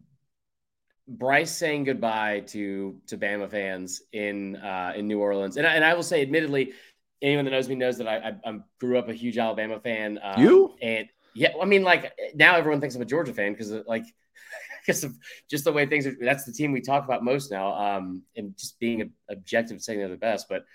Bryce 1.07 1.55
saying 1.55 1.83
goodbye 1.83 2.41
to 2.47 2.99
to 3.07 3.17
Bama 3.17 3.49
fans 3.49 4.01
in 4.11 4.55
uh, 4.57 4.93
in 4.95 5.07
New 5.07 5.19
Orleans, 5.19 5.57
and 5.57 5.67
I, 5.67 5.75
and 5.75 5.85
I 5.85 5.93
will 5.93 6.03
say, 6.03 6.23
admittedly, 6.23 6.73
anyone 7.21 7.45
that 7.45 7.51
knows 7.51 7.69
me 7.69 7.75
knows 7.75 7.97
that 7.97 8.07
I, 8.07 8.17
I, 8.17 8.49
I 8.49 8.59
grew 8.79 8.97
up 8.97 9.09
a 9.09 9.13
huge 9.13 9.37
Alabama 9.37 9.79
fan. 9.79 10.19
Um, 10.21 10.41
you 10.41 10.75
and 10.81 11.07
yeah, 11.33 11.53
I 11.61 11.65
mean, 11.65 11.83
like 11.83 12.13
now 12.35 12.55
everyone 12.55 12.81
thinks 12.81 12.95
I'm 12.95 13.01
a 13.01 13.05
Georgia 13.05 13.33
fan 13.33 13.53
because 13.53 13.71
like 13.87 14.03
because 14.85 15.03
of 15.03 15.15
just 15.49 15.63
the 15.63 15.71
way 15.71 15.85
things 15.85 16.07
are. 16.07 16.15
That's 16.19 16.45
the 16.45 16.53
team 16.53 16.71
we 16.71 16.81
talk 16.81 17.05
about 17.05 17.23
most 17.23 17.51
now, 17.51 17.73
um, 17.73 18.23
and 18.35 18.57
just 18.57 18.79
being 18.79 19.11
objective, 19.29 19.81
saying 19.81 19.99
they're 19.99 20.09
the 20.09 20.17
best. 20.17 20.47
But 20.49 20.65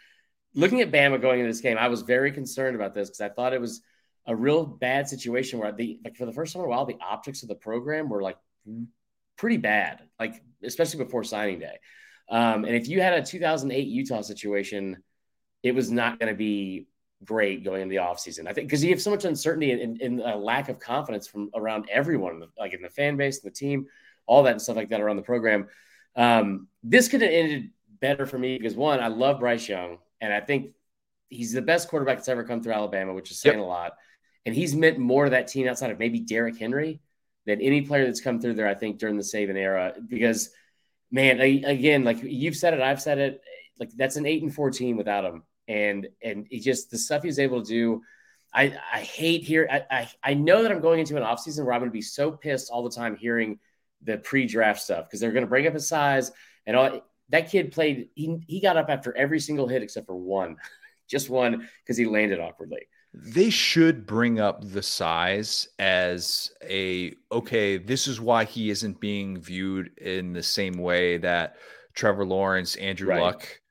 looking 0.55 0.81
at 0.81 0.93
Bama 0.93 1.21
going 1.21 1.41
into 1.41 1.51
this 1.51 1.61
game, 1.61 1.79
I 1.79 1.89
was 1.89 2.03
very 2.03 2.33
concerned 2.33 2.77
about 2.77 2.95
this 2.95 3.09
because 3.09 3.21
I 3.21 3.29
thought 3.29 3.53
it 3.53 3.61
was 3.61 3.83
a 4.27 4.37
real 4.37 4.65
bad 4.65 5.09
situation 5.09 5.59
where 5.59 5.73
the 5.73 5.99
like 6.05 6.17
for 6.17 6.27
the 6.27 6.33
first 6.33 6.53
time 6.53 6.61
in 6.61 6.67
a 6.67 6.71
while, 6.71 6.87
the 6.87 6.99
optics 7.01 7.43
of 7.43 7.49
the 7.49 7.55
program 7.55 8.09
were 8.09 8.23
like 8.23 8.39
pretty 9.37 9.57
bad, 9.57 10.03
like 10.21 10.43
especially 10.63 11.05
before 11.05 11.25
signing 11.25 11.59
day. 11.59 11.79
Um, 12.29 12.65
and 12.65 12.77
if 12.77 12.89
you 12.89 13.01
had 13.01 13.15
a 13.15 13.23
2008 13.23 13.87
Utah 13.89 14.23
situation 14.23 15.03
it 15.63 15.75
was 15.75 15.91
not 15.91 16.19
going 16.19 16.33
to 16.33 16.37
be 16.37 16.87
great 17.25 17.65
going 17.65 17.83
into 17.83 17.93
the 17.93 18.01
offseason. 18.01 18.47
I 18.47 18.53
think 18.53 18.69
because 18.69 18.83
you 18.83 18.91
have 18.91 19.03
so 19.03 19.11
much 19.11 19.25
uncertainty 19.25 19.71
and, 19.73 20.01
and, 20.01 20.21
a 20.21 20.37
lack 20.37 20.69
of 20.69 20.79
confidence 20.79 21.27
from 21.27 21.51
around 21.55 21.89
everyone, 21.91 22.43
like 22.59 22.73
in 22.73 22.83
the 22.83 22.89
fan 22.89 23.17
base, 23.17 23.41
the 23.41 23.51
team, 23.51 23.87
all 24.27 24.43
that 24.43 24.53
and 24.53 24.63
stuff 24.63 24.77
like 24.77 24.91
that 24.91 25.01
around 25.01 25.17
the 25.17 25.23
program. 25.23 25.69
Um, 26.17 26.69
this 26.83 27.09
could 27.09 27.23
have 27.23 27.31
ended 27.31 27.71
better 28.01 28.27
for 28.27 28.39
me 28.39 28.59
because 28.59 28.75
one, 28.75 29.01
I 29.01 29.09
love 29.09 29.41
Bryce 29.41 29.69
Young, 29.69 29.99
and 30.21 30.33
I 30.33 30.41
think 30.41 30.73
he's 31.29 31.53
the 31.53 31.63
best 31.63 31.89
quarterback 31.89 32.19
that's 32.19 32.29
ever 32.29 32.45
come 32.45 32.63
through 32.63 32.75
Alabama, 32.75 33.15
which 33.15 33.31
is 33.31 33.41
saying 33.41 33.59
yep. 33.59 33.65
a 33.65 33.69
lot. 33.69 33.93
And 34.45 34.55
he's 34.55 34.75
meant 34.75 34.99
more 34.99 35.25
to 35.25 35.31
that 35.31 35.47
team 35.47 35.69
outside 35.69 35.91
of 35.91 35.99
maybe 35.99 36.21
Derrick 36.21 36.59
Henry 36.59 37.01
than 37.47 37.61
any 37.61 37.83
player 37.83 38.05
that's 38.05 38.21
come 38.21 38.41
through 38.41 38.55
there. 38.55 38.69
I 38.69 38.75
think 38.75 38.99
during 38.99 39.17
the 39.17 39.23
Saban 39.23 39.57
era, 39.57 39.95
because 40.09 40.51
man, 41.11 41.41
I, 41.41 41.63
again, 41.65 42.03
like 42.03 42.19
you've 42.23 42.57
said 42.57 42.75
it, 42.75 42.81
I've 42.81 43.01
said 43.01 43.19
it. 43.19 43.41
Like 43.79 43.91
that's 43.97 44.17
an 44.17 44.27
eight 44.27 44.43
and 44.43 44.53
four 44.53 44.71
team 44.71 44.97
without 44.97 45.25
him 45.25 45.45
and 45.69 46.09
and 46.23 46.47
he 46.51 46.61
just 46.61 46.91
the 46.91 46.99
stuff 46.99 47.23
he's 47.23 47.39
able 47.39 47.63
to 47.63 47.69
do. 47.69 48.03
I 48.55 48.77
I 48.93 49.01
hate 49.01 49.43
here. 49.43 49.69
I, 49.71 49.83
I 49.91 50.11
I 50.23 50.35
know 50.35 50.63
that 50.63 50.73
I'm 50.73 50.81
going 50.81 51.01
into 51.01 51.17
an 51.17 51.23
offseason 51.23 51.65
where 51.65 51.75
I'm 51.75 51.81
going 51.81 51.91
to 51.91 51.95
be 51.95 52.03
so 52.03 52.33
pissed 52.33 52.71
all 52.71 52.83
the 52.83 52.95
time 52.95 53.17
hearing 53.17 53.59
the 54.03 54.19
pre-draft 54.19 54.81
stuff 54.81 55.07
because 55.07 55.21
they're 55.21 55.33
going 55.33 55.45
to 55.45 55.49
bring 55.49 55.67
up 55.67 55.75
his 55.75 55.89
size 55.89 56.33
and 56.67 56.77
all. 56.77 57.01
That 57.29 57.51
kid 57.51 57.73
played. 57.73 58.11
He 58.15 58.39
he 58.47 58.61
got 58.61 58.77
up 58.77 58.91
after 58.91 59.17
every 59.17 59.41
single 59.41 59.67
hit 59.67 59.83
except 59.83 60.07
for 60.07 60.17
one, 60.17 60.57
just 61.09 61.31
one 61.31 61.69
because 61.83 61.97
he 61.97 62.05
landed 62.05 62.41
awkwardly. 62.41 62.87
They 63.15 63.51
should 63.51 64.07
bring 64.07 64.41
up 64.41 64.63
the 64.63 64.83
size 64.83 65.69
as 65.79 66.51
a 66.63 67.15
okay. 67.31 67.79
This 67.79 68.07
is 68.07 68.21
why 68.21 68.45
he 68.45 68.71
isn't 68.71 69.01
being 69.01 69.41
viewed 69.41 69.99
in 69.99 70.33
the 70.33 70.43
same 70.43 70.75
way 70.75 71.19
that 71.19 71.57
Trevor 71.95 72.25
Lawrence, 72.27 72.77
Andrew 72.77 73.09
right. 73.09 73.21
Luck 73.21 73.62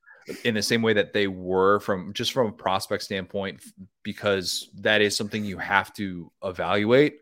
in 0.43 0.53
the 0.53 0.61
same 0.61 0.81
way 0.81 0.93
that 0.93 1.13
they 1.13 1.27
were 1.27 1.79
from 1.79 2.13
just 2.13 2.31
from 2.31 2.47
a 2.47 2.51
prospect 2.51 3.03
standpoint, 3.03 3.61
because 4.03 4.69
that 4.75 5.01
is 5.01 5.15
something 5.15 5.43
you 5.45 5.57
have 5.57 5.93
to 5.93 6.31
evaluate. 6.43 7.19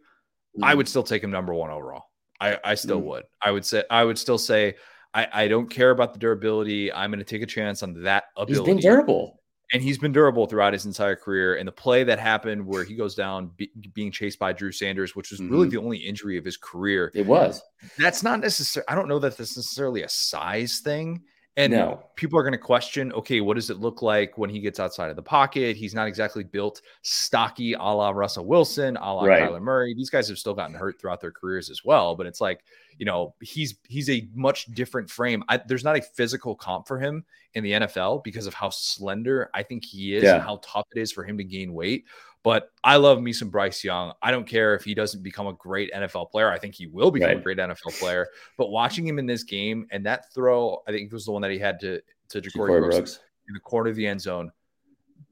Mm. 0.57 0.63
I 0.63 0.75
would 0.75 0.87
still 0.87 1.03
take 1.03 1.23
him 1.23 1.31
number 1.31 1.53
one 1.53 1.71
overall. 1.71 2.05
I, 2.39 2.57
I 2.63 2.75
still 2.75 3.01
mm. 3.01 3.05
would. 3.05 3.23
I 3.41 3.51
would 3.51 3.65
say 3.65 3.83
I 3.89 4.03
would 4.03 4.17
still 4.17 4.37
say 4.37 4.75
I, 5.13 5.27
I 5.31 5.47
don't 5.47 5.69
care 5.69 5.91
about 5.91 6.13
the 6.13 6.19
durability. 6.19 6.91
I'm 6.93 7.09
going 7.09 7.19
to 7.19 7.25
take 7.25 7.41
a 7.41 7.47
chance 7.47 7.83
on 7.83 8.03
that 8.03 8.25
ability. 8.37 8.53
He's 8.53 8.75
been 8.75 8.77
durable. 8.77 9.35
And 9.71 9.83
he's 9.83 9.99
been 9.99 10.11
durable 10.11 10.47
throughout 10.47 10.73
his 10.73 10.87
entire 10.87 11.15
career. 11.15 11.57
And 11.57 11.67
the 11.67 11.71
play 11.71 12.03
that 12.03 12.17
happened 12.17 12.65
where 12.65 12.83
he 12.83 12.95
goes 12.95 13.13
down 13.13 13.51
be, 13.55 13.69
being 13.93 14.11
chased 14.11 14.39
by 14.39 14.51
Drew 14.51 14.71
Sanders, 14.71 15.15
which 15.15 15.29
was 15.29 15.39
mm-hmm. 15.39 15.53
really 15.53 15.69
the 15.69 15.77
only 15.77 15.97
injury 15.97 16.39
of 16.39 16.45
his 16.45 16.57
career. 16.57 17.11
It 17.13 17.27
was. 17.27 17.61
That's 17.99 18.23
not 18.23 18.39
necessary. 18.39 18.83
I 18.89 18.95
don't 18.95 19.07
know 19.07 19.19
that 19.19 19.37
that's 19.37 19.55
necessarily 19.55 20.01
a 20.01 20.09
size 20.09 20.79
thing. 20.79 21.21
And 21.57 21.73
no. 21.73 22.03
people 22.15 22.39
are 22.39 22.43
going 22.43 22.53
to 22.53 22.57
question, 22.57 23.11
okay, 23.11 23.41
what 23.41 23.55
does 23.55 23.69
it 23.69 23.79
look 23.79 24.01
like 24.01 24.37
when 24.37 24.49
he 24.49 24.59
gets 24.59 24.79
outside 24.79 25.09
of 25.09 25.17
the 25.17 25.21
pocket? 25.21 25.75
He's 25.75 25.93
not 25.93 26.07
exactly 26.07 26.43
built 26.43 26.81
stocky 27.01 27.73
a 27.73 27.81
la 27.81 28.11
Russell 28.11 28.45
Wilson, 28.45 28.95
a 28.97 29.13
la 29.13 29.25
right. 29.25 29.43
Kyler 29.43 29.61
Murray. 29.61 29.93
These 29.93 30.09
guys 30.09 30.29
have 30.29 30.37
still 30.37 30.53
gotten 30.53 30.75
hurt 30.75 31.01
throughout 31.01 31.19
their 31.19 31.31
careers 31.31 31.69
as 31.69 31.83
well. 31.83 32.15
But 32.15 32.27
it's 32.27 32.39
like, 32.39 32.63
you 32.99 33.05
know, 33.05 33.33
he's 33.41 33.75
he's 33.87 34.09
a 34.09 34.27
much 34.35 34.65
different 34.65 35.09
frame. 35.09 35.41
I, 35.47 35.57
there's 35.57 35.85
not 35.85 35.97
a 35.97 36.01
physical 36.01 36.53
comp 36.53 36.85
for 36.85 36.99
him 36.99 37.23
in 37.53 37.63
the 37.63 37.71
NFL 37.71 38.25
because 38.25 38.45
of 38.45 38.53
how 38.53 38.69
slender 38.69 39.49
I 39.53 39.63
think 39.63 39.85
he 39.85 40.15
is 40.15 40.23
yeah. 40.23 40.35
and 40.35 40.43
how 40.43 40.59
tough 40.61 40.85
it 40.93 40.99
is 40.99 41.11
for 41.11 41.23
him 41.23 41.37
to 41.37 41.43
gain 41.45 41.73
weight. 41.73 42.05
But 42.43 42.71
I 42.83 42.97
love 42.97 43.21
me 43.21 43.31
some 43.31 43.49
Bryce 43.49 43.83
Young. 43.85 44.11
I 44.21 44.31
don't 44.31 44.45
care 44.45 44.75
if 44.75 44.83
he 44.83 44.93
doesn't 44.93 45.23
become 45.23 45.47
a 45.47 45.53
great 45.53 45.91
NFL 45.93 46.29
player. 46.29 46.51
I 46.51 46.59
think 46.59 46.75
he 46.75 46.87
will 46.87 47.09
become 47.09 47.29
right. 47.29 47.37
a 47.37 47.41
great 47.41 47.57
NFL 47.57 47.97
player. 47.99 48.27
But 48.57 48.69
watching 48.69 49.07
him 49.07 49.17
in 49.17 49.25
this 49.25 49.43
game 49.43 49.87
and 49.91 50.05
that 50.05 50.33
throw, 50.33 50.81
I 50.85 50.91
think 50.91 51.05
it 51.05 51.13
was 51.13 51.25
the 51.25 51.31
one 51.31 51.41
that 51.41 51.51
he 51.51 51.59
had 51.59 51.79
to 51.79 52.01
to 52.29 52.41
JaCorey 52.41 52.79
Brooks, 52.79 52.95
Brooks, 52.95 53.19
in 53.47 53.53
the 53.53 53.59
corner 53.61 53.89
of 53.89 53.95
the 53.95 54.05
end 54.05 54.19
zone, 54.19 54.51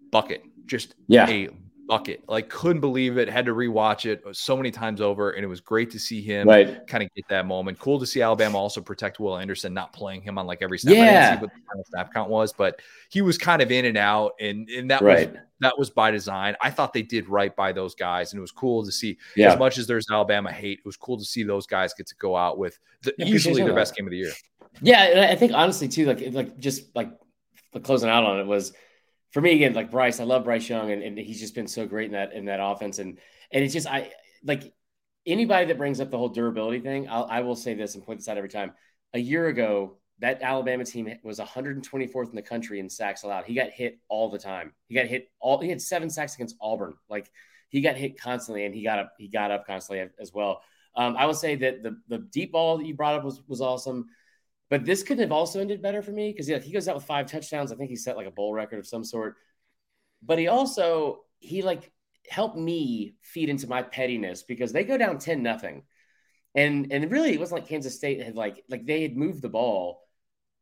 bucket, 0.09 0.41
just 0.65 0.95
yeah. 1.07 1.29
a 1.29 1.49
bucket. 1.87 2.23
Like 2.27 2.49
couldn't 2.49 2.81
believe 2.81 3.17
it. 3.17 3.29
Had 3.29 3.45
to 3.45 3.53
rewatch 3.53 4.05
it 4.05 4.23
so 4.33 4.55
many 4.55 4.69
times 4.71 5.01
over, 5.01 5.31
and 5.31 5.43
it 5.43 5.47
was 5.47 5.61
great 5.61 5.89
to 5.91 5.99
see 5.99 6.21
him 6.21 6.47
right. 6.47 6.85
kind 6.87 7.03
of 7.03 7.13
get 7.15 7.27
that 7.29 7.45
moment. 7.45 7.79
Cool 7.79 7.99
to 7.99 8.05
see 8.05 8.21
Alabama 8.21 8.57
also 8.57 8.81
protect 8.81 9.19
Will 9.19 9.37
Anderson, 9.37 9.73
not 9.73 9.93
playing 9.93 10.21
him 10.21 10.37
on 10.37 10.45
like 10.45 10.61
every 10.61 10.77
snap. 10.77 10.95
Yeah. 10.95 11.01
I 11.01 11.05
didn't 11.05 11.37
see 11.39 11.41
what 11.45 11.53
the 11.53 11.61
final 11.67 11.85
snap 11.85 12.13
count 12.13 12.29
was, 12.29 12.53
but 12.53 12.81
he 13.09 13.21
was 13.21 13.37
kind 13.37 13.61
of 13.61 13.71
in 13.71 13.85
and 13.85 13.97
out, 13.97 14.33
and 14.39 14.69
and 14.69 14.91
that 14.91 15.01
right. 15.01 15.31
was 15.31 15.41
that 15.59 15.79
was 15.79 15.89
by 15.89 16.11
design. 16.11 16.55
I 16.61 16.69
thought 16.69 16.93
they 16.93 17.01
did 17.01 17.27
right 17.27 17.55
by 17.55 17.71
those 17.71 17.95
guys, 17.95 18.33
and 18.33 18.37
it 18.37 18.41
was 18.41 18.51
cool 18.51 18.85
to 18.85 18.91
see. 18.91 19.17
Yeah. 19.35 19.53
As 19.53 19.59
much 19.59 19.77
as 19.77 19.87
there's 19.87 20.05
Alabama 20.11 20.51
hate, 20.51 20.79
it 20.79 20.85
was 20.85 20.97
cool 20.97 21.17
to 21.17 21.25
see 21.25 21.43
those 21.43 21.65
guys 21.65 21.93
get 21.93 22.07
to 22.07 22.15
go 22.15 22.35
out 22.35 22.57
with 22.57 22.77
the, 23.01 23.13
yeah, 23.17 23.25
easily 23.25 23.63
their 23.63 23.73
best 23.73 23.95
game 23.95 24.05
of 24.05 24.11
the 24.11 24.17
year. 24.17 24.33
Yeah, 24.81 25.27
I 25.31 25.35
think 25.35 25.53
honestly 25.53 25.87
too, 25.87 26.05
like 26.05 26.21
like 26.31 26.59
just 26.59 26.95
like 26.95 27.09
closing 27.83 28.09
out 28.09 28.23
on 28.23 28.39
it 28.39 28.45
was 28.45 28.73
for 29.37 29.41
me 29.41 29.53
again, 29.53 29.75
like 29.75 29.91
Bryce, 29.91 30.19
I 30.19 30.23
love 30.23 30.45
Bryce 30.45 30.67
Young, 30.67 30.89
and, 30.89 31.03
and 31.03 31.15
he's 31.15 31.39
just 31.39 31.53
been 31.53 31.67
so 31.67 31.85
great 31.85 32.07
in 32.07 32.13
that 32.13 32.33
in 32.33 32.45
that 32.45 32.59
offense. 32.59 32.97
And 32.97 33.19
and 33.51 33.63
it's 33.63 33.71
just 33.71 33.85
I 33.85 34.11
like 34.43 34.73
anybody 35.27 35.67
that 35.67 35.77
brings 35.77 36.01
up 36.01 36.09
the 36.09 36.17
whole 36.17 36.29
durability 36.29 36.79
thing. 36.79 37.07
I'll, 37.07 37.27
I 37.29 37.41
will 37.41 37.55
say 37.55 37.75
this 37.75 37.93
and 37.93 38.03
point 38.03 38.17
this 38.17 38.27
out 38.27 38.37
every 38.37 38.49
time. 38.49 38.71
A 39.13 39.19
year 39.19 39.45
ago, 39.45 39.99
that 40.21 40.41
Alabama 40.41 40.83
team 40.83 41.13
was 41.21 41.37
124th 41.39 42.31
in 42.31 42.35
the 42.35 42.41
country 42.41 42.79
in 42.79 42.89
sacks 42.89 43.21
allowed. 43.21 43.45
He 43.45 43.53
got 43.53 43.69
hit 43.69 43.99
all 44.09 44.31
the 44.31 44.39
time. 44.39 44.73
He 44.87 44.95
got 44.95 45.05
hit 45.05 45.29
all. 45.39 45.61
He 45.61 45.69
had 45.69 45.83
seven 45.83 46.09
sacks 46.09 46.33
against 46.33 46.55
Auburn. 46.59 46.95
Like 47.07 47.29
he 47.69 47.81
got 47.81 47.95
hit 47.95 48.19
constantly, 48.19 48.65
and 48.65 48.73
he 48.73 48.81
got 48.81 48.97
up. 48.97 49.13
He 49.19 49.27
got 49.27 49.51
up 49.51 49.67
constantly 49.67 50.09
as 50.19 50.33
well. 50.33 50.63
Um, 50.95 51.15
I 51.15 51.27
will 51.27 51.35
say 51.35 51.55
that 51.57 51.83
the 51.83 52.01
the 52.07 52.17
deep 52.17 52.53
ball 52.53 52.79
that 52.79 52.87
you 52.87 52.95
brought 52.95 53.13
up 53.13 53.23
was 53.23 53.43
was 53.47 53.61
awesome. 53.61 54.07
But 54.69 54.85
this 54.85 55.03
could 55.03 55.19
have 55.19 55.31
also 55.31 55.61
ended 55.61 55.81
better 55.81 56.01
for 56.01 56.11
me 56.11 56.31
because 56.31 56.49
yeah, 56.49 56.59
he 56.59 56.71
goes 56.71 56.87
out 56.87 56.95
with 56.95 57.05
five 57.05 57.27
touchdowns. 57.27 57.71
I 57.71 57.75
think 57.75 57.89
he 57.89 57.95
set 57.95 58.17
like 58.17 58.27
a 58.27 58.31
bowl 58.31 58.53
record 58.53 58.79
of 58.79 58.87
some 58.87 59.03
sort. 59.03 59.35
But 60.21 60.39
he 60.39 60.47
also 60.47 61.21
he 61.39 61.61
like 61.61 61.91
helped 62.29 62.57
me 62.57 63.15
feed 63.21 63.49
into 63.49 63.67
my 63.67 63.81
pettiness 63.81 64.43
because 64.43 64.73
they 64.73 64.83
go 64.83 64.97
down 64.97 65.19
10 65.19 65.41
nothing. 65.41 65.83
And 66.53 66.91
and 66.91 67.09
really 67.11 67.33
it 67.33 67.39
wasn't 67.39 67.61
like 67.61 67.69
Kansas 67.69 67.95
State 67.95 68.21
had 68.21 68.35
like 68.35 68.63
like 68.67 68.85
they 68.85 69.03
had 69.03 69.15
moved 69.15 69.41
the 69.41 69.49
ball, 69.49 70.01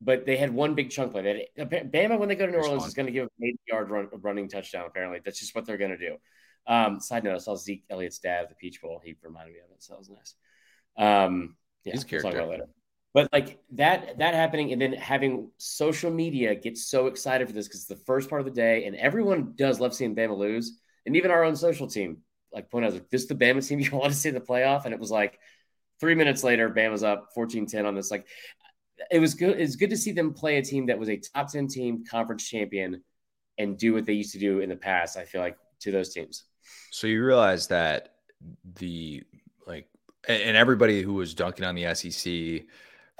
but 0.01 0.25
they 0.25 0.37
had 0.37 0.53
one 0.53 0.75
big 0.75 0.91
chunk 0.91 1.11
play. 1.11 1.47
They 1.55 1.65
Bama 1.65 2.19
when 2.19 2.29
they 2.29 2.35
go 2.35 2.45
to 2.45 2.51
New 2.51 2.59
Orleans 2.59 2.85
is 2.85 2.93
going 2.93 3.05
to 3.07 3.11
give 3.11 3.23
an 3.23 3.47
80 3.47 3.59
yard 3.67 3.89
run, 3.89 4.09
running 4.21 4.49
touchdown. 4.49 4.85
Apparently, 4.87 5.21
that's 5.23 5.39
just 5.39 5.55
what 5.55 5.65
they're 5.65 5.77
going 5.77 5.91
to 5.91 5.97
do. 5.97 6.17
Um, 6.67 6.99
side 6.99 7.23
note: 7.23 7.35
I 7.35 7.37
saw 7.37 7.55
Zeke 7.55 7.85
Elliott's 7.89 8.19
dad 8.19 8.43
at 8.43 8.49
the 8.49 8.55
Peach 8.55 8.81
Bowl. 8.81 9.01
He 9.03 9.15
reminded 9.23 9.53
me 9.53 9.59
of 9.59 9.71
it, 9.71 9.81
so 9.81 9.93
that 9.93 9.99
was 9.99 10.09
nice. 10.09 10.35
Um, 10.97 11.55
yeah, 11.85 11.93
He's 11.93 12.03
a 12.03 12.07
character. 12.07 12.65
But 13.15 13.29
like 13.31 13.59
that 13.71 14.17
that 14.17 14.33
happening 14.33 14.73
and 14.73 14.81
then 14.81 14.91
having 14.91 15.49
social 15.57 16.11
media 16.11 16.53
get 16.53 16.77
so 16.77 17.07
excited 17.07 17.47
for 17.47 17.53
this 17.53 17.65
because 17.65 17.79
it's 17.79 17.87
the 17.87 18.05
first 18.05 18.29
part 18.29 18.41
of 18.41 18.45
the 18.45 18.51
day 18.51 18.83
and 18.83 18.93
everyone 18.97 19.53
does 19.55 19.79
love 19.79 19.95
seeing 19.95 20.13
Bama 20.13 20.37
lose. 20.37 20.77
And 21.05 21.15
even 21.15 21.31
our 21.31 21.45
own 21.45 21.55
social 21.55 21.87
team, 21.87 22.17
like 22.51 22.69
point 22.69 22.83
out 22.83 22.91
like, 22.91 23.09
this 23.09 23.21
is 23.21 23.29
the 23.29 23.35
Bama 23.35 23.65
team 23.65 23.79
you 23.79 23.89
want 23.91 24.11
to 24.11 24.19
see 24.19 24.27
in 24.27 24.35
the 24.35 24.41
playoff. 24.41 24.83
And 24.83 24.93
it 24.93 24.99
was 24.99 25.11
like 25.11 25.39
three 26.01 26.13
minutes 26.13 26.43
later, 26.43 26.69
Bama's 26.69 27.03
up 27.03 27.29
14-10 27.37 27.85
on 27.85 27.95
this. 27.95 28.11
Like 28.11 28.27
it 29.09 29.19
was 29.19 29.33
good. 29.33 29.61
It's 29.61 29.77
good 29.77 29.91
to 29.91 29.97
see 29.97 30.11
them 30.11 30.33
play 30.33 30.57
a 30.57 30.61
team 30.61 30.87
that 30.87 30.99
was 30.99 31.07
a 31.07 31.15
top 31.15 31.49
10 31.49 31.69
team 31.69 32.03
conference 32.11 32.45
champion 32.45 33.01
and 33.57 33.77
do 33.77 33.93
what 33.93 34.05
they 34.05 34.11
used 34.11 34.33
to 34.33 34.39
do 34.39 34.59
in 34.59 34.67
the 34.67 34.75
past, 34.75 35.15
I 35.15 35.23
feel 35.23 35.39
like, 35.39 35.55
to 35.79 35.91
those 35.93 36.13
teams. 36.13 36.43
So 36.91 37.07
you 37.07 37.23
realize 37.23 37.67
that 37.67 38.15
the 38.75 39.23
like 39.65 39.87
and 40.27 40.57
everybody 40.57 41.01
who 41.01 41.13
was 41.13 41.33
dunking 41.33 41.63
on 41.63 41.75
the 41.75 41.95
SEC 41.95 42.65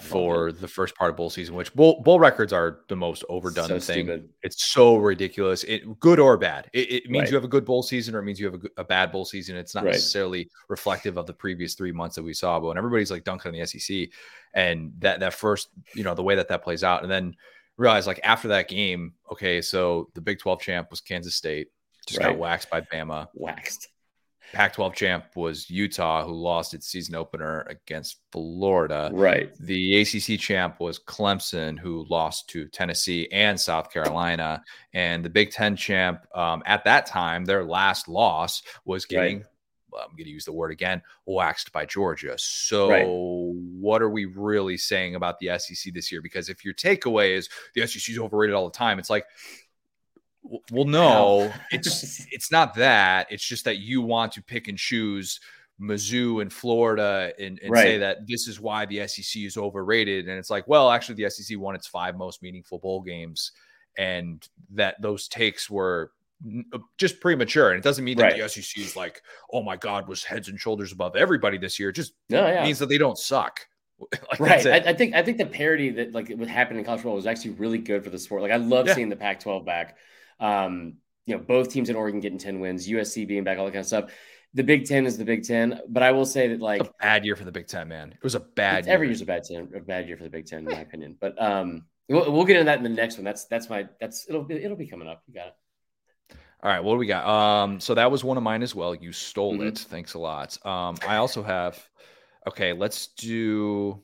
for 0.01 0.51
the 0.51 0.67
first 0.67 0.93
part 0.95 1.09
of 1.09 1.15
bowl 1.15 1.29
season, 1.29 1.55
which 1.55 1.73
bowl, 1.73 2.01
bowl 2.01 2.19
records 2.19 2.51
are 2.51 2.81
the 2.89 2.95
most 2.95 3.23
overdone 3.29 3.67
so 3.67 3.79
thing. 3.79 4.05
Stupid. 4.05 4.29
It's 4.43 4.71
so 4.71 4.97
ridiculous. 4.97 5.63
It 5.63 5.99
good 6.01 6.19
or 6.19 6.37
bad. 6.37 6.69
It, 6.73 6.91
it 6.91 7.09
means 7.09 7.23
right. 7.23 7.31
you 7.31 7.35
have 7.35 7.45
a 7.45 7.49
good 7.49 7.63
bowl 7.63 7.81
season 7.81 8.13
or 8.13 8.19
it 8.19 8.23
means 8.23 8.39
you 8.39 8.45
have 8.51 8.55
a, 8.55 8.81
a 8.81 8.83
bad 8.83 9.11
bowl 9.11 9.23
season. 9.23 9.55
It's 9.55 9.73
not 9.73 9.85
right. 9.85 9.93
necessarily 9.93 10.49
reflective 10.67 11.17
of 11.17 11.27
the 11.27 11.33
previous 11.33 11.75
three 11.75 11.93
months 11.93 12.17
that 12.17 12.23
we 12.23 12.33
saw. 12.33 12.59
But 12.59 12.67
when 12.67 12.77
everybody's 12.77 13.09
like 13.09 13.23
dunking 13.23 13.53
on 13.53 13.57
the 13.57 13.65
SEC 13.65 14.09
and 14.53 14.91
that 14.99 15.21
that 15.21 15.33
first, 15.33 15.69
you 15.93 16.03
know, 16.03 16.13
the 16.13 16.23
way 16.23 16.35
that 16.35 16.49
that 16.49 16.63
plays 16.63 16.83
out, 16.83 17.03
and 17.03 17.11
then 17.11 17.33
realize 17.77 18.05
like 18.05 18.19
after 18.23 18.49
that 18.49 18.67
game, 18.67 19.13
okay, 19.31 19.61
so 19.61 20.09
the 20.13 20.21
Big 20.21 20.39
Twelve 20.39 20.59
champ 20.59 20.91
was 20.91 20.99
Kansas 20.99 21.35
State, 21.35 21.67
just 22.05 22.19
right. 22.19 22.31
got 22.31 22.37
waxed 22.37 22.69
by 22.69 22.81
Bama, 22.81 23.27
waxed. 23.33 23.87
Pac 24.53 24.73
12 24.73 24.95
champ 24.95 25.25
was 25.35 25.69
Utah, 25.69 26.25
who 26.25 26.33
lost 26.33 26.73
its 26.73 26.87
season 26.87 27.15
opener 27.15 27.61
against 27.69 28.17
Florida. 28.31 29.09
Right. 29.13 29.51
The 29.59 30.01
ACC 30.01 30.39
champ 30.39 30.79
was 30.79 30.99
Clemson, 30.99 31.77
who 31.77 32.05
lost 32.09 32.49
to 32.49 32.67
Tennessee 32.67 33.27
and 33.31 33.59
South 33.59 33.91
Carolina. 33.91 34.63
And 34.93 35.23
the 35.23 35.29
Big 35.29 35.51
Ten 35.51 35.75
champ, 35.75 36.21
um, 36.33 36.63
at 36.65 36.83
that 36.85 37.05
time, 37.05 37.45
their 37.45 37.63
last 37.63 38.07
loss 38.07 38.63
was 38.85 39.05
getting. 39.05 39.37
Right. 39.37 39.45
I'm 39.97 40.11
going 40.11 40.25
to 40.25 40.29
use 40.29 40.43
the 40.43 40.51
word 40.51 40.71
again, 40.71 41.01
waxed 41.25 41.71
by 41.71 41.85
Georgia. 41.85 42.35
So, 42.37 42.89
right. 42.89 43.05
what 43.07 44.01
are 44.01 44.09
we 44.09 44.25
really 44.25 44.75
saying 44.75 45.15
about 45.15 45.39
the 45.39 45.57
SEC 45.57 45.93
this 45.93 46.11
year? 46.11 46.21
Because 46.21 46.49
if 46.49 46.65
your 46.65 46.73
takeaway 46.73 47.37
is 47.37 47.47
the 47.75 47.87
SEC 47.87 48.09
is 48.09 48.19
overrated 48.19 48.55
all 48.55 48.65
the 48.65 48.77
time, 48.77 48.99
it's 48.99 49.09
like, 49.09 49.25
well, 50.71 50.85
no, 50.85 51.51
it's 51.71 52.25
it's 52.31 52.51
not 52.51 52.75
that. 52.75 53.27
It's 53.29 53.45
just 53.45 53.65
that 53.65 53.79
you 53.79 54.01
want 54.01 54.33
to 54.33 54.43
pick 54.43 54.67
and 54.67 54.77
choose 54.77 55.39
Mizzou 55.81 56.41
and 56.41 56.51
Florida 56.51 57.33
and, 57.39 57.59
and 57.61 57.71
right. 57.71 57.83
say 57.83 57.97
that 57.97 58.27
this 58.27 58.47
is 58.47 58.59
why 58.59 58.85
the 58.85 59.07
SEC 59.07 59.41
is 59.41 59.57
overrated. 59.57 60.27
And 60.29 60.37
it's 60.37 60.49
like, 60.49 60.67
well, 60.67 60.89
actually, 60.89 61.15
the 61.15 61.29
SEC 61.29 61.57
won 61.57 61.75
its 61.75 61.87
five 61.87 62.17
most 62.17 62.41
meaningful 62.41 62.79
bowl 62.79 63.01
games, 63.01 63.51
and 63.97 64.47
that 64.71 65.01
those 65.01 65.27
takes 65.27 65.69
were 65.69 66.11
uh, 66.73 66.79
just 66.97 67.19
premature. 67.19 67.71
And 67.71 67.79
it 67.79 67.83
doesn't 67.83 68.03
mean 68.05 68.17
right. 68.19 68.37
that 68.37 68.41
the 68.41 68.49
SEC 68.49 68.83
is 68.83 68.95
like, 68.95 69.21
oh 69.51 69.63
my 69.63 69.75
God, 69.75 70.07
was 70.07 70.23
heads 70.23 70.47
and 70.47 70.59
shoulders 70.59 70.91
above 70.91 71.15
everybody 71.15 71.57
this 71.57 71.79
year. 71.79 71.89
It 71.89 71.93
just 71.93 72.13
no, 72.29 72.47
yeah. 72.47 72.63
means 72.63 72.79
that 72.79 72.87
they 72.87 72.97
don't 72.97 73.17
suck. 73.17 73.67
like 74.29 74.39
right. 74.39 74.67
I, 74.67 74.89
I, 74.89 74.93
think 74.93 75.15
I 75.15 75.23
think 75.23 75.37
the 75.37 75.45
parity 75.45 75.89
that 75.91 76.13
like 76.13 76.29
what 76.29 76.49
happened 76.49 76.79
in 76.79 76.85
college 76.85 76.99
football 76.99 77.15
was 77.15 77.25
actually 77.25 77.51
really 77.51 77.77
good 77.77 78.03
for 78.03 78.09
the 78.09 78.19
sport. 78.19 78.41
Like 78.41 78.51
I 78.51 78.57
love 78.57 78.87
yeah. 78.87 78.93
seeing 78.93 79.09
the 79.09 79.15
Pac-12 79.15 79.65
back. 79.65 79.97
Um, 80.39 80.97
you 81.25 81.35
know, 81.35 81.41
both 81.41 81.69
teams 81.69 81.89
in 81.89 81.95
Oregon 81.95 82.19
getting 82.19 82.37
10 82.37 82.59
wins, 82.59 82.87
USC 82.87 83.27
being 83.27 83.43
back, 83.43 83.57
all 83.57 83.65
that 83.65 83.71
kind 83.71 83.81
of 83.81 83.87
stuff. 83.87 84.11
The 84.55 84.63
Big 84.63 84.85
Ten 84.85 85.05
is 85.05 85.17
the 85.17 85.25
Big 85.25 85.43
Ten, 85.43 85.81
but 85.89 86.01
I 86.01 86.11
will 86.11 86.25
say 86.25 86.47
that 86.47 86.61
like 86.61 86.79
a 86.79 86.89
bad 87.01 87.25
year 87.25 87.35
for 87.35 87.43
the 87.43 87.51
Big 87.51 87.67
Ten, 87.67 87.89
man. 87.89 88.13
It 88.13 88.23
was 88.23 88.35
a 88.35 88.39
bad 88.39 88.85
year. 88.85 88.93
every 88.93 89.07
year's 89.07 89.19
a 89.19 89.25
bad 89.25 89.43
ten, 89.43 89.69
a 89.75 89.81
bad 89.81 90.07
year 90.07 90.15
for 90.15 90.23
the 90.23 90.29
Big 90.29 90.45
Ten, 90.45 90.59
in 90.59 90.65
my 90.65 90.79
opinion. 90.79 91.17
But 91.19 91.39
um, 91.43 91.83
we'll, 92.07 92.31
we'll 92.31 92.45
get 92.45 92.55
into 92.55 92.65
that 92.67 92.77
in 92.77 92.83
the 92.83 92.89
next 92.89 93.17
one. 93.17 93.25
That's 93.25 93.45
that's 93.47 93.69
my 93.69 93.89
that's 93.99 94.29
it'll 94.29 94.45
be 94.45 94.55
it'll 94.55 94.77
be 94.77 94.87
coming 94.87 95.09
up. 95.09 95.23
You 95.27 95.33
got 95.33 95.47
it. 95.47 95.55
All 96.63 96.71
right, 96.71 96.81
what 96.81 96.93
do 96.93 96.97
we 96.97 97.05
got? 97.05 97.27
Um, 97.27 97.81
so 97.81 97.95
that 97.95 98.09
was 98.09 98.23
one 98.23 98.37
of 98.37 98.43
mine 98.43 98.63
as 98.63 98.73
well. 98.73 98.95
You 98.95 99.11
stole 99.11 99.55
mm-hmm. 99.55 99.67
it. 99.67 99.77
Thanks 99.77 100.13
a 100.13 100.19
lot. 100.19 100.57
Um, 100.65 100.95
I 101.05 101.17
also 101.17 101.43
have. 101.43 101.77
Okay, 102.47 102.71
let's 102.71 103.07
do. 103.07 104.01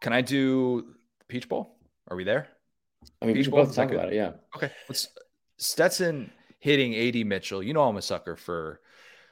Can 0.00 0.14
I 0.14 0.22
do 0.22 0.94
Peach 1.28 1.50
Bowl? 1.50 1.76
Are 2.08 2.16
we 2.16 2.24
there? 2.24 2.48
I 3.20 3.26
mean, 3.26 3.36
we 3.36 3.46
both 3.48 3.74
talk 3.74 3.90
about 3.90 4.12
it. 4.12 4.14
Yeah. 4.14 4.32
Okay. 4.56 4.70
Let's 4.88 5.08
Stetson 5.56 6.30
hitting 6.58 6.94
AD 6.94 7.26
Mitchell. 7.26 7.62
You 7.62 7.74
know, 7.74 7.82
I'm 7.82 7.96
a 7.96 8.02
sucker 8.02 8.36
for 8.36 8.80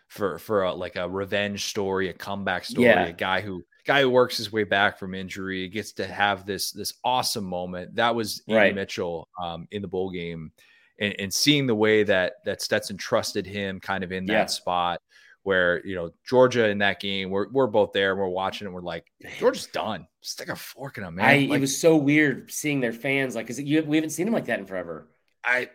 for 0.08 0.38
for 0.38 0.64
a, 0.64 0.72
like 0.72 0.96
a 0.96 1.08
revenge 1.08 1.66
story, 1.66 2.08
a 2.08 2.12
comeback 2.12 2.64
story, 2.64 2.86
yeah. 2.86 3.06
a 3.06 3.12
guy 3.12 3.40
who 3.40 3.62
guy 3.86 4.00
who 4.00 4.10
works 4.10 4.36
his 4.36 4.52
way 4.52 4.64
back 4.64 4.98
from 4.98 5.14
injury 5.14 5.68
gets 5.68 5.92
to 5.92 6.06
have 6.06 6.46
this 6.46 6.72
this 6.72 6.94
awesome 7.04 7.44
moment. 7.44 7.94
That 7.96 8.14
was 8.14 8.42
AD 8.48 8.54
right. 8.54 8.74
Mitchell 8.74 9.28
um, 9.42 9.66
in 9.70 9.82
the 9.82 9.88
bowl 9.88 10.10
game, 10.10 10.52
and, 11.00 11.14
and, 11.18 11.32
seeing 11.32 11.66
the 11.66 11.74
way 11.74 12.02
that 12.04 12.34
that 12.44 12.62
Stetson 12.62 12.96
trusted 12.96 13.46
him, 13.46 13.80
kind 13.80 14.04
of 14.04 14.12
in 14.12 14.26
that 14.26 14.32
yeah. 14.32 14.46
spot 14.46 15.00
where 15.46 15.86
you 15.86 15.94
know 15.94 16.10
Georgia 16.28 16.68
in 16.68 16.78
that 16.78 16.98
game, 16.98 17.30
we're 17.30 17.48
we're 17.48 17.68
both 17.68 17.92
there, 17.92 18.10
and 18.10 18.20
we're 18.20 18.26
watching 18.26 18.66
and 18.66 18.74
we're 18.74 18.80
like, 18.80 19.06
Georgia's 19.38 19.68
done. 19.68 20.08
Stick 20.20 20.48
a 20.48 20.56
fork 20.56 20.98
in 20.98 21.04
him, 21.04 21.14
man. 21.14 21.24
I, 21.24 21.38
like, 21.46 21.58
it 21.58 21.60
was 21.60 21.78
so 21.78 21.96
weird 21.96 22.50
seeing 22.50 22.80
their 22.80 22.92
fans 22.92 23.36
like, 23.36 23.46
because 23.46 23.60
you 23.60 23.80
we 23.84 23.96
haven't 23.96 24.10
seen 24.10 24.26
them 24.26 24.34
like 24.34 24.46
that 24.46 24.58
in 24.58 24.66
forever. 24.66 25.06
I, 25.44 25.70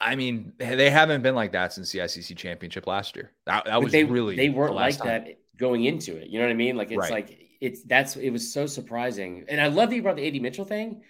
I 0.00 0.16
mean, 0.16 0.54
they 0.58 0.90
haven't 0.90 1.22
been 1.22 1.36
like 1.36 1.52
that 1.52 1.72
since 1.72 1.92
the 1.92 2.08
SEC 2.08 2.36
championship 2.36 2.88
last 2.88 3.14
year. 3.14 3.30
That, 3.46 3.66
that 3.66 3.80
was 3.80 3.92
they, 3.92 4.02
really 4.02 4.34
they 4.34 4.48
weren't 4.48 4.72
the 4.72 4.74
like 4.74 4.98
time. 4.98 5.06
that 5.06 5.38
going 5.56 5.84
into 5.84 6.16
it. 6.16 6.28
You 6.28 6.40
know 6.40 6.46
what 6.46 6.50
I 6.50 6.56
mean? 6.56 6.76
Like 6.76 6.90
it's 6.90 6.98
right. 6.98 7.12
like 7.12 7.38
it's 7.60 7.84
that's 7.84 8.16
it 8.16 8.30
was 8.30 8.52
so 8.52 8.66
surprising, 8.66 9.44
and 9.48 9.60
I 9.60 9.68
love 9.68 9.90
that 9.90 9.94
you 9.94 10.02
brought 10.02 10.16
the 10.16 10.26
AD 10.26 10.42
Mitchell 10.42 10.64
thing 10.64 11.02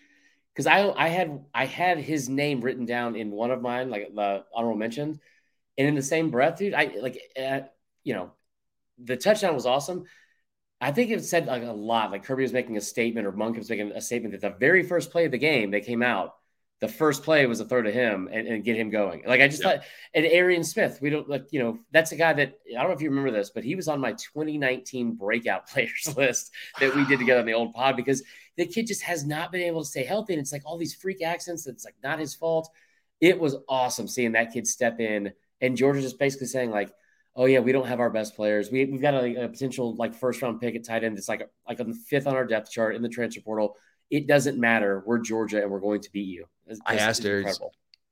because 0.52 0.66
I 0.66 0.90
I 0.90 1.08
had 1.08 1.46
I 1.54 1.64
had 1.64 1.96
his 1.96 2.28
name 2.28 2.60
written 2.60 2.84
down 2.84 3.16
in 3.16 3.30
one 3.30 3.50
of 3.50 3.62
mine, 3.62 3.88
like 3.88 4.14
the 4.14 4.44
honorable 4.54 4.76
mentions 4.76 5.18
and 5.78 5.86
in 5.86 5.94
the 5.94 6.02
same 6.02 6.30
breath, 6.30 6.58
dude, 6.58 6.74
I 6.74 6.92
like, 7.00 7.18
uh, 7.40 7.60
you 8.02 8.14
know, 8.14 8.32
the 8.98 9.16
touchdown 9.16 9.54
was 9.54 9.64
awesome. 9.64 10.04
I 10.80 10.92
think 10.92 11.10
it 11.10 11.24
said 11.24 11.46
like 11.46 11.62
a 11.62 11.72
lot. 11.72 12.10
Like 12.10 12.24
Kirby 12.24 12.42
was 12.42 12.52
making 12.52 12.76
a 12.76 12.80
statement, 12.80 13.26
or 13.26 13.32
Monk 13.32 13.56
was 13.56 13.70
making 13.70 13.92
a 13.92 14.00
statement 14.00 14.32
that 14.32 14.40
the 14.40 14.58
very 14.58 14.82
first 14.82 15.10
play 15.10 15.24
of 15.24 15.30
the 15.30 15.38
game 15.38 15.70
they 15.70 15.80
came 15.80 16.02
out, 16.02 16.34
the 16.80 16.88
first 16.88 17.22
play 17.24 17.46
was 17.46 17.60
a 17.60 17.64
throw 17.64 17.82
to 17.82 17.90
him 17.90 18.28
and, 18.30 18.46
and 18.46 18.64
get 18.64 18.76
him 18.76 18.90
going. 18.90 19.22
Like 19.26 19.40
I 19.40 19.48
just 19.48 19.62
thought, 19.62 19.80
and 20.14 20.24
Arian 20.24 20.62
Smith, 20.62 20.98
we 21.00 21.10
don't 21.10 21.28
like, 21.28 21.46
you 21.50 21.60
know, 21.60 21.78
that's 21.92 22.12
a 22.12 22.16
guy 22.16 22.32
that 22.32 22.58
I 22.70 22.80
don't 22.80 22.88
know 22.88 22.94
if 22.94 23.02
you 23.02 23.10
remember 23.10 23.32
this, 23.32 23.50
but 23.50 23.64
he 23.64 23.74
was 23.74 23.88
on 23.88 24.00
my 24.00 24.12
2019 24.12 25.14
breakout 25.14 25.68
players 25.70 26.14
list 26.16 26.52
that 26.80 26.94
we 26.94 27.04
did 27.06 27.18
together 27.18 27.40
on 27.40 27.46
the 27.46 27.54
old 27.54 27.72
pod 27.72 27.96
because 27.96 28.22
the 28.56 28.66
kid 28.66 28.86
just 28.86 29.02
has 29.02 29.24
not 29.24 29.50
been 29.50 29.62
able 29.62 29.82
to 29.82 29.88
stay 29.88 30.04
healthy. 30.04 30.34
And 30.34 30.40
it's 30.40 30.52
like 30.52 30.62
all 30.64 30.78
these 30.78 30.94
freak 30.94 31.22
accents. 31.22 31.66
It's 31.66 31.84
like 31.84 31.96
not 32.02 32.18
his 32.18 32.34
fault. 32.34 32.68
It 33.20 33.38
was 33.40 33.56
awesome 33.68 34.06
seeing 34.06 34.32
that 34.32 34.52
kid 34.52 34.66
step 34.66 35.00
in 35.00 35.32
and 35.60 35.76
Georgia 35.76 36.00
just 36.00 36.18
basically 36.18 36.46
saying 36.46 36.70
like, 36.70 36.92
oh 37.36 37.44
yeah, 37.46 37.60
we 37.60 37.72
don't 37.72 37.86
have 37.86 38.00
our 38.00 38.10
best 38.10 38.36
players. 38.36 38.70
We 38.70 38.84
we've 38.86 39.00
got 39.00 39.14
a, 39.14 39.44
a 39.44 39.48
potential 39.48 39.94
like 39.96 40.14
first 40.14 40.42
round 40.42 40.60
pick 40.60 40.74
at 40.74 40.84
tight 40.84 41.04
end. 41.04 41.16
It's 41.18 41.28
like 41.28 41.48
like 41.68 41.80
on 41.80 41.88
the 41.88 41.98
fifth 42.08 42.26
on 42.26 42.34
our 42.34 42.44
depth 42.44 42.70
chart 42.70 42.96
in 42.96 43.02
the 43.02 43.08
transfer 43.08 43.40
portal. 43.40 43.76
It 44.10 44.26
doesn't 44.26 44.58
matter. 44.58 45.02
We're 45.06 45.18
Georgia 45.18 45.62
and 45.62 45.70
we're 45.70 45.80
going 45.80 46.00
to 46.00 46.10
beat 46.12 46.28
you. 46.28 46.46
This, 46.66 46.80
I 46.86 46.96
asked 46.96 47.24
Arian, 47.24 47.52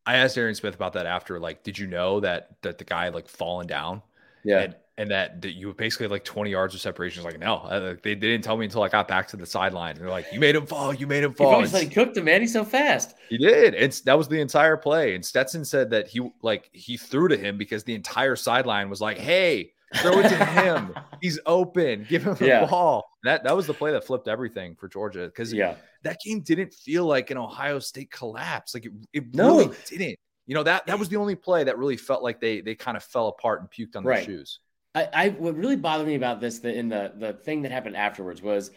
I 0.04 0.16
asked 0.16 0.36
Arian 0.36 0.54
Smith 0.54 0.74
about 0.74 0.92
that 0.92 1.06
after. 1.06 1.40
Like, 1.40 1.62
did 1.62 1.78
you 1.78 1.86
know 1.86 2.20
that 2.20 2.56
that 2.62 2.78
the 2.78 2.84
guy 2.84 3.08
like 3.08 3.28
fallen 3.28 3.66
down? 3.66 4.02
Yeah. 4.44 4.60
And, 4.60 4.76
and 4.98 5.10
that, 5.10 5.42
that 5.42 5.52
you 5.52 5.72
basically 5.74 6.04
had 6.04 6.10
like 6.10 6.24
20 6.24 6.50
yards 6.50 6.74
of 6.74 6.80
separation. 6.80 7.20
It's 7.20 7.32
like, 7.32 7.40
no, 7.40 7.56
uh, 7.56 7.96
they, 8.02 8.14
they 8.14 8.14
didn't 8.14 8.44
tell 8.44 8.56
me 8.56 8.64
until 8.64 8.82
I 8.82 8.88
got 8.88 9.06
back 9.06 9.28
to 9.28 9.36
the 9.36 9.44
sideline. 9.44 9.96
They're 9.96 10.08
like, 10.08 10.26
you 10.32 10.40
made 10.40 10.54
him 10.54 10.66
fall. 10.66 10.94
You 10.94 11.06
made 11.06 11.22
him 11.22 11.34
fall. 11.34 11.62
He 11.62 11.72
like 11.72 11.92
cooked 11.92 12.16
him, 12.16 12.24
man. 12.24 12.40
He's 12.40 12.52
so 12.52 12.64
fast. 12.64 13.14
He 13.28 13.36
did. 13.36 13.74
It's 13.74 14.00
that 14.02 14.16
was 14.16 14.28
the 14.28 14.40
entire 14.40 14.76
play. 14.76 15.14
And 15.14 15.24
Stetson 15.24 15.64
said 15.64 15.90
that 15.90 16.08
he 16.08 16.30
like 16.42 16.70
he 16.72 16.96
threw 16.96 17.28
to 17.28 17.36
him 17.36 17.58
because 17.58 17.84
the 17.84 17.94
entire 17.94 18.36
sideline 18.36 18.88
was 18.88 19.00
like, 19.00 19.18
hey, 19.18 19.72
throw 19.96 20.18
it 20.20 20.28
to 20.28 20.44
him. 20.44 20.94
He's 21.20 21.38
open. 21.46 22.06
Give 22.08 22.24
him 22.24 22.34
the 22.34 22.46
yeah. 22.46 22.66
ball. 22.66 23.10
That 23.24 23.44
that 23.44 23.54
was 23.54 23.66
the 23.66 23.74
play 23.74 23.92
that 23.92 24.06
flipped 24.06 24.28
everything 24.28 24.76
for 24.76 24.88
Georgia 24.88 25.26
because 25.26 25.52
yeah, 25.52 25.74
that 26.04 26.18
game 26.24 26.40
didn't 26.40 26.72
feel 26.72 27.04
like 27.04 27.30
an 27.30 27.38
Ohio 27.38 27.78
State 27.78 28.10
collapse. 28.10 28.74
Like 28.74 28.86
it, 28.86 28.92
it 29.12 29.34
no. 29.34 29.58
really 29.58 29.76
didn't. 29.86 30.18
You 30.46 30.54
know 30.54 30.62
that 30.62 30.86
that 30.86 30.98
was 30.98 31.08
the 31.08 31.16
only 31.16 31.34
play 31.34 31.64
that 31.64 31.76
really 31.76 31.96
felt 31.96 32.22
like 32.22 32.40
they 32.40 32.60
they 32.60 32.74
kind 32.74 32.96
of 32.96 33.02
fell 33.02 33.28
apart 33.28 33.60
and 33.60 33.70
puked 33.70 33.96
on 33.96 34.04
right. 34.04 34.24
their 34.24 34.24
shoes. 34.24 34.60
I, 34.96 35.08
I 35.12 35.28
what 35.28 35.56
really 35.56 35.76
bothered 35.76 36.06
me 36.06 36.14
about 36.14 36.40
this 36.40 36.60
the, 36.60 36.74
in 36.74 36.88
the 36.88 37.12
the 37.16 37.34
thing 37.34 37.62
that 37.62 37.70
happened 37.70 37.96
afterwards 37.96 38.40
was 38.40 38.70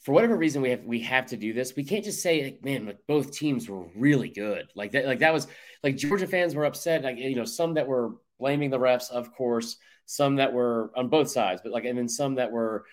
for 0.00 0.12
whatever 0.12 0.36
reason 0.36 0.60
we 0.60 0.70
have 0.70 0.84
we 0.84 0.98
have 1.00 1.26
to 1.26 1.36
do 1.36 1.52
this. 1.52 1.76
We 1.76 1.84
can't 1.84 2.04
just 2.04 2.20
say 2.20 2.42
like, 2.42 2.64
man, 2.64 2.86
like 2.86 2.98
both 3.06 3.30
teams 3.30 3.68
were 3.68 3.86
really 3.94 4.28
good. 4.28 4.66
Like 4.74 4.90
that, 4.92 5.06
like 5.06 5.20
that 5.20 5.32
was 5.32 5.46
like 5.84 5.96
Georgia 5.96 6.26
fans 6.26 6.56
were 6.56 6.64
upset. 6.64 7.04
Like 7.04 7.16
you 7.16 7.36
know, 7.36 7.44
some 7.44 7.74
that 7.74 7.86
were 7.86 8.16
blaming 8.40 8.70
the 8.70 8.80
refs, 8.80 9.08
of 9.10 9.32
course, 9.32 9.76
some 10.04 10.36
that 10.36 10.52
were 10.52 10.90
on 10.96 11.08
both 11.08 11.30
sides, 11.30 11.60
but 11.62 11.72
like 11.72 11.84
and 11.84 11.96
then 11.96 12.08
some 12.08 12.34
that 12.34 12.50
were, 12.50 12.84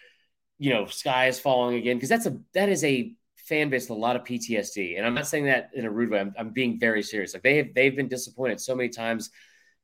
you 0.60 0.72
know, 0.72 0.86
sky 0.86 1.28
is 1.28 1.40
falling 1.40 1.76
again 1.76 1.98
because 1.98 2.10
that's 2.10 2.28
a 2.28 2.38
that 2.54 2.70
is 2.70 2.84
a 2.84 3.16
fan 3.36 3.72
base 3.72 3.90
with 3.90 3.98
a 3.98 4.00
lot 4.00 4.16
of 4.16 4.24
PTSD. 4.24 4.96
And 4.96 5.08
I'm 5.08 5.16
not 5.16 5.26
saying 5.26 5.46
that 5.46 5.72
in 5.74 5.86
a 5.86 5.90
rude 5.90 6.12
way. 6.12 6.20
I'm, 6.20 6.36
I'm 6.38 6.52
being 6.52 6.80
very 6.80 7.02
serious. 7.02 7.34
Like 7.34 7.42
they 7.42 7.58
have 7.58 7.74
they've 7.74 7.96
been 7.96 8.10
disappointed 8.10 8.62
so 8.62 8.76
many 8.76 8.90
times, 8.90 9.32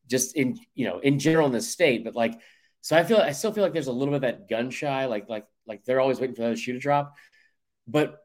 just 0.08 0.36
in 0.36 0.60
you 0.76 0.86
know 0.86 1.00
in 1.00 1.18
general 1.18 1.48
in 1.48 1.54
this 1.54 1.72
state, 1.72 2.04
but 2.04 2.14
like 2.14 2.40
so 2.86 2.96
I 2.96 3.04
feel 3.04 3.18
I 3.18 3.32
still 3.32 3.52
feel 3.52 3.64
like 3.64 3.74
there's 3.74 3.88
a 3.88 3.92
little 3.92 4.12
bit 4.12 4.18
of 4.18 4.22
that 4.22 4.48
gun 4.48 4.70
shy, 4.70 5.06
like 5.06 5.28
like 5.28 5.48
like 5.66 5.84
they're 5.86 6.00
always 6.00 6.20
waiting 6.20 6.36
for 6.36 6.48
the 6.48 6.56
shoe 6.56 6.74
to 6.74 6.78
drop. 6.78 7.16
But 7.88 8.20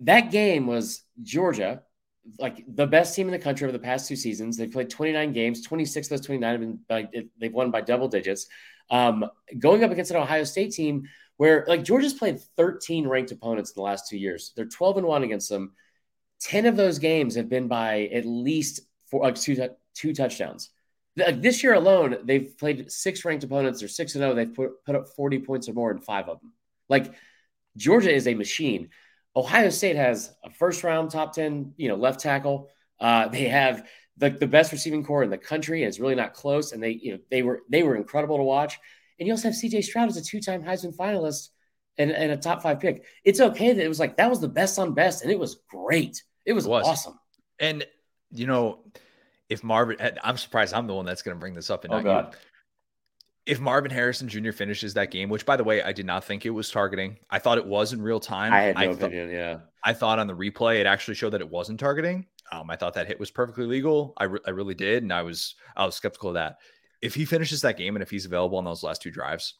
that 0.00 0.30
game 0.30 0.66
was 0.66 1.02
Georgia, 1.22 1.82
like 2.38 2.64
the 2.66 2.86
best 2.86 3.14
team 3.14 3.28
in 3.28 3.32
the 3.32 3.38
country 3.38 3.66
over 3.66 3.72
the 3.72 3.78
past 3.78 4.08
two 4.08 4.16
seasons. 4.16 4.56
They've 4.56 4.72
played 4.72 4.88
29 4.88 5.34
games, 5.34 5.60
26 5.60 6.06
of 6.06 6.08
those 6.08 6.24
29 6.24 6.50
have 6.50 7.12
been 7.12 7.30
they've 7.38 7.52
won 7.52 7.70
by 7.70 7.82
double 7.82 8.08
digits. 8.08 8.46
Um, 8.88 9.26
going 9.58 9.84
up 9.84 9.90
against 9.90 10.12
an 10.12 10.16
Ohio 10.16 10.44
State 10.44 10.72
team 10.72 11.02
where 11.36 11.66
like 11.68 11.84
Georgia's 11.84 12.14
played 12.14 12.40
13 12.56 13.06
ranked 13.06 13.32
opponents 13.32 13.72
in 13.72 13.74
the 13.76 13.84
last 13.84 14.08
two 14.08 14.16
years. 14.16 14.54
They're 14.56 14.64
12 14.64 14.96
and 14.96 15.06
one 15.06 15.24
against 15.24 15.50
them. 15.50 15.74
10 16.40 16.64
of 16.64 16.76
those 16.76 16.98
games 16.98 17.34
have 17.34 17.50
been 17.50 17.68
by 17.68 18.04
at 18.14 18.24
least 18.24 18.80
four, 19.10 19.24
like 19.24 19.34
two, 19.34 19.68
two 19.94 20.14
touchdowns 20.14 20.70
like 21.16 21.40
this 21.42 21.62
year 21.62 21.74
alone, 21.74 22.18
they've 22.24 22.56
played 22.58 22.90
six 22.90 23.24
ranked 23.24 23.44
opponents. 23.44 23.80
They're 23.80 23.88
six 23.88 24.14
and 24.14 24.22
zero. 24.22 24.32
Oh. 24.32 24.34
They've 24.34 24.54
put, 24.54 24.84
put 24.84 24.96
up 24.96 25.08
forty 25.08 25.38
points 25.38 25.68
or 25.68 25.72
more 25.72 25.90
in 25.90 25.98
five 25.98 26.28
of 26.28 26.40
them. 26.40 26.52
Like 26.88 27.12
Georgia 27.76 28.12
is 28.12 28.26
a 28.26 28.34
machine. 28.34 28.90
Ohio 29.34 29.68
State 29.68 29.96
has 29.96 30.34
a 30.42 30.50
first 30.50 30.82
round 30.82 31.10
top 31.10 31.34
10, 31.34 31.74
you 31.76 31.88
know, 31.88 31.96
left 31.96 32.20
tackle. 32.20 32.70
Uh, 32.98 33.28
they 33.28 33.48
have 33.48 33.86
the, 34.16 34.30
the 34.30 34.46
best 34.46 34.72
receiving 34.72 35.04
corps 35.04 35.22
in 35.22 35.30
the 35.30 35.36
country, 35.36 35.82
and 35.82 35.88
it's 35.88 36.00
really 36.00 36.14
not 36.14 36.32
close. 36.32 36.72
And 36.72 36.82
they, 36.82 36.92
you 36.92 37.12
know, 37.12 37.18
they 37.30 37.42
were 37.42 37.60
they 37.68 37.82
were 37.82 37.96
incredible 37.96 38.38
to 38.38 38.42
watch. 38.42 38.78
And 39.18 39.26
you 39.26 39.34
also 39.34 39.48
have 39.48 39.54
CJ 39.54 39.84
Stroud 39.84 40.08
as 40.08 40.16
a 40.16 40.22
two-time 40.22 40.62
Heisman 40.62 40.94
finalist 40.96 41.48
and, 41.98 42.10
and 42.10 42.32
a 42.32 42.36
top 42.36 42.62
five 42.62 42.80
pick. 42.80 43.04
It's 43.24 43.40
okay 43.40 43.72
that 43.72 43.84
it 43.84 43.88
was 43.88 44.00
like 44.00 44.16
that 44.16 44.30
was 44.30 44.40
the 44.40 44.48
best 44.48 44.78
on 44.78 44.94
best, 44.94 45.22
and 45.22 45.30
it 45.30 45.38
was 45.38 45.58
great. 45.68 46.22
It 46.46 46.54
was, 46.54 46.64
it 46.64 46.70
was. 46.70 46.86
awesome. 46.86 47.18
And 47.58 47.86
you 48.30 48.46
know, 48.46 48.84
if 49.48 49.62
Marvin, 49.62 49.96
I'm 50.22 50.36
surprised 50.36 50.74
I'm 50.74 50.86
the 50.86 50.94
one 50.94 51.04
that's 51.04 51.22
going 51.22 51.36
to 51.36 51.40
bring 51.40 51.54
this 51.54 51.70
up. 51.70 51.84
And 51.84 51.94
oh, 51.94 52.02
God. 52.02 52.32
You, 52.32 52.38
if 53.46 53.60
Marvin 53.60 53.92
Harrison 53.92 54.28
Jr. 54.28 54.50
finishes 54.50 54.94
that 54.94 55.12
game, 55.12 55.28
which 55.28 55.46
by 55.46 55.56
the 55.56 55.62
way, 55.62 55.80
I 55.82 55.92
did 55.92 56.04
not 56.04 56.24
think 56.24 56.44
it 56.44 56.50
was 56.50 56.68
targeting. 56.70 57.16
I 57.30 57.38
thought 57.38 57.58
it 57.58 57.66
was 57.66 57.92
in 57.92 58.02
real 58.02 58.18
time. 58.18 58.52
I 58.52 58.62
had 58.62 58.76
no 58.76 58.82
I 58.82 58.84
opinion. 58.86 59.30
yeah. 59.30 59.58
I 59.84 59.92
thought 59.92 60.18
on 60.18 60.26
the 60.26 60.34
replay, 60.34 60.80
it 60.80 60.86
actually 60.86 61.14
showed 61.14 61.30
that 61.30 61.40
it 61.40 61.48
wasn't 61.48 61.78
targeting. 61.78 62.26
Um, 62.50 62.70
I 62.70 62.76
thought 62.76 62.94
that 62.94 63.06
hit 63.06 63.20
was 63.20 63.30
perfectly 63.30 63.66
legal. 63.66 64.14
I, 64.16 64.24
re- 64.24 64.40
I 64.46 64.50
really 64.50 64.74
did. 64.74 65.04
And 65.04 65.12
I 65.12 65.22
was, 65.22 65.54
I 65.76 65.86
was 65.86 65.94
skeptical 65.94 66.30
of 66.30 66.34
that. 66.34 66.58
If 67.02 67.14
he 67.14 67.24
finishes 67.24 67.60
that 67.60 67.76
game 67.76 67.94
and 67.94 68.02
if 68.02 68.10
he's 68.10 68.26
available 68.26 68.58
on 68.58 68.64
those 68.64 68.82
last 68.82 69.02
two 69.02 69.12
drives, 69.12 69.54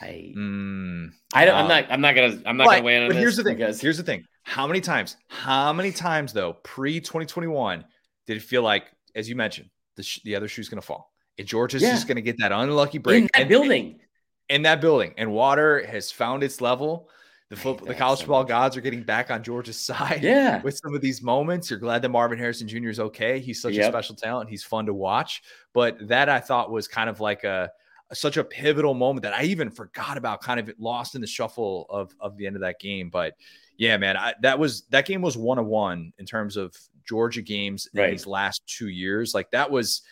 I, 0.00 0.32
mm, 0.36 1.10
I 1.34 1.44
don't, 1.44 1.54
uh, 1.54 1.58
I'm 1.58 1.68
not, 1.68 1.84
I'm 1.90 2.00
not 2.00 2.14
gonna, 2.14 2.42
I'm 2.46 2.56
not 2.56 2.66
but, 2.66 2.70
gonna 2.72 2.84
weigh 2.84 2.96
in 2.96 3.02
on 3.02 3.06
it. 3.06 3.08
but 3.08 3.14
this. 3.14 3.22
Here's 3.22 3.36
the 3.36 3.44
thing. 3.44 3.56
Because... 3.56 3.80
Here's 3.80 3.96
the 3.96 4.02
thing. 4.02 4.24
How 4.42 4.66
many 4.66 4.80
times, 4.80 5.16
how 5.28 5.72
many 5.72 5.90
times 5.90 6.32
though, 6.32 6.54
pre 6.62 7.00
2021, 7.00 7.84
did 8.26 8.36
it 8.36 8.42
feel 8.42 8.62
like, 8.62 8.92
as 9.14 9.28
you 9.28 9.36
mentioned, 9.36 9.70
the, 9.96 10.02
sh- 10.02 10.20
the 10.24 10.36
other 10.36 10.48
shoe's 10.48 10.68
gonna 10.68 10.82
fall? 10.82 11.12
And 11.38 11.46
Georgia's 11.46 11.82
yeah. 11.82 11.92
just 11.92 12.06
going 12.06 12.16
to 12.16 12.22
get 12.22 12.38
that 12.38 12.52
unlucky 12.52 12.98
break 12.98 13.24
in 13.24 13.30
that 13.34 13.40
and, 13.42 13.48
building. 13.48 14.00
In 14.48 14.62
that 14.62 14.80
building, 14.80 15.12
and 15.18 15.32
water 15.32 15.84
has 15.86 16.10
found 16.10 16.42
its 16.42 16.60
level. 16.60 17.08
The 17.48 17.56
football, 17.56 17.86
the 17.86 17.94
college 17.94 18.20
football 18.20 18.44
gods 18.44 18.76
are 18.76 18.80
getting 18.80 19.02
back 19.02 19.30
on 19.30 19.42
Georgia's 19.42 19.78
side. 19.84 20.20
Yeah, 20.22 20.62
with 20.62 20.78
some 20.78 20.94
of 20.94 21.00
these 21.00 21.22
moments, 21.22 21.70
you're 21.70 21.78
glad 21.78 22.02
that 22.02 22.08
Marvin 22.08 22.38
Harrison 22.38 22.66
Jr. 22.66 22.88
is 22.88 23.00
okay. 23.00 23.38
He's 23.38 23.60
such 23.60 23.74
yep. 23.74 23.86
a 23.86 23.88
special 23.88 24.14
talent. 24.14 24.48
He's 24.50 24.64
fun 24.64 24.86
to 24.86 24.94
watch. 24.94 25.42
But 25.72 26.08
that 26.08 26.28
I 26.28 26.40
thought 26.40 26.70
was 26.70 26.88
kind 26.88 27.10
of 27.10 27.20
like 27.20 27.44
a 27.44 27.70
such 28.12 28.36
a 28.36 28.44
pivotal 28.44 28.94
moment 28.94 29.22
that 29.24 29.34
I 29.34 29.42
even 29.44 29.70
forgot 29.70 30.16
about, 30.16 30.40
kind 30.40 30.60
of 30.60 30.72
lost 30.78 31.14
in 31.16 31.20
the 31.20 31.26
shuffle 31.26 31.86
of 31.90 32.14
of 32.20 32.36
the 32.36 32.46
end 32.46 32.56
of 32.56 32.62
that 32.62 32.80
game. 32.80 33.10
But 33.10 33.34
yeah, 33.76 33.96
man, 33.96 34.16
I, 34.16 34.34
that 34.42 34.58
was 34.58 34.82
that 34.90 35.06
game 35.06 35.22
was 35.22 35.36
one 35.36 35.58
of 35.58 35.66
one 35.66 36.12
in 36.18 36.26
terms 36.26 36.56
of 36.56 36.74
Georgia 37.08 37.42
games 37.42 37.88
in 37.92 38.00
right. 38.00 38.10
these 38.10 38.26
last 38.26 38.62
two 38.66 38.88
years. 38.88 39.34
Like 39.34 39.50
that 39.52 39.70
was 39.70 40.02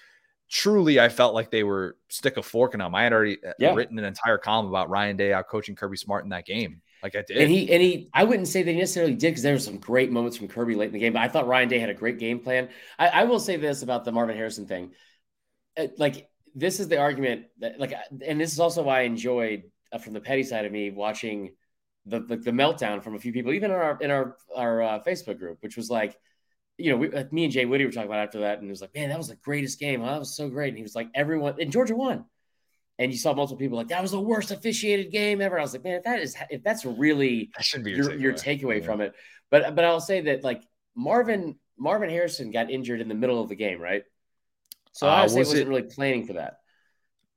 truly 0.51 1.01
I 1.01 1.09
felt 1.09 1.35
like 1.35 1.51
they 1.51 1.65
were 1.65 1.97
stick 2.09 2.37
a 2.37 2.43
fork 2.43 2.75
in 2.75 2.81
them. 2.81 2.95
I 2.95 3.03
had 3.03 3.13
already 3.13 3.39
uh, 3.45 3.53
yeah. 3.59 3.75
written 3.75 3.99
an 3.99 4.05
entire 4.05 4.39
column 4.39 4.67
about 4.67 4.91
Ryan 4.91 5.17
Day 5.17 5.33
out 5.33 5.49
coaching 5.49 5.75
Kirby 5.75 5.97
Smart 5.97 6.25
in 6.25 6.31
that 6.31 6.47
game. 6.47 6.83
Like 7.03 7.17
I 7.17 7.25
did. 7.27 7.39
And 7.39 7.51
he 7.51 7.71
and 7.71 7.83
he 7.83 8.09
I 8.15 8.25
wouldn't 8.25 8.49
say 8.49 8.63
they 8.63 8.77
necessarily 8.77 9.15
did 9.15 9.31
because 9.31 9.43
there 9.43 9.53
were 9.53 9.59
some 9.59 9.79
great 9.79 10.11
moments 10.11 10.37
from 10.37 10.49
Kirby 10.49 10.75
late 10.75 10.87
in 10.87 10.93
the 10.93 10.99
game. 10.99 11.13
But 11.13 11.23
I 11.23 11.29
thought 11.29 11.47
Ryan 11.47 11.69
Day 11.69 11.79
had 11.79 11.91
a 11.91 11.95
great 11.95 12.19
game 12.19 12.41
plan. 12.41 12.69
I, 12.99 13.09
I 13.09 13.25
will 13.25 13.41
say 13.41 13.57
this 13.57 13.83
about 13.83 14.05
the 14.05 14.13
Marvin 14.13 14.37
Harrison 14.37 14.67
thing. 14.67 14.93
Uh, 15.77 15.89
like 15.99 16.29
this 16.55 16.81
is 16.81 16.89
the 16.89 16.99
argument 16.99 17.47
that 17.59 17.81
like 17.81 17.93
and 18.25 18.41
this 18.41 18.53
is 18.53 18.61
also 18.61 18.83
why 18.85 19.01
I 19.01 19.03
enjoyed 19.03 19.65
uh, 19.93 19.99
from 19.99 20.13
the 20.13 20.21
petty 20.21 20.45
side 20.45 20.65
of 20.65 20.73
me 20.73 20.91
watching 20.91 21.55
the, 22.07 22.21
the, 22.21 22.37
the 22.37 22.51
meltdown 22.51 23.03
from 23.03 23.15
a 23.15 23.19
few 23.19 23.33
people, 23.33 23.53
even 23.53 23.71
in 23.71 23.77
our 23.77 23.99
in 24.01 24.11
our 24.11 24.37
our 24.55 24.83
uh, 24.83 25.01
Facebook 25.07 25.39
group, 25.39 25.59
which 25.61 25.77
was 25.77 25.91
like 25.91 26.19
you 26.77 26.91
know, 26.91 26.97
we, 26.97 27.09
like 27.09 27.33
me 27.33 27.45
and 27.45 27.53
Jay 27.53 27.65
Woody 27.65 27.85
were 27.85 27.93
talking 27.93 28.09
about 28.09 28.25
after 28.25 28.41
that, 28.41 28.59
and 28.59 28.67
it 28.67 28.71
was 28.71 28.81
like, 28.81 28.95
man, 28.95 29.09
that 29.09 29.19
was 29.19 29.29
the 29.29 29.37
greatest 29.37 29.79
game. 29.79 30.03
Oh, 30.03 30.07
that 30.07 30.19
was 30.19 30.37
so 30.37 30.49
great. 30.49 30.69
And 30.69 30.77
he 30.77 30.83
was 30.83 30.95
like, 30.95 31.09
everyone, 31.15 31.55
and 31.61 31.71
Georgia 31.71 31.95
won. 31.95 32.25
And 32.99 33.13
you 33.13 33.19
saw 33.19 33.35
multiple 33.35 33.59
people 33.59 33.77
like 33.77 33.89
that 33.89 34.01
was 34.01 34.13
the 34.13 34.21
worst 34.21 34.53
officiated 34.53 35.11
game 35.11 35.41
ever. 35.41 35.59
I 35.59 35.63
was 35.63 35.73
like, 35.73 35.83
man, 35.83 35.95
if 35.95 36.05
that 36.05 36.21
is 36.21 36.37
if 36.49 36.63
that's 36.63 36.85
really 36.85 37.51
that 37.57 37.65
should 37.65 37.83
be 37.83 37.91
your, 37.91 38.15
your 38.15 38.15
takeaway, 38.15 38.21
your 38.23 38.33
takeaway 38.35 38.81
yeah. 38.81 38.87
from 38.87 39.01
it. 39.01 39.15
But 39.51 39.75
but 39.75 39.85
I'll 39.85 40.01
say 40.01 40.21
that 40.23 40.45
like 40.45 40.63
Marvin 40.95 41.57
Marvin 41.77 42.09
Harrison 42.09 42.53
got 42.53 42.71
injured 42.71 43.01
in 43.01 43.09
the 43.09 43.15
middle 43.17 43.41
of 43.41 43.49
the 43.49 43.57
game, 43.57 43.81
right? 43.81 44.05
So 44.93 45.09
I 45.09 45.21
uh, 45.21 45.23
was 45.25 45.35
wasn't 45.35 45.63
it, 45.63 45.69
really 45.69 45.83
planning 45.83 46.25
for 46.25 46.35
that. 46.35 46.61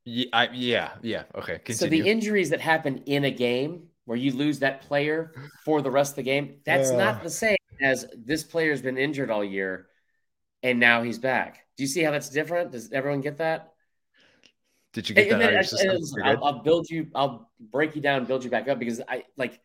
Yeah, 0.04 0.26
I, 0.32 0.48
yeah, 0.52 0.90
yeah. 1.02 1.24
Okay. 1.34 1.58
Continue. 1.58 1.74
So 1.74 1.86
the 1.88 2.08
injuries 2.08 2.50
that 2.50 2.60
happen 2.60 2.98
in 3.06 3.24
a 3.24 3.30
game 3.32 3.88
where 4.08 4.16
you 4.16 4.32
lose 4.32 4.60
that 4.60 4.80
player 4.80 5.34
for 5.66 5.82
the 5.82 5.90
rest 5.90 6.12
of 6.12 6.16
the 6.16 6.22
game, 6.22 6.56
that's 6.64 6.88
uh, 6.90 6.96
not 6.96 7.22
the 7.22 7.28
same 7.28 7.58
as 7.82 8.06
this 8.16 8.42
player's 8.42 8.80
been 8.80 8.96
injured 8.96 9.30
all 9.30 9.44
year 9.44 9.86
and 10.62 10.80
now 10.80 11.02
he's 11.02 11.18
back. 11.18 11.66
Do 11.76 11.82
you 11.82 11.88
see 11.88 12.02
how 12.02 12.10
that's 12.10 12.30
different? 12.30 12.72
Does 12.72 12.90
everyone 12.90 13.20
get 13.20 13.36
that? 13.36 13.74
Did 14.94 15.10
you 15.10 15.14
get 15.14 15.32
and, 15.32 15.42
that? 15.42 15.72
And 15.72 16.02
then, 16.02 16.24
I'll, 16.24 16.44
I'll, 16.44 16.62
build 16.62 16.88
you. 16.88 17.08
I'll 17.14 17.50
break 17.60 17.94
you 17.94 18.00
down 18.00 18.24
build 18.24 18.44
you 18.44 18.50
back 18.50 18.66
up 18.66 18.78
because 18.78 19.02
I 19.06 19.24
like 19.36 19.60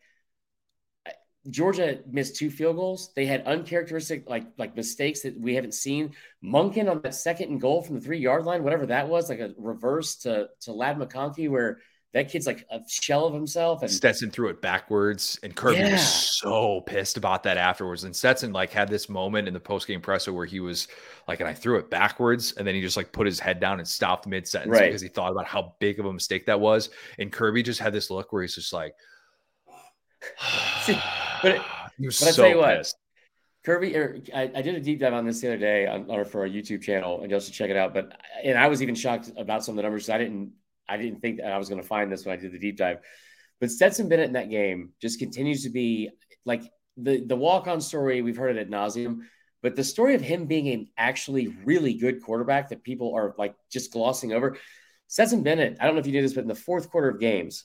Georgia 1.48 2.00
missed 2.06 2.36
two 2.36 2.50
field 2.50 2.76
goals. 2.76 3.12
They 3.16 3.24
had 3.24 3.46
uncharacteristic 3.46 4.28
like 4.28 4.46
like 4.58 4.76
mistakes 4.76 5.22
that 5.22 5.40
we 5.40 5.54
haven't 5.54 5.74
seen. 5.74 6.12
Monken 6.44 6.90
on 6.90 7.00
that 7.02 7.14
second 7.14 7.50
and 7.50 7.60
goal 7.60 7.82
from 7.82 7.94
the 7.94 8.02
three 8.02 8.18
yard 8.18 8.44
line, 8.44 8.62
whatever 8.62 8.86
that 8.86 9.08
was, 9.08 9.30
like 9.30 9.40
a 9.40 9.54
reverse 9.56 10.16
to 10.16 10.50
to 10.60 10.72
Ladd 10.72 10.98
McConkey 10.98 11.48
where 11.48 11.78
that 12.14 12.30
kid's 12.30 12.46
like 12.46 12.64
a 12.70 12.80
shell 12.88 13.26
of 13.26 13.34
himself. 13.34 13.82
And 13.82 13.90
Stetson 13.90 14.30
threw 14.30 14.48
it 14.48 14.62
backwards, 14.62 15.38
and 15.42 15.54
Kirby 15.54 15.78
yeah. 15.78 15.92
was 15.92 16.38
so 16.38 16.80
pissed 16.82 17.16
about 17.16 17.42
that 17.42 17.56
afterwards. 17.56 18.04
And 18.04 18.14
Stetson 18.14 18.52
like 18.52 18.70
had 18.70 18.88
this 18.88 19.08
moment 19.08 19.48
in 19.48 19.54
the 19.54 19.60
post 19.60 19.88
game 19.88 20.00
presser 20.00 20.32
where 20.32 20.46
he 20.46 20.60
was 20.60 20.86
like, 21.26 21.40
and 21.40 21.48
I 21.48 21.54
threw 21.54 21.76
it 21.78 21.90
backwards, 21.90 22.52
and 22.52 22.64
then 22.64 22.76
he 22.76 22.80
just 22.80 22.96
like 22.96 23.10
put 23.10 23.26
his 23.26 23.40
head 23.40 23.58
down 23.58 23.80
and 23.80 23.86
stopped 23.86 24.28
mid 24.28 24.46
sentence 24.46 24.70
right. 24.70 24.86
because 24.86 25.02
he 25.02 25.08
thought 25.08 25.32
about 25.32 25.46
how 25.46 25.74
big 25.80 25.98
of 25.98 26.06
a 26.06 26.12
mistake 26.12 26.46
that 26.46 26.60
was. 26.60 26.88
And 27.18 27.32
Kirby 27.32 27.64
just 27.64 27.80
had 27.80 27.92
this 27.92 28.10
look 28.10 28.32
where 28.32 28.42
he's 28.42 28.54
just 28.54 28.72
like, 28.72 28.94
See, 30.82 30.96
but 31.42 31.64
he 31.98 32.06
was 32.06 32.20
but 32.20 32.32
so 32.32 32.46
you 32.46 32.58
what, 32.58 32.78
pissed. 32.78 32.96
Kirby, 33.64 33.96
or 33.96 34.20
I, 34.32 34.42
I, 34.54 34.62
did 34.62 34.76
a 34.76 34.80
deep 34.80 35.00
dive 35.00 35.14
on 35.14 35.24
this 35.24 35.40
the 35.40 35.48
other 35.48 35.58
day 35.58 35.86
on, 35.88 36.06
or 36.08 36.24
for 36.24 36.42
our 36.42 36.48
YouTube 36.48 36.82
channel, 36.82 37.22
and 37.22 37.30
you 37.30 37.40
should 37.40 37.54
check 37.54 37.70
it 37.70 37.76
out. 37.76 37.92
But 37.92 38.12
and 38.44 38.56
I 38.56 38.68
was 38.68 38.82
even 38.82 38.94
shocked 38.94 39.32
about 39.36 39.64
some 39.64 39.72
of 39.72 39.76
the 39.76 39.82
numbers. 39.82 40.08
I 40.10 40.18
didn't 40.18 40.52
I 40.88 40.96
didn't 40.96 41.20
think 41.20 41.38
that 41.38 41.52
I 41.52 41.58
was 41.58 41.68
going 41.68 41.80
to 41.80 41.86
find 41.86 42.10
this 42.10 42.24
when 42.24 42.36
I 42.36 42.40
did 42.40 42.52
the 42.52 42.58
deep 42.58 42.76
dive. 42.76 42.98
But 43.60 43.70
Stetson 43.70 44.08
Bennett 44.08 44.26
in 44.26 44.32
that 44.34 44.50
game 44.50 44.90
just 45.00 45.18
continues 45.18 45.62
to 45.62 45.70
be 45.70 46.10
like 46.44 46.62
the 46.96 47.24
the 47.24 47.36
walk 47.36 47.66
on 47.66 47.80
story. 47.80 48.22
We've 48.22 48.36
heard 48.36 48.56
it 48.56 48.60
at 48.60 48.70
nauseum, 48.70 49.20
but 49.62 49.76
the 49.76 49.84
story 49.84 50.14
of 50.14 50.20
him 50.20 50.46
being 50.46 50.68
an 50.68 50.88
actually 50.98 51.48
really 51.64 51.94
good 51.94 52.22
quarterback 52.22 52.68
that 52.68 52.82
people 52.82 53.14
are 53.14 53.34
like 53.38 53.54
just 53.70 53.92
glossing 53.92 54.32
over. 54.32 54.56
Stetson 55.06 55.42
Bennett, 55.42 55.76
I 55.80 55.86
don't 55.86 55.94
know 55.94 56.00
if 56.00 56.06
you 56.06 56.12
knew 56.12 56.22
this, 56.22 56.34
but 56.34 56.42
in 56.42 56.48
the 56.48 56.54
fourth 56.54 56.90
quarter 56.90 57.08
of 57.08 57.20
games, 57.20 57.64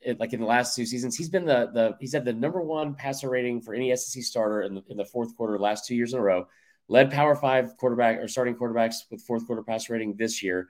it, 0.00 0.20
like 0.20 0.32
in 0.32 0.40
the 0.40 0.46
last 0.46 0.74
two 0.74 0.86
seasons, 0.86 1.16
he's 1.16 1.28
been 1.28 1.44
the 1.44 1.70
the 1.72 1.96
he's 2.00 2.12
had 2.12 2.24
the 2.24 2.32
number 2.32 2.62
one 2.62 2.94
passer 2.94 3.28
rating 3.28 3.60
for 3.60 3.74
any 3.74 3.94
SEC 3.94 4.22
starter 4.22 4.62
in 4.62 4.74
the, 4.74 4.82
in 4.88 4.96
the 4.96 5.04
fourth 5.04 5.36
quarter 5.36 5.58
last 5.58 5.86
two 5.86 5.94
years 5.94 6.12
in 6.12 6.18
a 6.18 6.22
row. 6.22 6.46
Led 6.88 7.10
Power 7.10 7.34
Five 7.34 7.76
quarterback 7.76 8.18
or 8.18 8.28
starting 8.28 8.54
quarterbacks 8.54 8.96
with 9.10 9.22
fourth 9.22 9.46
quarter 9.46 9.62
passer 9.62 9.92
rating 9.92 10.16
this 10.16 10.42
year. 10.42 10.68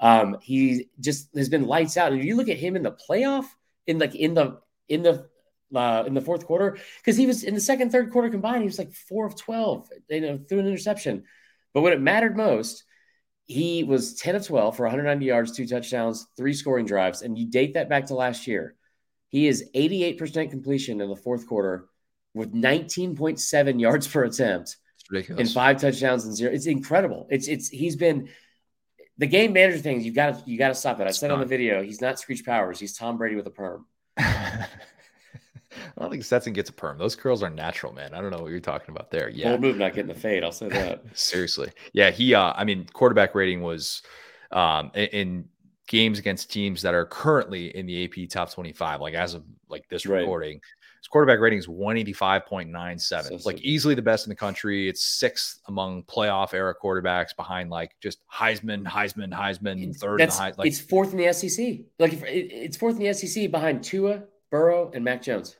Um, 0.00 0.38
he 0.42 0.88
just 1.00 1.28
has 1.36 1.48
been 1.48 1.66
lights 1.66 1.96
out. 1.96 2.12
And 2.12 2.20
if 2.20 2.26
you 2.26 2.36
look 2.36 2.48
at 2.48 2.56
him 2.56 2.76
in 2.76 2.82
the 2.82 2.96
playoff, 3.08 3.46
in 3.86 3.98
like 3.98 4.14
in 4.14 4.34
the 4.34 4.60
in 4.88 5.02
the 5.02 5.28
uh, 5.74 6.04
in 6.06 6.14
the 6.14 6.20
fourth 6.20 6.46
quarter, 6.46 6.78
because 6.98 7.16
he 7.16 7.26
was 7.26 7.44
in 7.44 7.54
the 7.54 7.60
second, 7.60 7.90
third 7.90 8.12
quarter 8.12 8.30
combined, 8.30 8.62
he 8.62 8.66
was 8.66 8.78
like 8.78 8.92
four 8.92 9.26
of 9.26 9.36
twelve, 9.36 9.88
you 10.08 10.20
know, 10.20 10.38
threw 10.48 10.60
an 10.60 10.66
interception. 10.66 11.24
But 11.74 11.82
when 11.82 11.92
it 11.92 12.00
mattered 12.00 12.36
most, 12.36 12.84
he 13.48 13.82
was 13.82 14.14
10 14.14 14.36
of 14.36 14.46
12 14.46 14.76
for 14.76 14.82
190 14.82 15.24
yards, 15.24 15.52
two 15.52 15.66
touchdowns, 15.66 16.26
three 16.36 16.52
scoring 16.52 16.86
drives. 16.86 17.22
And 17.22 17.38
you 17.38 17.46
date 17.46 17.74
that 17.74 17.88
back 17.88 18.06
to 18.06 18.14
last 18.14 18.46
year. 18.46 18.74
He 19.28 19.46
is 19.46 19.70
88% 19.74 20.50
completion 20.50 21.00
in 21.00 21.08
the 21.08 21.16
fourth 21.16 21.46
quarter 21.46 21.86
with 22.34 22.54
19.7 22.54 23.80
yards 23.80 24.06
per 24.06 24.24
attempt 24.24 24.76
and 25.38 25.50
five 25.50 25.80
touchdowns 25.80 26.24
and 26.24 26.36
zero. 26.36 26.52
It's 26.52 26.66
incredible. 26.66 27.26
It's 27.30 27.48
it's 27.48 27.68
he's 27.68 27.96
been 27.96 28.28
the 29.18 29.26
game 29.26 29.52
manager 29.52 29.78
things 29.78 30.04
you've 30.04 30.14
got 30.14 30.44
to 30.44 30.50
you 30.50 30.56
got 30.56 30.68
to 30.68 30.74
stop 30.74 31.00
it. 31.00 31.06
I 31.06 31.10
said 31.10 31.30
on 31.30 31.40
the 31.40 31.46
video, 31.46 31.82
he's 31.82 32.00
not 32.00 32.18
Screech 32.18 32.44
Powers. 32.44 32.78
He's 32.78 32.96
Tom 32.96 33.18
Brady 33.18 33.36
with 33.36 33.46
a 33.46 33.50
perm. 33.50 33.86
I 34.18 34.66
don't 36.00 36.10
think 36.10 36.24
Stetson 36.24 36.52
gets 36.52 36.70
a 36.70 36.72
perm. 36.72 36.98
Those 36.98 37.16
curls 37.16 37.42
are 37.42 37.50
natural, 37.50 37.92
man. 37.92 38.14
I 38.14 38.20
don't 38.20 38.30
know 38.30 38.38
what 38.38 38.50
you're 38.50 38.60
talking 38.60 38.94
about 38.94 39.10
there. 39.10 39.28
Yeah, 39.28 39.50
bold 39.50 39.60
move, 39.60 39.76
not 39.78 39.94
getting 39.94 40.12
the 40.12 40.18
fade. 40.18 40.44
I'll 40.44 40.52
say 40.52 40.68
that. 40.68 41.02
Seriously, 41.14 41.70
yeah. 41.92 42.10
He, 42.10 42.34
uh, 42.34 42.52
I 42.56 42.64
mean, 42.64 42.86
quarterback 42.92 43.34
rating 43.34 43.62
was 43.62 44.02
um, 44.52 44.90
in, 44.94 45.48
games 45.88 46.18
against 46.18 46.52
teams 46.52 46.82
that 46.82 46.94
are 46.94 47.06
currently 47.06 47.74
in 47.76 47.86
the 47.86 48.04
AP 48.04 48.28
top 48.28 48.52
25, 48.52 49.00
like 49.00 49.14
as 49.14 49.34
of 49.34 49.42
like 49.68 49.88
this 49.88 50.06
right. 50.06 50.20
recording. 50.20 50.60
His 51.00 51.08
quarterback 51.08 51.38
rating 51.38 51.58
is 51.58 51.66
185.97. 51.66 53.00
So, 53.00 53.34
it's 53.34 53.46
like 53.46 53.60
easily 53.60 53.94
the 53.94 54.02
best 54.02 54.26
in 54.26 54.30
the 54.30 54.36
country. 54.36 54.88
It's 54.88 55.02
sixth 55.02 55.60
among 55.68 56.04
playoff 56.04 56.54
era 56.54 56.74
quarterbacks 56.74 57.34
behind 57.36 57.70
like 57.70 57.94
just 58.00 58.20
Heisman, 58.32 58.84
Heisman, 58.84 59.32
Heisman, 59.32 59.88
it's, 59.88 60.00
third. 60.00 60.20
That's, 60.20 60.38
high, 60.38 60.52
like, 60.56 60.68
it's 60.68 60.80
fourth 60.80 61.12
in 61.12 61.18
the 61.18 61.32
SEC. 61.32 61.80
Like 61.98 62.12
if, 62.12 62.22
it's 62.24 62.76
fourth 62.76 62.98
in 62.98 63.04
the 63.04 63.12
SEC 63.12 63.50
behind 63.50 63.84
Tua, 63.84 64.24
Burrow, 64.50 64.90
and 64.94 65.04
Mac 65.04 65.22
Jones. 65.22 65.56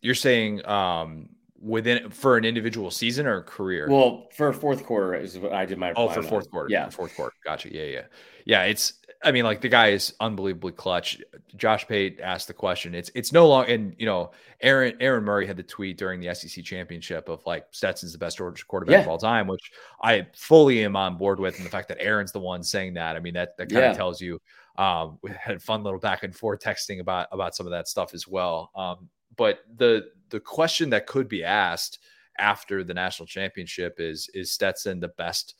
You're 0.00 0.14
saying 0.14 0.64
um 0.66 1.30
within 1.60 2.10
for 2.10 2.36
an 2.36 2.44
individual 2.44 2.90
season 2.90 3.26
or 3.26 3.42
career? 3.42 3.88
Well, 3.90 4.28
for 4.32 4.52
fourth 4.52 4.84
quarter 4.84 5.14
is 5.14 5.38
what 5.38 5.52
I 5.52 5.64
did 5.64 5.78
my. 5.78 5.92
Oh, 5.94 6.08
for 6.08 6.22
fourth 6.22 6.46
on. 6.46 6.50
quarter. 6.50 6.68
Yeah, 6.70 6.88
fourth 6.90 7.14
quarter. 7.16 7.34
Gotcha. 7.44 7.72
Yeah, 7.74 7.84
yeah, 7.84 8.02
yeah. 8.44 8.62
It's. 8.64 8.94
I 9.24 9.32
mean, 9.32 9.44
like 9.44 9.60
the 9.60 9.68
guy 9.68 9.88
is 9.88 10.14
unbelievably 10.20 10.72
clutch. 10.72 11.20
Josh 11.56 11.88
Pate 11.88 12.20
asked 12.22 12.46
the 12.46 12.54
question. 12.54 12.94
It's 12.94 13.10
it's 13.16 13.32
no 13.32 13.48
longer, 13.48 13.72
and 13.72 13.94
you 13.98 14.06
know, 14.06 14.30
Aaron 14.60 14.96
Aaron 15.00 15.24
Murray 15.24 15.44
had 15.44 15.56
the 15.56 15.64
tweet 15.64 15.98
during 15.98 16.20
the 16.20 16.32
SEC 16.34 16.64
championship 16.64 17.28
of 17.28 17.44
like 17.44 17.66
Stetson's 17.72 18.12
the 18.12 18.18
best 18.18 18.38
quarterback 18.68 18.92
yeah. 18.92 19.00
of 19.00 19.08
all 19.08 19.18
time, 19.18 19.48
which 19.48 19.72
I 20.02 20.28
fully 20.36 20.84
am 20.84 20.94
on 20.94 21.16
board 21.16 21.40
with. 21.40 21.56
And 21.56 21.66
the 21.66 21.70
fact 21.70 21.88
that 21.88 22.00
Aaron's 22.00 22.30
the 22.30 22.38
one 22.38 22.62
saying 22.62 22.94
that, 22.94 23.16
I 23.16 23.20
mean, 23.20 23.34
that 23.34 23.56
that 23.56 23.68
kind 23.70 23.82
yeah. 23.82 23.90
of 23.90 23.96
tells 23.96 24.20
you. 24.20 24.40
Um, 24.76 25.18
we 25.22 25.32
had 25.32 25.60
fun 25.60 25.82
little 25.82 25.98
back 25.98 26.22
and 26.22 26.32
forth 26.32 26.60
texting 26.60 27.00
about 27.00 27.26
about 27.32 27.56
some 27.56 27.66
of 27.66 27.72
that 27.72 27.88
stuff 27.88 28.14
as 28.14 28.28
well. 28.28 28.70
Um, 28.76 29.08
but 29.36 29.60
the 29.76 30.10
the 30.30 30.40
question 30.40 30.90
that 30.90 31.06
could 31.06 31.28
be 31.28 31.44
asked 31.44 31.98
after 32.38 32.84
the 32.84 32.94
national 32.94 33.26
championship 33.26 33.96
is 33.98 34.28
is 34.34 34.52
Stetson 34.52 35.00
the 35.00 35.08
best 35.08 35.54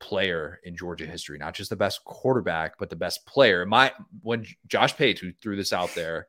player 0.00 0.60
in 0.64 0.76
Georgia 0.76 1.06
history, 1.06 1.38
not 1.38 1.54
just 1.54 1.70
the 1.70 1.76
best 1.76 2.04
quarterback, 2.04 2.78
but 2.78 2.90
the 2.90 2.96
best 2.96 3.26
player. 3.26 3.66
My 3.66 3.92
when 4.22 4.46
Josh 4.66 4.96
Pate, 4.96 5.18
who 5.18 5.32
threw 5.32 5.56
this 5.56 5.72
out 5.72 5.94
there, 5.94 6.28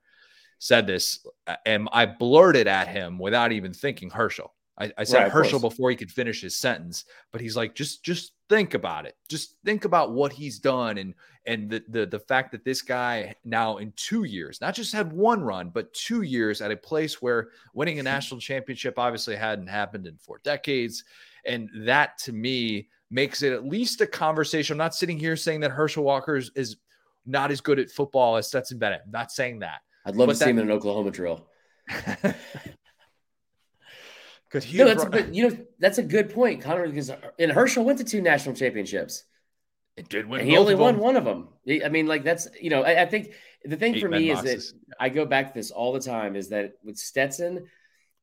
said 0.59 0.87
this, 0.87 1.25
uh, 1.47 1.55
and 1.65 1.87
I 1.91 2.05
blurted 2.05 2.67
at 2.67 2.87
him 2.87 3.19
without 3.19 3.51
even 3.51 3.73
thinking 3.73 4.09
Herschel. 4.09 4.53
I, 4.79 4.91
I 4.97 5.03
said 5.03 5.23
right, 5.23 5.31
Herschel 5.31 5.59
before 5.59 5.89
he 5.89 5.95
could 5.95 6.11
finish 6.11 6.41
his 6.41 6.55
sentence, 6.55 7.05
but 7.31 7.41
he's 7.41 7.55
like, 7.55 7.75
just 7.75 8.03
just 8.03 8.31
think 8.47 8.73
about 8.73 9.05
it. 9.05 9.15
Just 9.27 9.55
think 9.65 9.85
about 9.85 10.13
what 10.13 10.31
he's 10.31 10.59
done 10.59 10.97
and 10.97 11.13
and 11.45 11.69
the 11.69 11.83
the 11.89 12.05
the 12.05 12.19
fact 12.19 12.51
that 12.53 12.63
this 12.63 12.81
guy 12.81 13.35
now 13.43 13.77
in 13.77 13.91
two 13.95 14.23
years, 14.23 14.61
not 14.61 14.73
just 14.73 14.93
had 14.93 15.11
one 15.11 15.41
run, 15.41 15.69
but 15.69 15.93
two 15.93 16.21
years 16.21 16.61
at 16.61 16.71
a 16.71 16.77
place 16.77 17.21
where 17.21 17.49
winning 17.73 17.99
a 17.99 18.03
national 18.15 18.39
championship 18.39 18.97
obviously 18.97 19.35
hadn't 19.35 19.67
happened 19.67 20.07
in 20.07 20.17
four 20.17 20.39
decades. 20.43 21.03
And 21.45 21.69
that 21.85 22.17
to 22.19 22.33
me 22.33 22.87
makes 23.11 23.41
it 23.43 23.53
at 23.53 23.65
least 23.65 24.01
a 24.01 24.07
conversation. 24.07 24.73
I'm 24.73 24.77
not 24.77 24.95
sitting 24.95 25.17
here 25.17 25.35
saying 25.35 25.61
that 25.61 25.71
Herschel 25.71 26.03
Walker 26.03 26.35
is, 26.35 26.51
is 26.55 26.77
not 27.25 27.51
as 27.51 27.59
good 27.59 27.79
at 27.79 27.89
football 27.89 28.37
as 28.37 28.47
Stetson 28.47 28.77
Bennett. 28.77 29.01
I'm 29.05 29.11
not 29.11 29.31
saying 29.31 29.59
that. 29.59 29.81
I'd 30.05 30.15
love 30.15 30.27
but 30.27 30.33
to 30.33 30.39
that, 30.39 30.45
see 30.45 30.51
him 30.51 30.59
in 30.59 30.65
an 30.65 30.71
Oklahoma 30.71 31.11
drill. 31.11 31.47
Because 34.49 34.73
no, 34.73 34.85
that's 34.85 35.03
a 35.03 35.09
good, 35.09 35.35
you 35.35 35.49
know 35.49 35.57
that's 35.77 35.99
a 35.99 36.03
good 36.03 36.33
point, 36.33 36.61
Connor. 36.61 36.87
Because 36.87 37.11
uh, 37.11 37.17
and 37.37 37.51
Herschel 37.51 37.83
went 37.85 37.99
to 37.99 38.03
two 38.03 38.21
national 38.21 38.55
championships. 38.55 39.23
It 39.95 40.09
did 40.09 40.27
win. 40.27 40.45
he 40.45 40.57
only 40.57 40.75
won 40.75 40.97
one 40.97 41.17
of 41.17 41.25
them. 41.25 41.49
I 41.67 41.89
mean, 41.89 42.07
like 42.07 42.23
that's 42.23 42.47
you 42.59 42.69
know, 42.69 42.83
I, 42.83 43.03
I 43.03 43.05
think 43.05 43.33
the 43.63 43.75
thing 43.75 43.95
Eight 43.95 44.01
for 44.01 44.09
me 44.09 44.31
is 44.31 44.41
that 44.41 44.73
I 44.99 45.09
go 45.09 45.25
back 45.25 45.49
to 45.49 45.59
this 45.59 45.71
all 45.71 45.93
the 45.93 45.99
time. 45.99 46.35
Is 46.35 46.49
that 46.49 46.73
with 46.83 46.97
Stetson, 46.97 47.67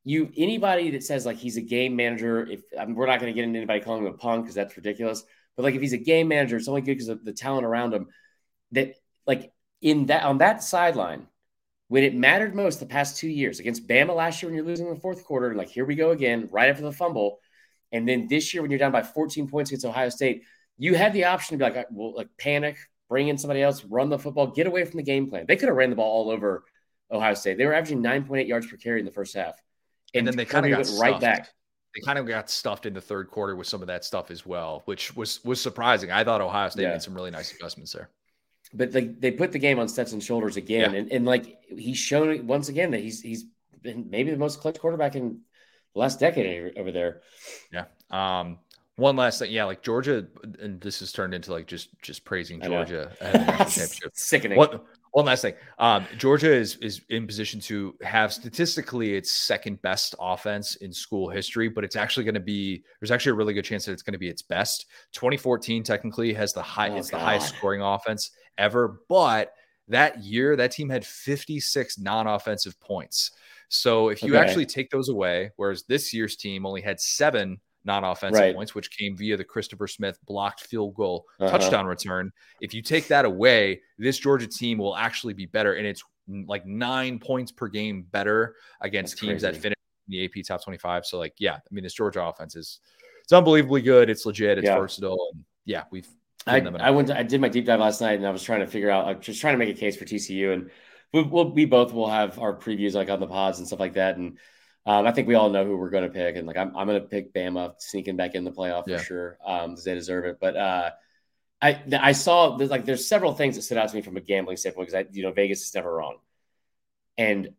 you 0.02 0.32
anybody 0.36 0.90
that 0.92 1.04
says 1.04 1.26
like 1.26 1.36
he's 1.36 1.56
a 1.58 1.62
game 1.62 1.94
manager, 1.94 2.46
if 2.46 2.62
I 2.78 2.86
mean, 2.86 2.94
we're 2.94 3.06
not 3.06 3.20
going 3.20 3.32
to 3.32 3.34
get 3.34 3.44
into 3.44 3.58
anybody 3.58 3.80
calling 3.80 4.04
him 4.04 4.12
a 4.12 4.16
punk 4.16 4.44
because 4.44 4.54
that's 4.54 4.76
ridiculous. 4.76 5.22
But 5.56 5.64
like 5.64 5.74
if 5.74 5.80
he's 5.80 5.92
a 5.92 5.98
game 5.98 6.28
manager, 6.28 6.56
it's 6.56 6.68
only 6.68 6.80
good 6.80 6.94
because 6.94 7.08
of 7.08 7.24
the 7.24 7.32
talent 7.32 7.66
around 7.66 7.94
him. 7.94 8.08
That 8.72 8.94
like 9.26 9.52
in 9.80 10.06
that 10.06 10.24
on 10.24 10.38
that 10.38 10.62
sideline, 10.62 11.26
when 11.88 12.02
it 12.02 12.14
mattered 12.14 12.54
most 12.54 12.80
the 12.80 12.86
past 12.86 13.16
two 13.16 13.28
years 13.28 13.60
against 13.60 13.86
Bama 13.86 14.14
last 14.14 14.42
year 14.42 14.50
when 14.50 14.56
you're 14.56 14.66
losing 14.66 14.86
in 14.86 14.94
the 14.94 15.00
fourth 15.00 15.24
quarter, 15.24 15.54
like 15.54 15.68
here 15.68 15.84
we 15.84 15.94
go 15.94 16.10
again, 16.10 16.48
right 16.50 16.68
after 16.68 16.82
the 16.82 16.92
fumble. 16.92 17.38
And 17.92 18.08
then 18.08 18.26
this 18.28 18.52
year 18.52 18.62
when 18.62 18.70
you're 18.70 18.78
down 18.78 18.92
by 18.92 19.02
14 19.02 19.48
points 19.48 19.70
against 19.70 19.86
Ohio 19.86 20.08
State, 20.08 20.42
you 20.78 20.94
had 20.94 21.12
the 21.12 21.24
option 21.24 21.56
to 21.56 21.64
be 21.64 21.72
like, 21.72 21.86
well, 21.90 22.14
like 22.14 22.28
panic, 22.38 22.76
bring 23.08 23.28
in 23.28 23.38
somebody 23.38 23.62
else, 23.62 23.84
run 23.84 24.08
the 24.08 24.18
football, 24.18 24.48
get 24.48 24.66
away 24.66 24.84
from 24.84 24.96
the 24.96 25.04
game 25.04 25.30
plan. 25.30 25.46
They 25.46 25.56
could 25.56 25.68
have 25.68 25.76
ran 25.76 25.90
the 25.90 25.96
ball 25.96 26.24
all 26.26 26.30
over 26.30 26.64
Ohio 27.10 27.34
State. 27.34 27.56
They 27.56 27.66
were 27.66 27.74
averaging 27.74 28.02
9.8 28.02 28.48
yards 28.48 28.66
per 28.66 28.76
carry 28.76 28.98
in 28.98 29.06
the 29.06 29.12
first 29.12 29.36
half. 29.36 29.54
And, 30.12 30.20
and 30.20 30.28
then 30.28 30.36
they 30.36 30.44
kind 30.44 30.66
of 30.66 30.72
got 30.72 30.86
stuffed. 30.86 31.00
right 31.00 31.20
back. 31.20 31.48
They 31.94 32.00
kind 32.04 32.18
of 32.18 32.26
got 32.26 32.50
stuffed 32.50 32.84
in 32.84 32.94
the 32.94 33.00
third 33.00 33.30
quarter 33.30 33.54
with 33.54 33.68
some 33.68 33.80
of 33.80 33.86
that 33.86 34.04
stuff 34.04 34.30
as 34.30 34.44
well, 34.44 34.82
which 34.86 35.16
was 35.16 35.42
was 35.44 35.60
surprising. 35.60 36.10
I 36.10 36.24
thought 36.24 36.40
Ohio 36.40 36.68
State 36.68 36.82
yeah. 36.82 36.92
made 36.92 37.02
some 37.02 37.14
really 37.14 37.30
nice 37.30 37.54
adjustments 37.54 37.92
there 37.92 38.10
but 38.74 38.92
like 38.92 39.20
they 39.20 39.30
put 39.30 39.52
the 39.52 39.58
game 39.58 39.78
on 39.78 39.88
Stetson's 39.88 40.24
shoulders 40.24 40.56
again, 40.56 40.92
yeah. 40.92 40.98
and, 40.98 41.12
and 41.12 41.26
like 41.26 41.58
he's 41.68 41.98
shown 41.98 42.46
once 42.46 42.68
again 42.68 42.90
that 42.90 43.00
he's 43.00 43.20
he's 43.20 43.44
been 43.82 44.08
maybe 44.10 44.30
the 44.30 44.36
most 44.36 44.60
clutch 44.60 44.78
quarterback 44.78 45.14
in 45.14 45.40
the 45.94 45.98
last 45.98 46.20
decade 46.20 46.76
over 46.76 46.92
there. 46.92 47.22
Yeah. 47.72 47.84
Um. 48.10 48.58
One 48.98 49.14
last 49.14 49.40
thing, 49.40 49.50
yeah, 49.50 49.64
like 49.64 49.82
Georgia, 49.82 50.26
and 50.58 50.80
this 50.80 51.00
has 51.00 51.12
turned 51.12 51.34
into 51.34 51.52
like 51.52 51.66
just 51.66 51.90
just 52.00 52.24
praising 52.24 52.62
Georgia 52.62 53.12
championship. 53.20 54.10
Sickening. 54.14 54.56
One, 54.56 54.80
one 55.16 55.26
last 55.26 55.42
thing, 55.42 55.52
um, 55.78 56.06
Georgia 56.16 56.50
is 56.50 56.76
is 56.76 57.02
in 57.10 57.26
position 57.26 57.60
to 57.60 57.94
have 58.02 58.32
statistically 58.32 59.14
its 59.14 59.30
second 59.30 59.80
best 59.82 60.14
offense 60.18 60.76
in 60.76 60.94
school 60.94 61.28
history, 61.28 61.68
but 61.68 61.84
it's 61.84 61.96
actually 61.96 62.24
going 62.24 62.34
to 62.34 62.40
be 62.40 62.84
there's 63.00 63.10
actually 63.10 63.32
a 63.32 63.34
really 63.34 63.52
good 63.52 63.64
chance 63.64 63.84
that 63.84 63.92
it's 63.92 64.02
going 64.02 64.12
to 64.12 64.18
be 64.18 64.28
its 64.28 64.42
best. 64.42 64.86
2014 65.12 65.82
technically 65.82 66.32
has 66.32 66.54
the 66.54 66.62
high 66.62 66.88
oh, 66.88 66.96
it's 66.96 67.10
God. 67.10 67.20
the 67.20 67.24
highest 67.24 67.54
scoring 67.54 67.82
offense 67.82 68.30
ever. 68.58 69.00
But 69.08 69.54
that 69.88 70.22
year, 70.22 70.56
that 70.56 70.72
team 70.72 70.88
had 70.88 71.04
56 71.04 71.98
non 71.98 72.26
offensive 72.26 72.78
points. 72.80 73.32
So 73.68 74.08
if 74.08 74.22
you 74.22 74.36
okay. 74.36 74.44
actually 74.44 74.66
take 74.66 74.90
those 74.90 75.08
away, 75.08 75.50
whereas 75.56 75.84
this 75.84 76.12
year's 76.12 76.36
team 76.36 76.66
only 76.66 76.80
had 76.80 77.00
seven 77.00 77.60
non 77.84 78.04
offensive 78.04 78.40
right. 78.40 78.54
points, 78.54 78.74
which 78.74 78.90
came 78.90 79.16
via 79.16 79.36
the 79.36 79.44
Christopher 79.44 79.86
Smith 79.86 80.18
blocked 80.26 80.60
field 80.60 80.94
goal 80.94 81.26
uh-huh. 81.40 81.50
touchdown 81.56 81.86
return. 81.86 82.32
If 82.60 82.74
you 82.74 82.82
take 82.82 83.08
that 83.08 83.24
away, 83.24 83.80
this 83.98 84.18
Georgia 84.18 84.46
team 84.46 84.78
will 84.78 84.96
actually 84.96 85.34
be 85.34 85.46
better. 85.46 85.74
And 85.74 85.86
it's 85.86 86.02
like 86.46 86.66
nine 86.66 87.18
points 87.18 87.52
per 87.52 87.68
game 87.68 88.06
better 88.10 88.56
against 88.80 89.12
That's 89.12 89.20
teams 89.20 89.42
crazy. 89.42 89.52
that 89.52 89.62
finish 89.62 89.76
in 90.08 90.12
the 90.12 90.24
AP 90.24 90.44
top 90.46 90.62
25. 90.62 91.06
So, 91.06 91.18
like, 91.18 91.34
yeah, 91.38 91.54
I 91.54 91.60
mean, 91.70 91.84
this 91.84 91.94
Georgia 91.94 92.22
offense 92.22 92.56
is 92.56 92.80
it's 93.22 93.32
unbelievably 93.32 93.82
good. 93.82 94.10
It's 94.10 94.26
legit. 94.26 94.58
It's 94.58 94.66
yeah. 94.66 94.78
versatile. 94.78 95.30
And 95.32 95.44
yeah, 95.64 95.84
we've 95.90 96.08
I, 96.46 96.58
I 96.58 96.90
went 96.90 97.08
to, 97.08 97.18
I 97.18 97.22
did 97.22 97.40
my 97.40 97.48
deep 97.48 97.66
dive 97.66 97.80
last 97.80 98.00
night 98.00 98.14
and 98.14 98.26
I 98.26 98.30
was 98.30 98.42
trying 98.42 98.60
to 98.60 98.66
figure 98.66 98.90
out 98.90 99.06
like 99.06 99.20
just 99.20 99.40
trying 99.40 99.54
to 99.54 99.58
make 99.58 99.74
a 99.74 99.78
case 99.78 99.96
for 99.96 100.04
TCU 100.04 100.52
and 100.52 100.70
we, 101.12 101.22
we'll, 101.22 101.50
we 101.52 101.64
both 101.64 101.92
will 101.92 102.08
have 102.08 102.38
our 102.38 102.56
previews 102.56 102.94
like 102.94 103.10
on 103.10 103.20
the 103.20 103.26
pods 103.26 103.58
and 103.58 103.66
stuff 103.66 103.80
like 103.80 103.94
that. 103.94 104.16
And 104.16 104.38
um, 104.86 105.06
I 105.06 105.12
think 105.12 105.26
we 105.26 105.34
all 105.34 105.50
know 105.50 105.64
who 105.64 105.76
we're 105.76 105.90
going 105.90 106.04
to 106.04 106.10
pick 106.10 106.36
and 106.36 106.46
like 106.46 106.56
I'm, 106.56 106.76
I'm 106.76 106.86
going 106.86 107.00
to 107.00 107.08
pick 107.08 107.34
Bama 107.34 107.74
sneaking 107.78 108.16
back 108.16 108.34
in 108.34 108.44
the 108.44 108.52
playoff 108.52 108.84
yeah. 108.86 108.98
for 108.98 109.04
sure 109.04 109.38
um, 109.44 109.70
because 109.70 109.84
they 109.84 109.94
deserve 109.94 110.24
it. 110.24 110.38
But 110.40 110.56
uh, 110.56 110.90
I 111.60 111.82
I 112.00 112.12
saw 112.12 112.56
there's 112.56 112.70
like 112.70 112.84
there's 112.84 113.08
several 113.08 113.32
things 113.32 113.56
that 113.56 113.62
stood 113.62 113.78
out 113.78 113.88
to 113.88 113.96
me 113.96 114.02
from 114.02 114.16
a 114.16 114.20
gambling 114.20 114.56
standpoint 114.56 114.88
because 114.88 115.06
I 115.06 115.10
you 115.10 115.22
know 115.22 115.32
Vegas 115.32 115.66
is 115.66 115.74
never 115.74 115.92
wrong. 115.92 116.18
And 117.16 117.50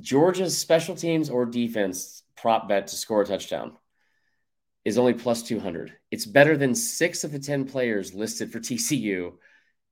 Georgia's 0.00 0.56
special 0.56 0.94
teams 0.94 1.28
or 1.28 1.44
defense 1.44 2.22
prop 2.36 2.68
bet 2.68 2.88
to 2.88 2.96
score 2.96 3.22
a 3.22 3.26
touchdown 3.26 3.76
is 4.86 4.98
only 4.98 5.12
plus 5.12 5.42
200. 5.42 5.92
It's 6.12 6.24
better 6.24 6.56
than 6.56 6.72
six 6.72 7.24
of 7.24 7.32
the 7.32 7.40
10 7.40 7.64
players 7.64 8.14
listed 8.14 8.52
for 8.52 8.60
TCU 8.60 9.32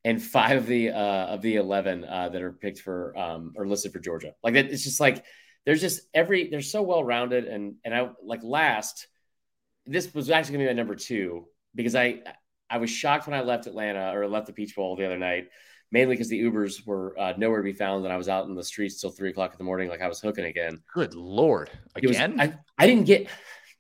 and 0.05 0.23
five 0.23 0.57
of 0.57 0.67
the 0.69 0.91
uh, 0.91 1.27
of 1.27 1.43
the 1.43 1.57
11 1.57 2.05
uh, 2.05 2.29
that 2.29 2.41
are 2.41 2.53
picked 2.53 2.79
for 2.79 3.19
um, 3.19 3.55
or 3.57 3.67
listed 3.67 3.93
for 3.93 3.99
Georgia. 3.99 4.35
Like 4.45 4.55
that, 4.55 4.67
it's 4.67 4.85
just 4.85 5.01
like 5.01 5.25
there's 5.67 5.81
just 5.81 6.03
every 6.15 6.49
they're 6.49 6.61
so 6.61 6.83
well 6.83 7.03
rounded 7.03 7.45
and 7.45 7.75
and 7.85 7.93
I 7.93 8.11
like 8.23 8.45
last. 8.45 9.09
This 9.85 10.15
was 10.15 10.31
actually 10.31 10.59
gonna 10.59 10.65
be 10.67 10.71
my 10.71 10.75
number 10.75 10.95
two 10.95 11.49
because 11.75 11.97
I 11.97 12.21
I 12.71 12.79
was 12.79 12.89
shocked 12.89 13.27
when 13.27 13.35
I 13.35 13.43
left 13.43 13.67
Atlanta 13.67 14.17
or 14.17 14.29
left 14.29 14.47
the 14.47 14.53
Peach 14.53 14.77
Bowl 14.77 14.95
the 14.95 15.07
other 15.07 15.19
night, 15.19 15.49
mainly 15.91 16.15
because 16.15 16.29
the 16.29 16.41
Ubers 16.41 16.87
were 16.87 17.19
uh, 17.19 17.33
nowhere 17.37 17.59
to 17.59 17.65
be 17.65 17.73
found 17.73 18.05
and 18.05 18.13
I 18.13 18.17
was 18.17 18.29
out 18.29 18.47
in 18.47 18.55
the 18.55 18.63
streets 18.63 19.01
till 19.01 19.11
three 19.11 19.31
o'clock 19.31 19.51
in 19.51 19.59
the 19.59 19.65
morning, 19.65 19.89
like 19.89 20.03
I 20.03 20.09
was 20.09 20.21
hooking 20.21 20.45
again. 20.45 20.83
Good 20.95 21.15
lord, 21.15 21.69
again! 21.97 22.37
Was, 22.37 22.49
I, 22.49 22.55
I 22.79 22.87
didn't 22.87 23.07
get 23.07 23.29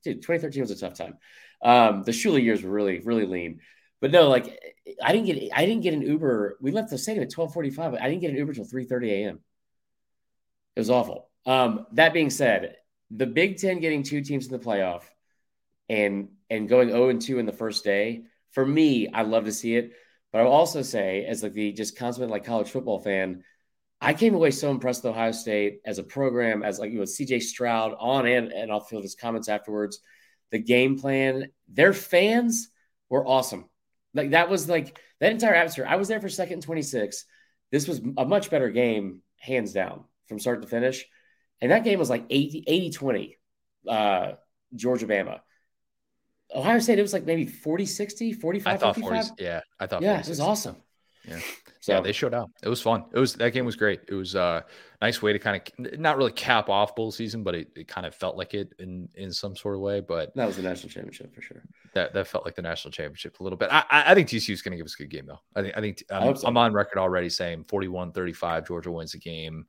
dude, 0.04 0.22
2013 0.22 0.62
was 0.62 0.70
a 0.70 0.76
tough 0.76 0.94
time. 0.94 1.18
Um, 1.62 2.02
the 2.02 2.12
Shula 2.12 2.42
years 2.42 2.62
were 2.62 2.70
really, 2.70 3.00
really 3.00 3.26
lean. 3.26 3.60
But 4.00 4.10
no, 4.10 4.28
like 4.28 4.60
I 5.02 5.12
didn't 5.12 5.26
get 5.26 5.50
I 5.54 5.64
didn't 5.64 5.82
get 5.82 5.94
an 5.94 6.02
Uber. 6.02 6.58
We 6.60 6.72
left 6.72 6.90
the 6.90 6.98
stadium 6.98 7.22
at 7.22 7.32
1245. 7.32 7.94
I 7.94 8.08
didn't 8.08 8.20
get 8.20 8.30
an 8.30 8.36
Uber 8.36 8.52
till 8.52 8.66
3:30 8.66 9.10
a.m. 9.10 9.40
It 10.76 10.80
was 10.80 10.90
awful. 10.90 11.30
Um, 11.46 11.86
that 11.92 12.12
being 12.12 12.30
said, 12.30 12.76
the 13.10 13.26
Big 13.26 13.58
Ten 13.58 13.80
getting 13.80 14.02
two 14.02 14.20
teams 14.20 14.46
in 14.46 14.52
the 14.52 14.58
playoff 14.58 15.04
and 15.88 16.28
and 16.50 16.68
going 16.68 16.90
0 16.90 17.08
and 17.08 17.22
2 17.22 17.38
in 17.38 17.46
the 17.46 17.52
first 17.52 17.84
day, 17.84 18.24
for 18.52 18.64
me, 18.64 19.08
I 19.08 19.22
love 19.22 19.46
to 19.46 19.52
see 19.52 19.76
it. 19.76 19.92
But 20.32 20.42
I'll 20.42 20.48
also 20.48 20.82
say, 20.82 21.24
as 21.24 21.42
like 21.42 21.52
the 21.52 21.72
just 21.72 21.96
consummate 21.96 22.30
like 22.30 22.44
college 22.44 22.68
football 22.68 22.98
fan, 22.98 23.44
I 24.04 24.14
came 24.14 24.34
away 24.34 24.50
so 24.50 24.70
impressed 24.70 25.02
with 25.02 25.12
Ohio 25.14 25.32
State 25.32 25.80
as 25.84 25.98
a 25.98 26.02
program, 26.02 26.62
as 26.62 26.78
like 26.78 26.92
you 26.92 26.98
know, 26.98 27.04
CJ 27.04 27.42
Stroud 27.42 27.94
on 27.98 28.26
and 28.26 28.52
and 28.52 28.70
off 28.70 28.88
field, 28.88 29.02
his 29.02 29.14
comments 29.14 29.48
afterwards, 29.48 30.00
the 30.50 30.58
game 30.58 30.98
plan, 30.98 31.50
their 31.68 31.92
fans 31.92 32.68
were 33.08 33.26
awesome. 33.26 33.68
Like 34.12 34.30
that 34.30 34.48
was 34.48 34.68
like 34.68 34.98
that 35.20 35.32
entire 35.32 35.54
atmosphere. 35.54 35.86
I 35.88 35.96
was 35.96 36.08
there 36.08 36.20
for 36.20 36.28
second 36.28 36.62
26. 36.62 37.24
This 37.70 37.88
was 37.88 38.00
a 38.16 38.24
much 38.24 38.50
better 38.50 38.70
game, 38.70 39.22
hands 39.38 39.72
down, 39.72 40.04
from 40.28 40.38
start 40.38 40.62
to 40.62 40.68
finish. 40.68 41.04
And 41.60 41.72
that 41.72 41.84
game 41.84 41.98
was 41.98 42.10
like 42.10 42.24
80, 42.30 42.64
80 42.66 42.90
20, 42.90 43.38
uh, 43.88 44.32
Georgia 44.74 45.06
Bama. 45.06 45.40
Ohio 46.54 46.78
State, 46.78 46.98
it 46.98 47.02
was 47.02 47.12
like 47.12 47.24
maybe 47.24 47.46
40 47.46 47.86
60, 47.86 48.32
45 48.34 48.72
I 48.72 48.76
thought 48.76 48.96
40, 48.96 49.20
yeah, 49.38 49.60
I 49.80 49.86
thought 49.86 50.02
yeah, 50.02 50.20
it 50.20 50.28
was 50.28 50.40
awesome. 50.40 50.76
Yeah. 51.26 51.40
So 51.84 51.92
yeah, 51.92 52.00
they 52.00 52.12
showed 52.12 52.32
up. 52.32 52.50
It 52.62 52.68
was 52.70 52.80
fun. 52.80 53.04
It 53.12 53.18
was 53.18 53.34
that 53.34 53.52
game 53.52 53.66
was 53.66 53.76
great. 53.76 54.00
It 54.08 54.14
was 54.14 54.34
a 54.34 54.40
uh, 54.40 54.60
nice 55.02 55.20
way 55.20 55.34
to 55.34 55.38
kind 55.38 55.60
of 55.60 56.00
not 56.00 56.16
really 56.16 56.32
cap 56.32 56.70
off 56.70 56.96
bowl 56.96 57.12
season, 57.12 57.42
but 57.42 57.54
it, 57.54 57.68
it 57.76 57.88
kind 57.88 58.06
of 58.06 58.14
felt 58.14 58.38
like 58.38 58.54
it 58.54 58.72
in 58.78 59.06
in 59.16 59.30
some 59.30 59.54
sort 59.54 59.74
of 59.74 59.82
way. 59.82 60.00
But 60.00 60.34
that 60.34 60.46
was 60.46 60.56
the 60.56 60.62
national 60.62 60.88
championship 60.88 61.34
for 61.34 61.42
sure. 61.42 61.62
That 61.92 62.14
that 62.14 62.26
felt 62.26 62.46
like 62.46 62.54
the 62.54 62.62
national 62.62 62.92
championship 62.92 63.38
a 63.38 63.42
little 63.42 63.58
bit. 63.58 63.68
I 63.70 63.84
I 63.90 64.14
think 64.14 64.28
TCU 64.30 64.54
is 64.54 64.62
going 64.62 64.72
to 64.72 64.78
give 64.78 64.86
us 64.86 64.94
a 64.94 65.02
good 65.02 65.10
game 65.10 65.26
though. 65.26 65.40
I 65.54 65.60
think 65.60 65.76
I 65.76 65.80
think 65.82 66.04
um, 66.10 66.22
I 66.22 66.32
so. 66.32 66.48
I'm 66.48 66.56
on 66.56 66.72
record 66.72 66.98
already 66.98 67.28
saying 67.28 67.64
41-35 67.64 68.66
Georgia 68.66 68.90
wins 68.90 69.12
the 69.12 69.18
game, 69.18 69.66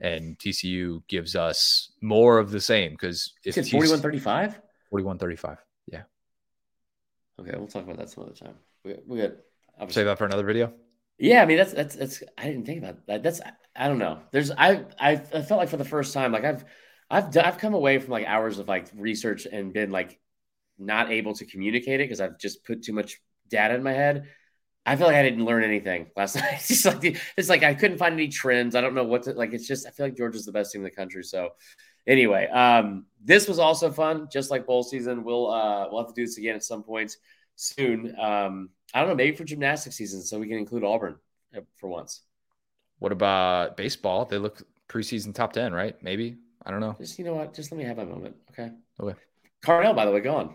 and 0.00 0.38
TCU 0.38 1.02
gives 1.08 1.34
us 1.34 1.90
more 2.00 2.38
of 2.38 2.52
the 2.52 2.60
same 2.60 2.92
because 2.92 3.32
if 3.44 3.56
41-35? 3.56 4.54
41-35. 4.92 5.58
Yeah. 5.88 6.02
Okay, 7.40 7.50
we'll 7.56 7.66
talk 7.66 7.82
about 7.82 7.98
that 7.98 8.08
some 8.08 8.22
other 8.22 8.34
time. 8.34 8.54
We 8.84 8.94
we 9.04 9.18
got. 9.18 9.32
Save 9.90 10.06
that 10.06 10.16
for 10.16 10.24
another 10.24 10.44
video. 10.44 10.72
Yeah, 11.18 11.42
I 11.42 11.46
mean 11.46 11.56
that's 11.56 11.72
that's 11.72 11.96
that's 11.96 12.22
I 12.36 12.44
didn't 12.44 12.66
think 12.66 12.78
about 12.82 13.06
that. 13.06 13.22
That's 13.22 13.40
I 13.74 13.88
don't 13.88 13.98
know. 13.98 14.20
There's 14.32 14.50
I 14.50 14.84
I, 14.98 15.12
I 15.12 15.42
felt 15.42 15.58
like 15.58 15.68
for 15.70 15.78
the 15.78 15.84
first 15.84 16.12
time 16.12 16.32
like 16.32 16.44
I've 16.44 16.64
I've 17.10 17.36
I've 17.36 17.58
come 17.58 17.74
away 17.74 17.98
from 17.98 18.10
like 18.10 18.26
hours 18.26 18.58
of 18.58 18.68
like 18.68 18.88
research 18.94 19.46
and 19.50 19.72
been 19.72 19.90
like 19.90 20.18
not 20.78 21.10
able 21.10 21.34
to 21.34 21.46
communicate 21.46 22.00
it 22.00 22.04
because 22.04 22.20
I've 22.20 22.38
just 22.38 22.64
put 22.64 22.82
too 22.82 22.92
much 22.92 23.20
data 23.48 23.74
in 23.74 23.82
my 23.82 23.92
head. 23.92 24.28
I 24.86 24.96
feel 24.96 25.06
like 25.08 25.16
I 25.16 25.22
didn't 25.22 25.44
learn 25.44 25.64
anything 25.64 26.08
last 26.16 26.36
night. 26.36 26.54
It's 26.54 26.68
just 26.68 26.86
like 26.86 27.18
it's 27.36 27.48
like 27.48 27.62
I 27.64 27.74
couldn't 27.74 27.98
find 27.98 28.14
any 28.14 28.28
trends. 28.28 28.74
I 28.74 28.82
don't 28.82 28.94
know 28.94 29.04
what 29.04 29.24
to 29.24 29.32
like. 29.34 29.52
It's 29.54 29.68
just 29.68 29.86
I 29.86 29.90
feel 29.90 30.06
like 30.06 30.16
Georgia's 30.16 30.46
the 30.46 30.52
best 30.52 30.72
team 30.72 30.80
in 30.82 30.84
the 30.84 30.90
country. 30.90 31.24
So 31.24 31.50
anyway, 32.06 32.48
um, 32.48 33.06
this 33.24 33.48
was 33.48 33.58
also 33.58 33.90
fun, 33.90 34.28
just 34.32 34.50
like 34.50 34.66
bowl 34.66 34.82
season. 34.82 35.24
We'll 35.24 35.50
uh, 35.50 35.88
we'll 35.90 36.02
have 36.02 36.14
to 36.14 36.20
do 36.20 36.26
this 36.26 36.38
again 36.38 36.56
at 36.56 36.64
some 36.64 36.82
point 36.82 37.16
soon. 37.56 38.14
Um, 38.20 38.70
I 38.94 39.00
don't 39.00 39.08
know, 39.08 39.14
maybe 39.14 39.36
for 39.36 39.44
gymnastics 39.44 39.96
season, 39.96 40.22
so 40.22 40.38
we 40.38 40.48
can 40.48 40.58
include 40.58 40.84
Auburn 40.84 41.16
uh, 41.56 41.60
for 41.76 41.88
once. 41.88 42.22
What 42.98 43.12
about 43.12 43.76
baseball? 43.76 44.24
They 44.24 44.38
look 44.38 44.62
preseason 44.88 45.34
top 45.34 45.52
ten, 45.52 45.72
right? 45.72 46.00
Maybe 46.02 46.36
I 46.64 46.70
don't 46.70 46.80
know. 46.80 46.96
Just 46.98 47.18
you 47.18 47.24
know 47.24 47.34
what? 47.34 47.54
Just 47.54 47.70
let 47.70 47.78
me 47.78 47.84
have 47.84 47.96
my 47.96 48.04
moment, 48.04 48.36
okay? 48.50 48.72
Okay. 49.00 49.18
Carnell, 49.64 49.94
by 49.94 50.04
the 50.04 50.12
way, 50.12 50.20
gone. 50.20 50.54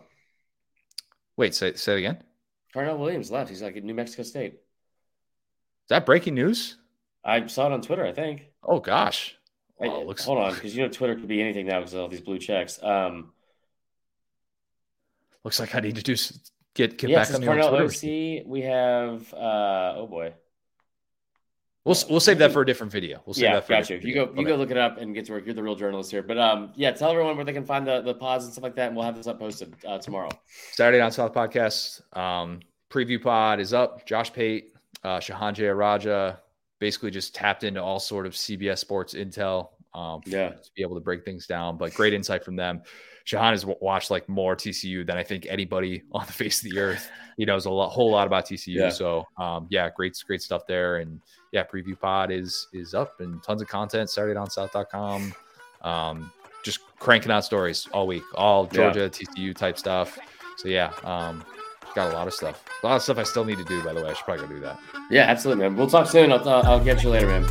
Wait, 1.38 1.56
say 1.56 1.74
say 1.74 1.94
it 1.94 2.00
again. 2.00 2.24
Carnell 2.74 2.98
Williams 2.98 3.32
left. 3.32 3.50
He's 3.50 3.62
like 3.62 3.78
at 3.78 3.84
New 3.84 3.94
Mexico 3.94 4.24
State. 4.24 4.54
Is 4.54 5.90
that 5.90 6.06
breaking 6.06 6.36
news? 6.36 6.78
I 7.24 7.46
saw 7.48 7.68
it 7.68 7.74
on 7.74 7.82
Twitter. 7.82 8.06
I 8.06 8.14
think. 8.14 8.46
Oh 8.64 8.80
gosh. 8.80 9.38
Oh, 9.80 10.04
looks... 10.04 10.26
Hold 10.26 10.38
on, 10.38 10.54
because 10.56 10.76
you 10.76 10.84
know 10.84 10.90
Twitter 10.90 11.16
could 11.16 11.28
be 11.28 11.42
anything 11.42 11.66
now 11.66 11.80
because 11.80 11.94
of 11.94 12.02
all 12.02 12.08
these 12.08 12.22
blue 12.22 12.40
checks. 12.40 12.82
Um, 12.84 13.34
looks 15.44 15.60
like 15.60 15.74
I 15.76 15.80
need 15.80 15.96
to 15.96 16.04
do 16.04 16.16
get 16.74 16.98
get 16.98 17.10
yeah, 17.10 17.24
back 17.24 17.34
on 17.34 17.42
Carnell 17.42 18.42
OC. 18.42 18.46
We 18.48 18.62
have 18.62 19.34
uh, 19.34 19.94
oh 19.98 20.08
boy. 20.08 20.34
We'll 21.84 21.96
we'll 22.10 22.20
save 22.20 22.38
that 22.38 22.52
for 22.52 22.62
a 22.62 22.66
different 22.66 22.92
video. 22.92 23.24
We'll 23.26 23.34
save 23.34 23.44
yeah, 23.44 23.54
that 23.56 23.66
for 23.66 23.74
got 23.74 23.90
you. 23.90 23.98
You 23.98 24.14
go 24.14 24.26
you 24.26 24.42
okay. 24.42 24.44
go 24.44 24.56
look 24.56 24.70
it 24.70 24.78
up 24.78 25.00
and 25.00 25.16
get 25.16 25.26
to 25.26 25.32
work. 25.34 25.46
You're 25.46 25.56
the 25.56 25.64
real 25.64 25.76
journalist 25.76 26.12
here. 26.12 26.22
But 26.22 26.38
um, 26.38 26.72
yeah, 26.76 26.92
tell 26.92 27.10
everyone 27.10 27.38
where 27.38 27.46
they 27.46 27.54
can 27.54 27.66
find 27.66 27.88
the 27.88 28.02
the 28.02 28.14
pods 28.14 28.44
and 28.44 28.54
stuff 28.54 28.64
like 28.64 28.76
that, 28.76 28.88
and 28.88 28.96
we'll 28.96 29.06
have 29.06 29.16
this 29.16 29.26
up 29.26 29.40
posted 29.40 29.74
uh, 29.88 29.98
tomorrow. 29.98 30.30
Saturday 30.74 31.00
Down 31.00 31.12
South 31.12 31.34
podcast 31.34 32.02
um, 32.16 32.60
preview 32.92 33.22
pod 33.22 33.60
is 33.60 33.74
up. 33.74 34.06
Josh 34.06 34.32
Pate, 34.32 34.74
uh, 35.04 35.18
Shehan 35.18 35.56
Jeyarajah, 35.56 36.38
basically 36.80 37.10
just 37.10 37.34
tapped 37.34 37.64
into 37.64 37.82
all 37.82 38.00
sort 38.00 38.28
of 38.28 38.34
CBS 38.34 38.78
Sports 38.78 39.16
intel. 39.16 39.70
Um, 39.94 40.22
yeah, 40.26 40.50
to 40.50 40.72
be 40.76 40.82
able 40.82 40.96
to 40.96 41.02
break 41.02 41.26
things 41.26 41.48
down. 41.48 41.78
But 41.78 41.94
great 41.94 42.14
insight 42.14 42.44
from 42.44 42.56
them. 42.56 42.82
Shehan 43.26 43.52
has 43.52 43.66
watched 43.66 44.10
like 44.10 44.28
more 44.28 44.56
TCU 44.56 45.06
than 45.06 45.18
I 45.18 45.24
think 45.24 45.46
anybody 45.50 46.04
on 46.12 46.26
the 46.26 46.34
face 46.34 46.64
of 46.64 46.72
the 46.72 46.80
earth. 46.80 47.10
He 47.38 47.46
knows 47.46 47.66
a 47.66 47.70
lot, 47.70 47.90
whole 47.90 48.12
lot 48.12 48.28
about 48.28 48.46
TCU. 48.46 48.76
Yeah. 48.76 48.90
So 48.90 49.26
um, 49.38 49.68
yeah, 49.70 49.90
great, 49.96 50.22
great 50.26 50.42
stuff 50.42 50.66
there. 50.68 50.98
And 50.98 51.22
yeah, 51.52 51.64
preview 51.64 52.00
pod 52.00 52.32
is 52.32 52.68
is 52.74 52.94
up 52.94 53.20
and 53.20 53.42
tons 53.44 53.62
of 53.62 53.68
content. 53.68 54.10
SaturdayDownSouth.com. 54.10 55.34
Um, 55.82 56.32
just 56.64 56.80
cranking 57.00 57.32
out 57.32 57.44
stories 57.44 57.88
all 57.92 58.06
week, 58.06 58.24
all 58.36 58.68
Georgia 58.68 59.02
yeah. 59.02 59.08
TCU 59.08 59.56
type 59.56 59.78
stuff. 59.78 60.18
So 60.58 60.68
yeah, 60.68 60.94
um, 61.04 61.44
got 61.96 62.12
a 62.12 62.16
lot 62.16 62.28
of 62.28 62.34
stuff. 62.34 62.64
A 62.84 62.88
lot 62.88 62.96
of 62.96 63.02
stuff 63.02 63.18
I 63.18 63.24
still 63.24 63.46
need 63.46 63.58
to 63.58 63.66
do. 63.66 63.84
By 63.84 63.94
the 63.94 64.04
way, 64.04 64.10
I 64.10 64.14
should 64.14 64.26
probably 64.26 64.48
go 64.48 64.54
do 64.54 64.60
that. 64.62 64.80
Yeah, 65.10 65.24
absolutely, 65.24 65.64
man. 65.64 65.76
We'll 65.76 65.90
talk 65.90 66.08
soon. 66.08 66.32
I'll, 66.32 66.48
I'll 66.48 66.84
get 66.84 67.04
you 67.04 67.10
later, 67.10 67.28
man. 67.28 67.48